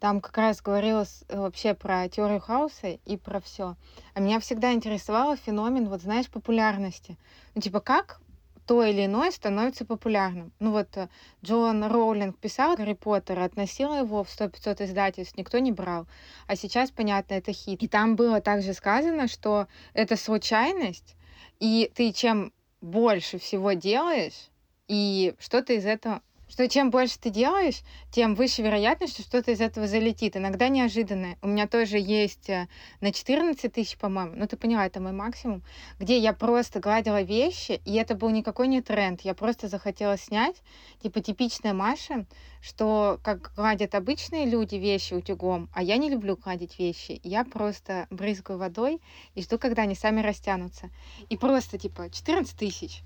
Там 0.00 0.20
как 0.20 0.36
раз 0.36 0.60
говорилось 0.60 1.22
э, 1.28 1.38
вообще 1.38 1.74
про 1.74 2.08
теорию 2.08 2.40
хаоса 2.40 2.88
и 2.88 3.16
про 3.16 3.40
все. 3.40 3.76
А 4.14 4.20
меня 4.20 4.40
всегда 4.40 4.72
интересовал 4.72 5.36
феномен, 5.36 5.88
вот 5.88 6.02
знаешь, 6.02 6.28
популярности. 6.28 7.16
Ну, 7.54 7.60
типа, 7.60 7.78
как 7.78 8.20
то 8.66 8.82
или 8.82 9.06
иное 9.06 9.30
становится 9.30 9.84
популярным. 9.84 10.50
Ну 10.58 10.72
вот 10.72 10.96
э, 10.96 11.08
Джоан 11.44 11.84
Роулинг 11.84 12.36
писал 12.38 12.74
Гарри 12.74 12.94
Поттера, 12.94 13.44
относила 13.44 13.94
его 13.94 14.24
в 14.24 14.28
100-500 14.28 14.86
издательств, 14.86 15.36
никто 15.36 15.60
не 15.60 15.70
брал. 15.70 16.08
А 16.48 16.56
сейчас, 16.56 16.90
понятно, 16.90 17.34
это 17.34 17.52
хит. 17.52 17.80
И 17.80 17.86
там 17.86 18.16
было 18.16 18.40
также 18.40 18.74
сказано, 18.74 19.28
что 19.28 19.68
это 19.94 20.16
случайность, 20.16 21.14
и 21.60 21.88
ты 21.94 22.10
чем 22.10 22.52
больше 22.82 23.38
всего 23.38 23.72
делаешь, 23.72 24.50
и 24.88 25.34
что-то 25.38 25.72
из 25.72 25.86
этого 25.86 26.20
что 26.52 26.68
чем 26.68 26.90
больше 26.90 27.18
ты 27.18 27.30
делаешь, 27.30 27.80
тем 28.10 28.34
выше 28.34 28.60
вероятность, 28.60 29.14
что 29.14 29.22
что-то 29.22 29.52
из 29.52 29.62
этого 29.62 29.86
залетит. 29.86 30.36
Иногда 30.36 30.68
неожиданное. 30.68 31.38
У 31.40 31.46
меня 31.48 31.66
тоже 31.66 31.96
есть 31.98 32.50
э, 32.50 32.68
на 33.00 33.10
14 33.10 33.72
тысяч, 33.72 33.96
по-моему, 33.96 34.34
ну 34.36 34.46
ты 34.46 34.58
поняла, 34.58 34.84
это 34.84 35.00
мой 35.00 35.12
максимум, 35.12 35.62
где 35.98 36.18
я 36.18 36.34
просто 36.34 36.78
гладила 36.78 37.22
вещи, 37.22 37.80
и 37.86 37.94
это 37.94 38.14
был 38.14 38.28
никакой 38.28 38.68
не 38.68 38.82
тренд. 38.82 39.22
Я 39.22 39.32
просто 39.32 39.68
захотела 39.68 40.18
снять, 40.18 40.56
типа 41.02 41.22
типичная 41.22 41.72
Маша, 41.72 42.26
что 42.60 43.18
как 43.22 43.54
гладят 43.56 43.94
обычные 43.94 44.44
люди 44.44 44.74
вещи 44.74 45.14
утюгом, 45.14 45.70
а 45.72 45.82
я 45.82 45.96
не 45.96 46.10
люблю 46.10 46.36
гладить 46.36 46.78
вещи. 46.78 47.18
Я 47.24 47.44
просто 47.44 48.06
брызгаю 48.10 48.58
водой 48.58 49.00
и 49.34 49.40
жду, 49.40 49.58
когда 49.58 49.82
они 49.82 49.94
сами 49.94 50.20
растянутся. 50.20 50.90
И 51.30 51.38
просто 51.38 51.78
типа 51.78 52.10
14 52.10 52.54
тысяч. 52.54 53.02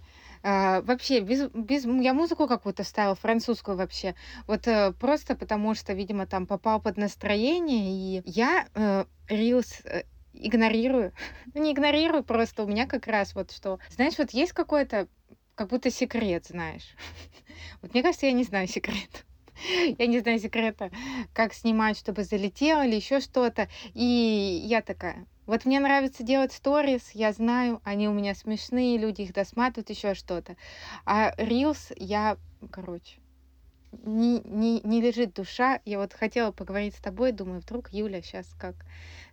А, 0.49 0.81
вообще, 0.83 1.19
без, 1.19 1.49
без, 1.55 1.85
я 1.87 2.15
музыку 2.15 2.47
какую-то 2.47 2.85
ставила, 2.85 3.17
французскую 3.17 3.77
вообще. 3.77 4.15
Вот 4.47 4.69
э, 4.69 4.93
просто 4.93 5.35
потому, 5.35 5.75
что, 5.75 5.93
видимо, 5.93 6.25
там 6.25 6.47
попал 6.47 6.81
под 6.81 6.97
настроение, 6.99 8.21
и 8.21 8.23
я 8.27 8.69
э, 8.75 9.07
Reels 9.29 9.85
э, 9.85 10.05
игнорирую. 10.35 11.13
ну, 11.55 11.63
не 11.65 11.73
игнорирую, 11.73 12.23
просто 12.23 12.63
у 12.63 12.69
меня 12.69 12.87
как 12.87 13.09
раз 13.09 13.35
вот 13.35 13.51
что... 13.51 13.81
Знаешь, 13.91 14.19
вот 14.19 14.31
есть 14.31 14.53
какой-то, 14.53 15.09
как 15.57 15.71
будто 15.71 15.91
секрет, 15.91 16.47
знаешь. 16.47 16.95
вот 17.83 17.93
мне 17.93 18.05
кажется, 18.05 18.27
я 18.27 18.33
не 18.33 18.45
знаю 18.45 18.69
секрет. 18.69 19.26
я 19.99 20.07
не 20.07 20.21
знаю 20.21 20.39
секрета, 20.39 20.91
как 21.33 21.55
снимать, 21.55 21.99
чтобы 21.99 22.25
залетело 22.25 22.87
или 22.87 22.97
еще 22.97 23.21
что-то. 23.21 23.69
И 23.95 24.63
я 24.65 24.83
такая, 24.83 25.27
вот 25.47 25.65
мне 25.65 25.81
нравится 25.81 26.23
делать 26.23 26.53
сторис, 26.53 27.11
я 27.13 27.33
знаю, 27.33 27.81
они 27.85 28.09
у 28.09 28.13
меня 28.13 28.35
смешные, 28.35 28.99
люди 28.99 29.23
их 29.23 29.33
досматривают, 29.33 29.91
еще 29.91 30.15
что-то. 30.15 30.57
А 31.05 31.33
Reels 31.39 31.93
я, 31.97 32.39
короче, 32.71 33.21
не, 34.05 34.41
не, 34.45 34.81
не 34.83 35.01
лежит 35.01 35.35
душа. 35.35 35.81
Я 35.85 35.99
вот 35.99 36.13
хотела 36.13 36.53
поговорить 36.53 36.95
с 36.95 37.01
тобой, 37.01 37.33
думаю, 37.33 37.61
вдруг 37.61 37.93
Юля 37.93 38.23
сейчас 38.23 38.47
как 38.59 38.75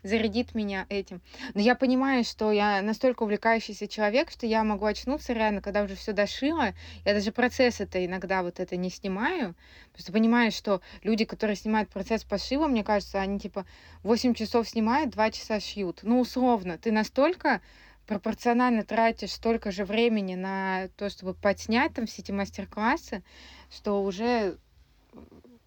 зарядит 0.04 0.54
меня 0.54 0.86
этим. 0.90 1.22
Но 1.54 1.62
я 1.62 1.76
понимаю, 1.76 2.24
что 2.24 2.52
я 2.52 2.82
настолько 2.82 3.24
увлекающийся 3.24 3.88
человек, 3.88 4.32
что 4.32 4.46
я 4.46 4.64
могу 4.64 4.86
очнуться 4.86 5.34
реально, 5.34 5.62
когда 5.62 5.84
уже 5.84 5.96
все 5.96 6.12
дошила. 6.12 6.74
Я 7.06 7.14
даже 7.14 7.32
процесс 7.32 7.80
это 7.80 8.06
иногда 8.06 8.44
вот 8.44 8.60
это 8.60 8.76
не 8.76 8.90
снимаю. 8.90 9.56
Просто 9.94 10.12
понимаю, 10.12 10.52
что 10.52 10.82
люди, 11.04 11.26
которые 11.26 11.56
снимают 11.56 11.90
процесс 11.90 12.24
пошива, 12.24 12.68
мне 12.68 12.84
кажется, 12.84 13.22
они 13.22 13.40
типа 13.40 13.66
8 14.04 14.34
часов 14.34 14.68
снимают, 14.68 15.12
2 15.12 15.32
часа 15.32 15.60
шьют. 15.60 16.00
Ну, 16.04 16.20
условно, 16.20 16.78
ты 16.78 16.92
настолько 16.92 17.62
пропорционально 18.06 18.84
тратишь 18.84 19.32
столько 19.32 19.72
же 19.72 19.86
времени 19.86 20.36
на 20.36 20.90
то, 20.98 21.10
чтобы 21.10 21.34
подснять 21.34 21.94
там 21.94 22.06
все 22.06 22.22
эти 22.22 22.32
мастер-классы, 22.32 23.24
что 23.70 24.04
уже 24.04 24.58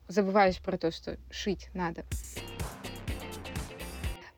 забываешь 0.08 0.60
про 0.60 0.76
то, 0.78 0.90
что 0.90 1.18
шить 1.30 1.68
надо. 1.74 2.04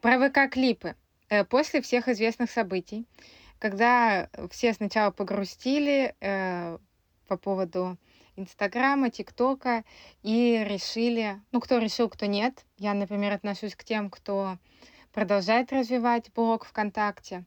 Про 0.00 0.28
ВК-клипы. 0.28 0.94
Э, 1.28 1.44
после 1.44 1.82
всех 1.82 2.08
известных 2.08 2.50
событий, 2.50 3.06
когда 3.58 4.30
все 4.50 4.72
сначала 4.72 5.10
погрустили 5.10 6.14
э, 6.20 6.78
по 7.26 7.36
поводу 7.36 7.98
Инстаграма, 8.36 9.10
ТикТока 9.10 9.84
и 10.22 10.64
решили, 10.66 11.40
ну, 11.50 11.60
кто 11.60 11.78
решил, 11.78 12.08
кто 12.08 12.26
нет. 12.26 12.64
Я, 12.76 12.94
например, 12.94 13.32
отношусь 13.32 13.74
к 13.74 13.84
тем, 13.84 14.10
кто 14.10 14.58
продолжает 15.12 15.72
развивать 15.72 16.32
блог 16.32 16.64
ВКонтакте. 16.64 17.44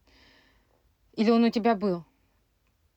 Или 1.14 1.32
он 1.32 1.44
у 1.44 1.50
тебя 1.50 1.76
был? 1.76 2.06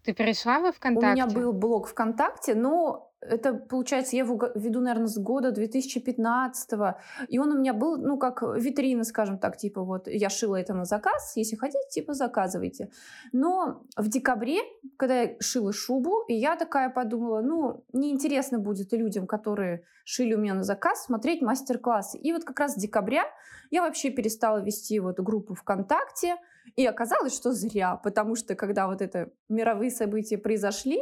Ты 0.04 0.12
перешла 0.12 0.60
во 0.60 0.72
ВКонтакте? 0.72 1.22
У 1.22 1.26
меня 1.26 1.26
был 1.26 1.52
блог 1.52 1.88
ВКонтакте, 1.88 2.54
но 2.54 3.10
это, 3.22 3.54
получается, 3.54 4.16
я 4.16 4.24
его 4.24 4.38
веду, 4.54 4.80
наверное, 4.80 5.06
с 5.06 5.18
года 5.18 5.50
2015 5.50 6.72
-го. 6.72 6.94
И 7.28 7.38
он 7.38 7.52
у 7.52 7.58
меня 7.58 7.72
был, 7.72 7.96
ну, 7.96 8.18
как 8.18 8.42
витрина, 8.42 9.04
скажем 9.04 9.38
так, 9.38 9.56
типа 9.56 9.82
вот, 9.82 10.08
я 10.08 10.28
шила 10.28 10.56
это 10.56 10.74
на 10.74 10.84
заказ, 10.84 11.36
если 11.36 11.56
хотите, 11.56 11.88
типа, 11.90 12.12
заказывайте. 12.12 12.90
Но 13.32 13.82
в 13.96 14.08
декабре, 14.08 14.58
когда 14.96 15.22
я 15.22 15.36
шила 15.40 15.72
шубу, 15.72 16.24
и 16.28 16.34
я 16.34 16.56
такая 16.56 16.90
подумала, 16.90 17.40
ну, 17.40 17.84
неинтересно 17.92 18.58
будет 18.58 18.92
людям, 18.92 19.26
которые 19.26 19.84
шили 20.04 20.34
у 20.34 20.38
меня 20.38 20.54
на 20.54 20.62
заказ, 20.62 21.04
смотреть 21.04 21.42
мастер-классы. 21.42 22.18
И 22.18 22.32
вот 22.32 22.44
как 22.44 22.60
раз 22.60 22.72
с 22.72 22.76
декабря 22.76 23.24
я 23.70 23.82
вообще 23.82 24.10
перестала 24.10 24.58
вести 24.62 25.00
вот 25.00 25.18
группу 25.20 25.54
ВКонтакте, 25.54 26.36
и 26.76 26.86
оказалось, 26.86 27.34
что 27.34 27.52
зря, 27.52 27.96
потому 27.96 28.36
что 28.36 28.54
когда 28.54 28.86
вот 28.86 29.02
это 29.02 29.30
мировые 29.48 29.90
события 29.90 30.38
произошли, 30.38 31.00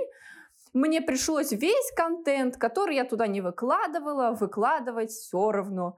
мне 0.73 1.03
пришлось 1.03 1.53
весь 1.53 1.93
контент, 1.95 2.57
который 2.57 2.97
я 2.97 3.05
туда 3.05 3.27
не 3.27 3.41
выкладывала, 3.41 4.33
выкладывать 4.33 5.11
все 5.11 5.53
равно. 5.53 5.97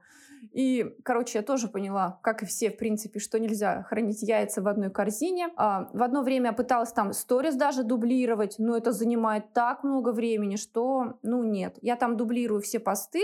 И, 0.51 0.95
короче, 1.03 1.39
я 1.39 1.43
тоже 1.43 1.67
поняла, 1.67 2.19
как 2.21 2.43
и 2.43 2.45
все, 2.45 2.69
в 2.69 2.77
принципе, 2.77 3.19
что 3.19 3.39
нельзя 3.39 3.83
хранить 3.83 4.21
яйца 4.21 4.61
в 4.61 4.67
одной 4.67 4.91
корзине. 4.91 5.49
А, 5.55 5.89
в 5.93 6.03
одно 6.03 6.21
время 6.21 6.47
я 6.47 6.53
пыталась 6.53 6.91
там 6.91 7.13
сторис 7.13 7.55
даже 7.55 7.83
дублировать, 7.83 8.55
но 8.57 8.77
это 8.77 8.91
занимает 8.91 9.53
так 9.53 9.83
много 9.83 10.11
времени, 10.11 10.55
что, 10.57 11.17
ну, 11.23 11.43
нет. 11.43 11.77
Я 11.81 11.95
там 11.95 12.17
дублирую 12.17 12.61
все 12.61 12.79
посты, 12.79 13.23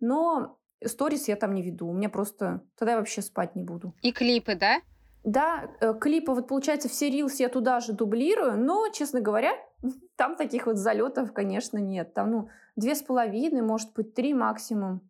но 0.00 0.58
сторис 0.84 1.28
я 1.28 1.36
там 1.36 1.54
не 1.54 1.62
веду. 1.62 1.88
У 1.88 1.92
меня 1.92 2.08
просто... 2.08 2.62
Тогда 2.78 2.92
я 2.92 2.98
вообще 2.98 3.22
спать 3.22 3.56
не 3.56 3.62
буду. 3.62 3.94
И 4.02 4.12
клипы, 4.12 4.54
да? 4.54 4.80
Да, 5.22 5.70
э, 5.80 5.94
клипы, 6.00 6.32
вот 6.32 6.48
получается, 6.48 6.88
все 6.88 7.10
рилсы 7.10 7.42
я 7.42 7.48
туда 7.48 7.80
же 7.80 7.92
дублирую, 7.92 8.56
но, 8.56 8.88
честно 8.88 9.20
говоря, 9.20 9.52
там 10.16 10.36
таких 10.36 10.66
вот 10.66 10.76
залетов, 10.76 11.32
конечно, 11.32 11.78
нет. 11.78 12.14
Там, 12.14 12.30
ну, 12.30 12.48
две 12.76 12.94
с 12.94 13.02
половиной, 13.02 13.62
может 13.62 13.92
быть, 13.92 14.14
три 14.14 14.32
максимум. 14.34 15.02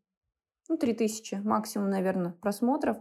Ну, 0.68 0.76
три 0.76 0.94
тысячи 0.94 1.36
максимум, 1.36 1.90
наверное, 1.90 2.32
просмотров. 2.32 2.96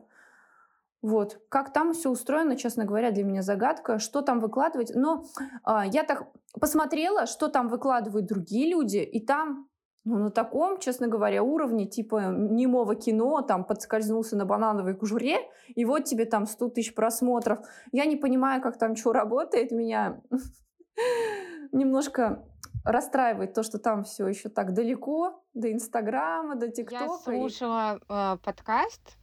Вот. 1.01 1.39
Как 1.49 1.71
там 1.71 1.93
все 1.93 2.09
устроено, 2.09 2.57
честно 2.57 2.83
говоря, 2.83 3.11
для 3.11 3.23
меня 3.23 3.41
загадка. 3.41 3.99
Что 3.99 4.21
там 4.21 4.39
выкладывать? 4.39 4.91
Но 4.93 5.25
а, 5.63 5.85
я 5.85 6.03
так 6.03 6.27
посмотрела, 6.59 7.25
что 7.25 7.47
там 7.47 7.69
выкладывают 7.69 8.25
другие 8.25 8.69
люди, 8.69 8.97
и 8.97 9.25
там 9.25 9.68
ну, 10.05 10.17
на 10.17 10.31
таком, 10.31 10.79
честно 10.79 11.07
говоря, 11.07 11.43
уровне, 11.43 11.85
типа 11.85 12.29
немого 12.31 12.95
кино, 12.95 13.41
там, 13.41 13.65
подскользнулся 13.65 14.35
на 14.35 14.45
банановой 14.45 14.95
кожуре, 14.95 15.39
и 15.67 15.85
вот 15.85 16.05
тебе 16.05 16.25
там 16.25 16.45
100 16.45 16.69
тысяч 16.69 16.95
просмотров. 16.95 17.59
Я 17.91 18.05
не 18.05 18.15
понимаю, 18.15 18.61
как 18.61 18.77
там 18.77 18.95
что 18.95 19.11
работает, 19.13 19.71
меня 19.71 20.21
немножко 21.71 22.45
расстраивает 22.85 23.53
то, 23.53 23.63
что 23.63 23.77
там 23.77 24.03
все 24.03 24.27
еще 24.27 24.49
так 24.49 24.73
далеко, 24.73 25.43
до 25.53 25.71
Инстаграма, 25.71 26.55
до 26.55 26.69
ТикТока. 26.69 27.03
Я 27.03 27.17
слушала 27.17 27.99
э, 28.09 28.37
подкаст 28.43 29.18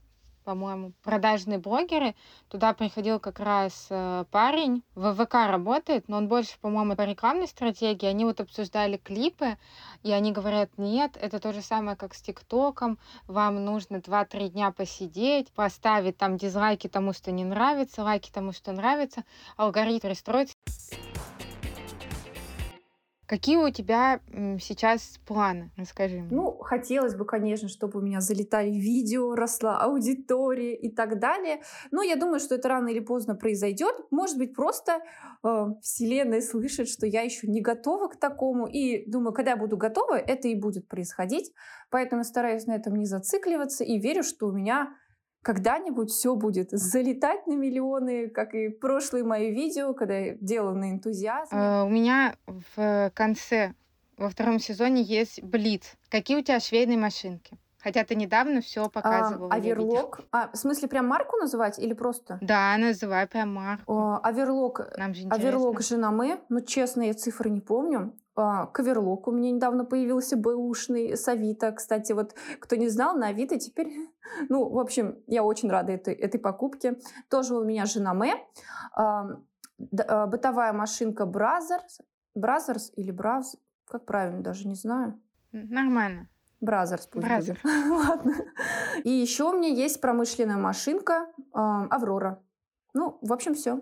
по-моему, 0.46 0.92
продажные 1.02 1.58
блогеры. 1.58 2.14
Туда 2.48 2.72
приходил 2.72 3.18
как 3.18 3.40
раз 3.40 3.88
э, 3.90 4.24
парень, 4.30 4.84
в 4.94 5.12
ВК 5.12 5.34
работает, 5.34 6.08
но 6.08 6.18
он 6.18 6.28
больше, 6.28 6.56
по-моему, 6.60 6.94
по 6.94 7.02
рекламной 7.02 7.48
стратегии. 7.48 8.06
Они 8.06 8.24
вот 8.24 8.40
обсуждали 8.40 8.96
клипы, 8.96 9.58
и 10.04 10.12
они 10.12 10.30
говорят, 10.30 10.70
нет, 10.76 11.18
это 11.20 11.40
то 11.40 11.52
же 11.52 11.62
самое, 11.62 11.96
как 11.96 12.14
с 12.14 12.22
ТикТоком. 12.22 12.98
Вам 13.26 13.64
нужно 13.64 13.96
2-3 13.96 14.50
дня 14.50 14.70
посидеть, 14.70 15.50
поставить 15.50 16.16
там 16.16 16.36
дизлайки 16.36 16.86
тому, 16.86 17.12
что 17.12 17.32
не 17.32 17.44
нравится, 17.44 18.04
лайки 18.04 18.30
тому, 18.30 18.52
что 18.52 18.70
нравится, 18.70 19.24
алгоритм 19.56 20.06
расстроится. 20.06 20.54
Какие 23.26 23.56
у 23.56 23.70
тебя 23.70 24.20
сейчас 24.60 25.18
планы? 25.26 25.70
Расскажи 25.76 26.18
мне. 26.20 26.28
Ну, 26.30 26.52
хотелось 26.58 27.16
бы, 27.16 27.24
конечно, 27.24 27.68
чтобы 27.68 27.98
у 27.98 28.02
меня 28.02 28.20
залетали 28.20 28.70
видео, 28.70 29.34
росла 29.34 29.80
аудитория 29.80 30.76
и 30.76 30.88
так 30.88 31.18
далее. 31.18 31.60
Но 31.90 32.02
я 32.02 32.14
думаю, 32.14 32.38
что 32.38 32.54
это 32.54 32.68
рано 32.68 32.88
или 32.88 33.00
поздно 33.00 33.34
произойдет. 33.34 33.94
Может 34.12 34.38
быть, 34.38 34.54
просто 34.54 35.00
э, 35.42 35.66
Вселенная 35.82 36.40
слышит, 36.40 36.88
что 36.88 37.04
я 37.06 37.22
еще 37.22 37.48
не 37.48 37.60
готова 37.60 38.06
к 38.08 38.16
такому. 38.16 38.68
И 38.68 39.10
думаю, 39.10 39.32
когда 39.32 39.52
я 39.52 39.56
буду 39.56 39.76
готова, 39.76 40.16
это 40.16 40.46
и 40.46 40.54
будет 40.54 40.86
происходить. 40.88 41.52
Поэтому 41.90 42.22
стараюсь 42.22 42.66
на 42.66 42.76
этом 42.76 42.94
не 42.94 43.06
зацикливаться 43.06 43.82
и 43.82 43.98
верю, 43.98 44.22
что 44.22 44.46
у 44.46 44.52
меня 44.52 44.94
когда-нибудь 45.46 46.10
все 46.10 46.34
будет 46.34 46.70
залетать 46.72 47.46
на 47.46 47.52
миллионы, 47.52 48.28
как 48.28 48.52
и 48.52 48.68
прошлые 48.68 49.22
мои 49.22 49.54
видео, 49.54 49.94
когда 49.94 50.18
я 50.18 50.34
делала 50.40 50.74
на 50.74 50.90
энтузиазме. 50.90 51.56
А, 51.56 51.84
у 51.84 51.88
меня 51.88 52.34
в 52.76 53.12
конце, 53.14 53.74
во 54.16 54.28
втором 54.28 54.58
сезоне 54.58 55.02
есть 55.02 55.40
Блиц. 55.44 55.94
Какие 56.10 56.38
у 56.38 56.42
тебя 56.42 56.58
швейные 56.58 56.98
машинки? 56.98 57.56
Хотя 57.78 58.02
ты 58.04 58.16
недавно 58.16 58.60
все 58.60 58.90
показывала. 58.90 59.48
А, 59.52 59.54
аверлок. 59.54 60.22
А, 60.32 60.50
в 60.52 60.56
смысле, 60.56 60.88
прям 60.88 61.06
марку 61.06 61.36
называть 61.36 61.78
или 61.78 61.92
просто? 61.92 62.38
Да, 62.40 62.76
называй 62.76 63.28
прям 63.28 63.54
марку. 63.54 63.92
А, 63.92 64.18
аверлок. 64.24 64.80
Нам 64.98 65.14
же 65.14 65.22
интересно. 65.22 65.48
Аверлок 65.48 65.80
Женаме. 65.80 66.40
Ну, 66.48 66.60
честно, 66.60 67.02
я 67.02 67.14
цифры 67.14 67.50
не 67.50 67.60
помню. 67.60 68.16
А, 68.34 68.66
каверлок 68.66 69.28
у 69.28 69.30
меня 69.30 69.50
недавно 69.50 69.84
появился, 69.84 70.36
бэушный, 70.36 71.16
с 71.16 71.26
Авито. 71.26 71.72
Кстати, 71.72 72.12
вот 72.12 72.34
кто 72.58 72.76
не 72.76 72.88
знал, 72.88 73.16
на 73.16 73.28
Авито 73.28 73.58
теперь... 73.58 73.94
Ну, 74.48 74.68
в 74.68 74.78
общем, 74.78 75.18
я 75.26 75.42
очень 75.42 75.70
рада 75.70 75.92
этой, 75.92 76.14
этой 76.14 76.38
покупке. 76.38 76.98
Тоже 77.28 77.54
у 77.54 77.64
меня 77.64 77.86
Janome. 77.86 78.34
А, 78.92 79.28
а, 80.08 80.26
бытовая 80.26 80.72
машинка 80.72 81.26
Brothers. 81.26 82.00
Brothers 82.34 82.92
или 82.96 83.12
Brother? 83.12 83.56
Как 83.86 84.04
правильно, 84.04 84.42
даже 84.42 84.68
не 84.68 84.74
знаю. 84.74 85.20
Нормально. 85.52 86.28
Brothers 86.60 87.06
пусть 87.06 87.26
Brother. 87.26 87.58
будет. 87.62 87.74
Ладно. 87.90 88.34
И 89.04 89.10
еще 89.10 89.44
у 89.44 89.58
меня 89.58 89.68
есть 89.68 90.00
промышленная 90.00 90.56
машинка 90.56 91.28
Аврора. 91.52 92.42
Ну, 92.94 93.18
в 93.20 93.32
общем, 93.32 93.54
все. 93.54 93.80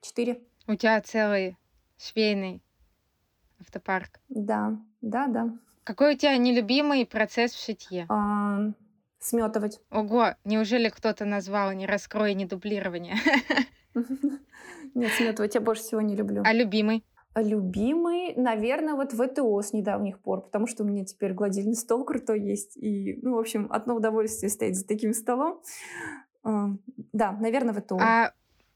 Четыре. 0.00 0.42
У 0.66 0.74
тебя 0.74 1.00
целый 1.00 1.58
швейный 1.98 2.62
автопарк. 3.60 4.20
Да, 4.28 4.78
да, 5.00 5.26
да. 5.26 5.50
Какой 5.84 6.14
у 6.14 6.16
тебя 6.16 6.36
нелюбимый 6.36 7.04
процесс 7.06 7.52
в 7.52 7.64
шитье? 7.64 8.06
А, 8.08 8.72
сметывать. 9.20 9.80
Ого, 9.90 10.34
неужели 10.44 10.88
кто-то 10.88 11.24
назвал 11.24 11.72
не 11.72 11.86
раскрой, 11.86 12.34
не 12.34 12.46
дублирование? 12.46 13.16
Нет, 14.94 15.12
сметывать 15.12 15.54
я 15.54 15.60
больше 15.60 15.82
всего 15.82 16.00
не 16.00 16.16
люблю. 16.16 16.42
А 16.44 16.52
любимый? 16.52 17.04
Любимый, 17.36 18.34
наверное, 18.34 18.94
вот 18.94 19.12
ВТО 19.12 19.62
с 19.62 19.72
недавних 19.72 20.18
пор, 20.18 20.42
потому 20.42 20.66
что 20.66 20.82
у 20.82 20.86
меня 20.86 21.04
теперь 21.04 21.32
гладильный 21.32 21.76
стол 21.76 22.04
крутой 22.04 22.40
есть. 22.40 22.76
И, 22.76 23.20
ну, 23.22 23.36
в 23.36 23.38
общем, 23.38 23.68
одно 23.70 23.94
удовольствие 23.94 24.50
стоять 24.50 24.76
за 24.76 24.84
таким 24.84 25.14
столом. 25.14 25.62
А, 26.42 26.70
да, 27.12 27.30
наверное, 27.32 27.72
ВТО. 27.72 27.98
А 28.00 28.32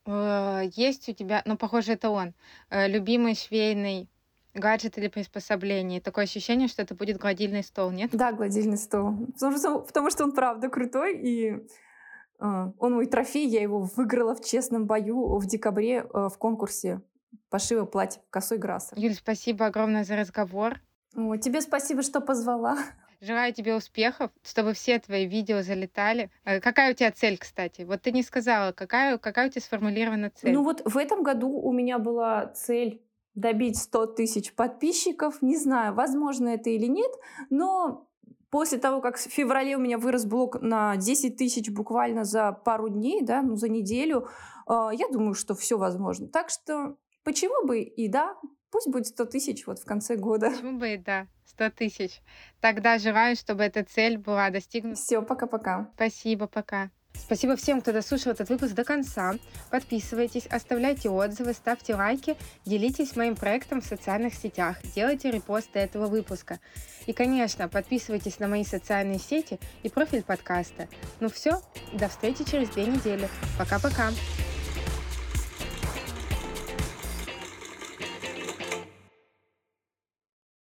э, 0.07 0.69
есть 0.77 1.09
у 1.09 1.13
тебя, 1.13 1.43
ну, 1.47 1.57
похоже, 1.57 1.95
это 1.95 2.11
он, 2.11 2.33
э, 2.71 2.87
любимый 2.87 3.35
швейный 3.35 4.09
гаджет 4.55 4.97
или 4.99 5.09
приспособление. 5.09 6.01
Такое 6.01 6.25
ощущение, 6.25 6.69
что 6.69 6.83
это 6.83 6.95
будет 6.95 7.19
гладильный 7.19 7.63
стол, 7.63 7.91
нет? 7.91 8.11
Да, 8.13 8.33
гладильный 8.33 8.79
стол. 8.79 9.15
Потому 9.35 9.59
что, 9.59 9.79
потому 9.81 10.11
что 10.11 10.25
он 10.25 10.33
правда 10.33 10.69
крутой, 10.69 11.19
и 11.19 11.51
э, 11.51 12.73
он 12.79 12.95
мой 12.95 13.07
трофей. 13.07 13.47
Я 13.47 13.63
его 13.63 13.81
выиграла 13.81 14.35
в 14.35 14.45
честном 14.45 14.87
бою 14.87 15.39
в 15.39 15.47
декабре 15.47 15.99
э, 15.99 16.29
в 16.29 16.39
конкурсе 16.39 17.03
пошива 17.51 17.85
платья 17.85 18.23
косой 18.31 18.59
Грасса. 18.59 18.95
Юль, 18.97 19.15
спасибо 19.15 19.67
огромное 19.67 20.05
за 20.05 20.17
разговор. 20.17 20.81
О, 21.17 21.37
тебе 21.37 21.61
спасибо, 21.61 22.03
что 22.03 22.21
позвала. 22.21 22.79
Желаю 23.21 23.53
тебе 23.55 23.75
успехов, 23.75 24.31
чтобы 24.43 24.75
все 24.75 24.99
твои 24.99 25.27
видео 25.27 25.63
залетали. 25.63 26.31
Э, 26.45 26.61
какая 26.61 26.93
у 26.93 26.95
тебя 26.95 27.11
цель, 27.11 27.39
кстати? 27.39 27.83
Вот 27.83 28.03
ты 28.03 28.13
не 28.13 28.23
сказала, 28.23 28.73
какая, 28.73 29.19
какая 29.19 29.49
у 29.49 29.51
тебя 29.51 29.63
сформулирована 29.63 30.31
цель? 30.31 30.53
Ну 30.53 30.63
вот 30.63 30.83
в 30.85 30.97
этом 30.97 31.23
году 31.23 31.49
у 31.49 31.73
меня 31.73 31.99
была 31.99 32.47
цель 32.49 33.03
добить 33.35 33.79
100 33.79 34.07
тысяч 34.07 34.55
подписчиков. 34.55 35.43
Не 35.43 35.57
знаю, 35.57 35.95
возможно 35.95 36.49
это 36.49 36.71
или 36.71 36.87
нет, 36.87 37.11
но 37.51 38.09
после 38.51 38.79
того, 38.79 39.01
как 39.01 39.17
в 39.17 39.21
феврале 39.21 39.77
у 39.77 39.81
меня 39.81 39.99
вырос 39.99 40.25
блог 40.25 40.61
на 40.61 40.97
10 40.97 41.37
тысяч 41.37 41.71
буквально 41.71 42.25
за 42.25 42.53
пару 42.53 42.89
дней, 42.89 43.23
да, 43.23 43.43
ну 43.43 43.57
за 43.57 43.69
неделю, 43.69 44.29
э, 44.69 44.91
я 44.93 45.09
думаю, 45.09 45.35
что 45.35 45.55
все 45.55 45.77
возможно. 45.77 46.29
Так 46.29 46.51
что 46.51 46.97
Почему 47.25 47.67
бы 47.67 47.81
и 47.81 48.07
да, 48.07 48.37
пусть 48.71 48.89
будет 48.89 49.07
100 49.07 49.25
тысяч 49.25 49.67
вот 49.67 49.79
в 49.79 49.85
конце 49.87 50.17
года. 50.17 50.51
Почему 50.51 50.79
бы 50.79 50.95
и 50.95 50.97
да, 50.99 51.27
100 51.47 51.71
тысяч. 51.71 52.21
Тогда 52.61 52.99
желаю, 52.99 53.35
чтобы 53.35 53.63
эта 53.63 53.83
цель 53.83 54.19
была 54.19 54.51
достигнута. 54.51 55.01
Все, 55.01 55.23
пока-пока. 55.23 55.91
Спасибо, 55.95 56.47
пока. 56.47 56.91
Спасибо 57.19 57.57
всем, 57.57 57.81
кто 57.81 57.93
дослушал 57.93 58.33
этот 58.33 58.49
выпуск 58.51 58.75
до 58.75 58.85
конца. 58.85 59.35
Подписывайтесь, 59.71 60.47
оставляйте 60.47 61.09
отзывы, 61.09 61.55
ставьте 61.55 61.95
лайки, 61.95 62.37
делитесь 62.67 63.17
моим 63.17 63.35
проектом 63.35 63.81
в 63.81 63.87
социальных 63.87 64.35
сетях, 64.35 64.77
делайте 64.95 65.31
репосты 65.31 65.79
этого 65.79 66.07
выпуска. 66.07 66.61
И, 67.07 67.13
конечно, 67.13 67.69
подписывайтесь 67.69 68.39
на 68.41 68.49
мои 68.49 68.65
социальные 68.65 69.19
сети 69.19 69.59
и 69.83 69.89
профиль 69.89 70.23
подкаста. 70.23 70.89
Ну 71.21 71.29
все, 71.31 71.63
до 71.93 72.09
встречи 72.09 72.45
через 72.45 72.69
две 72.71 72.87
недели. 72.87 73.29
Пока-пока. 73.59 74.11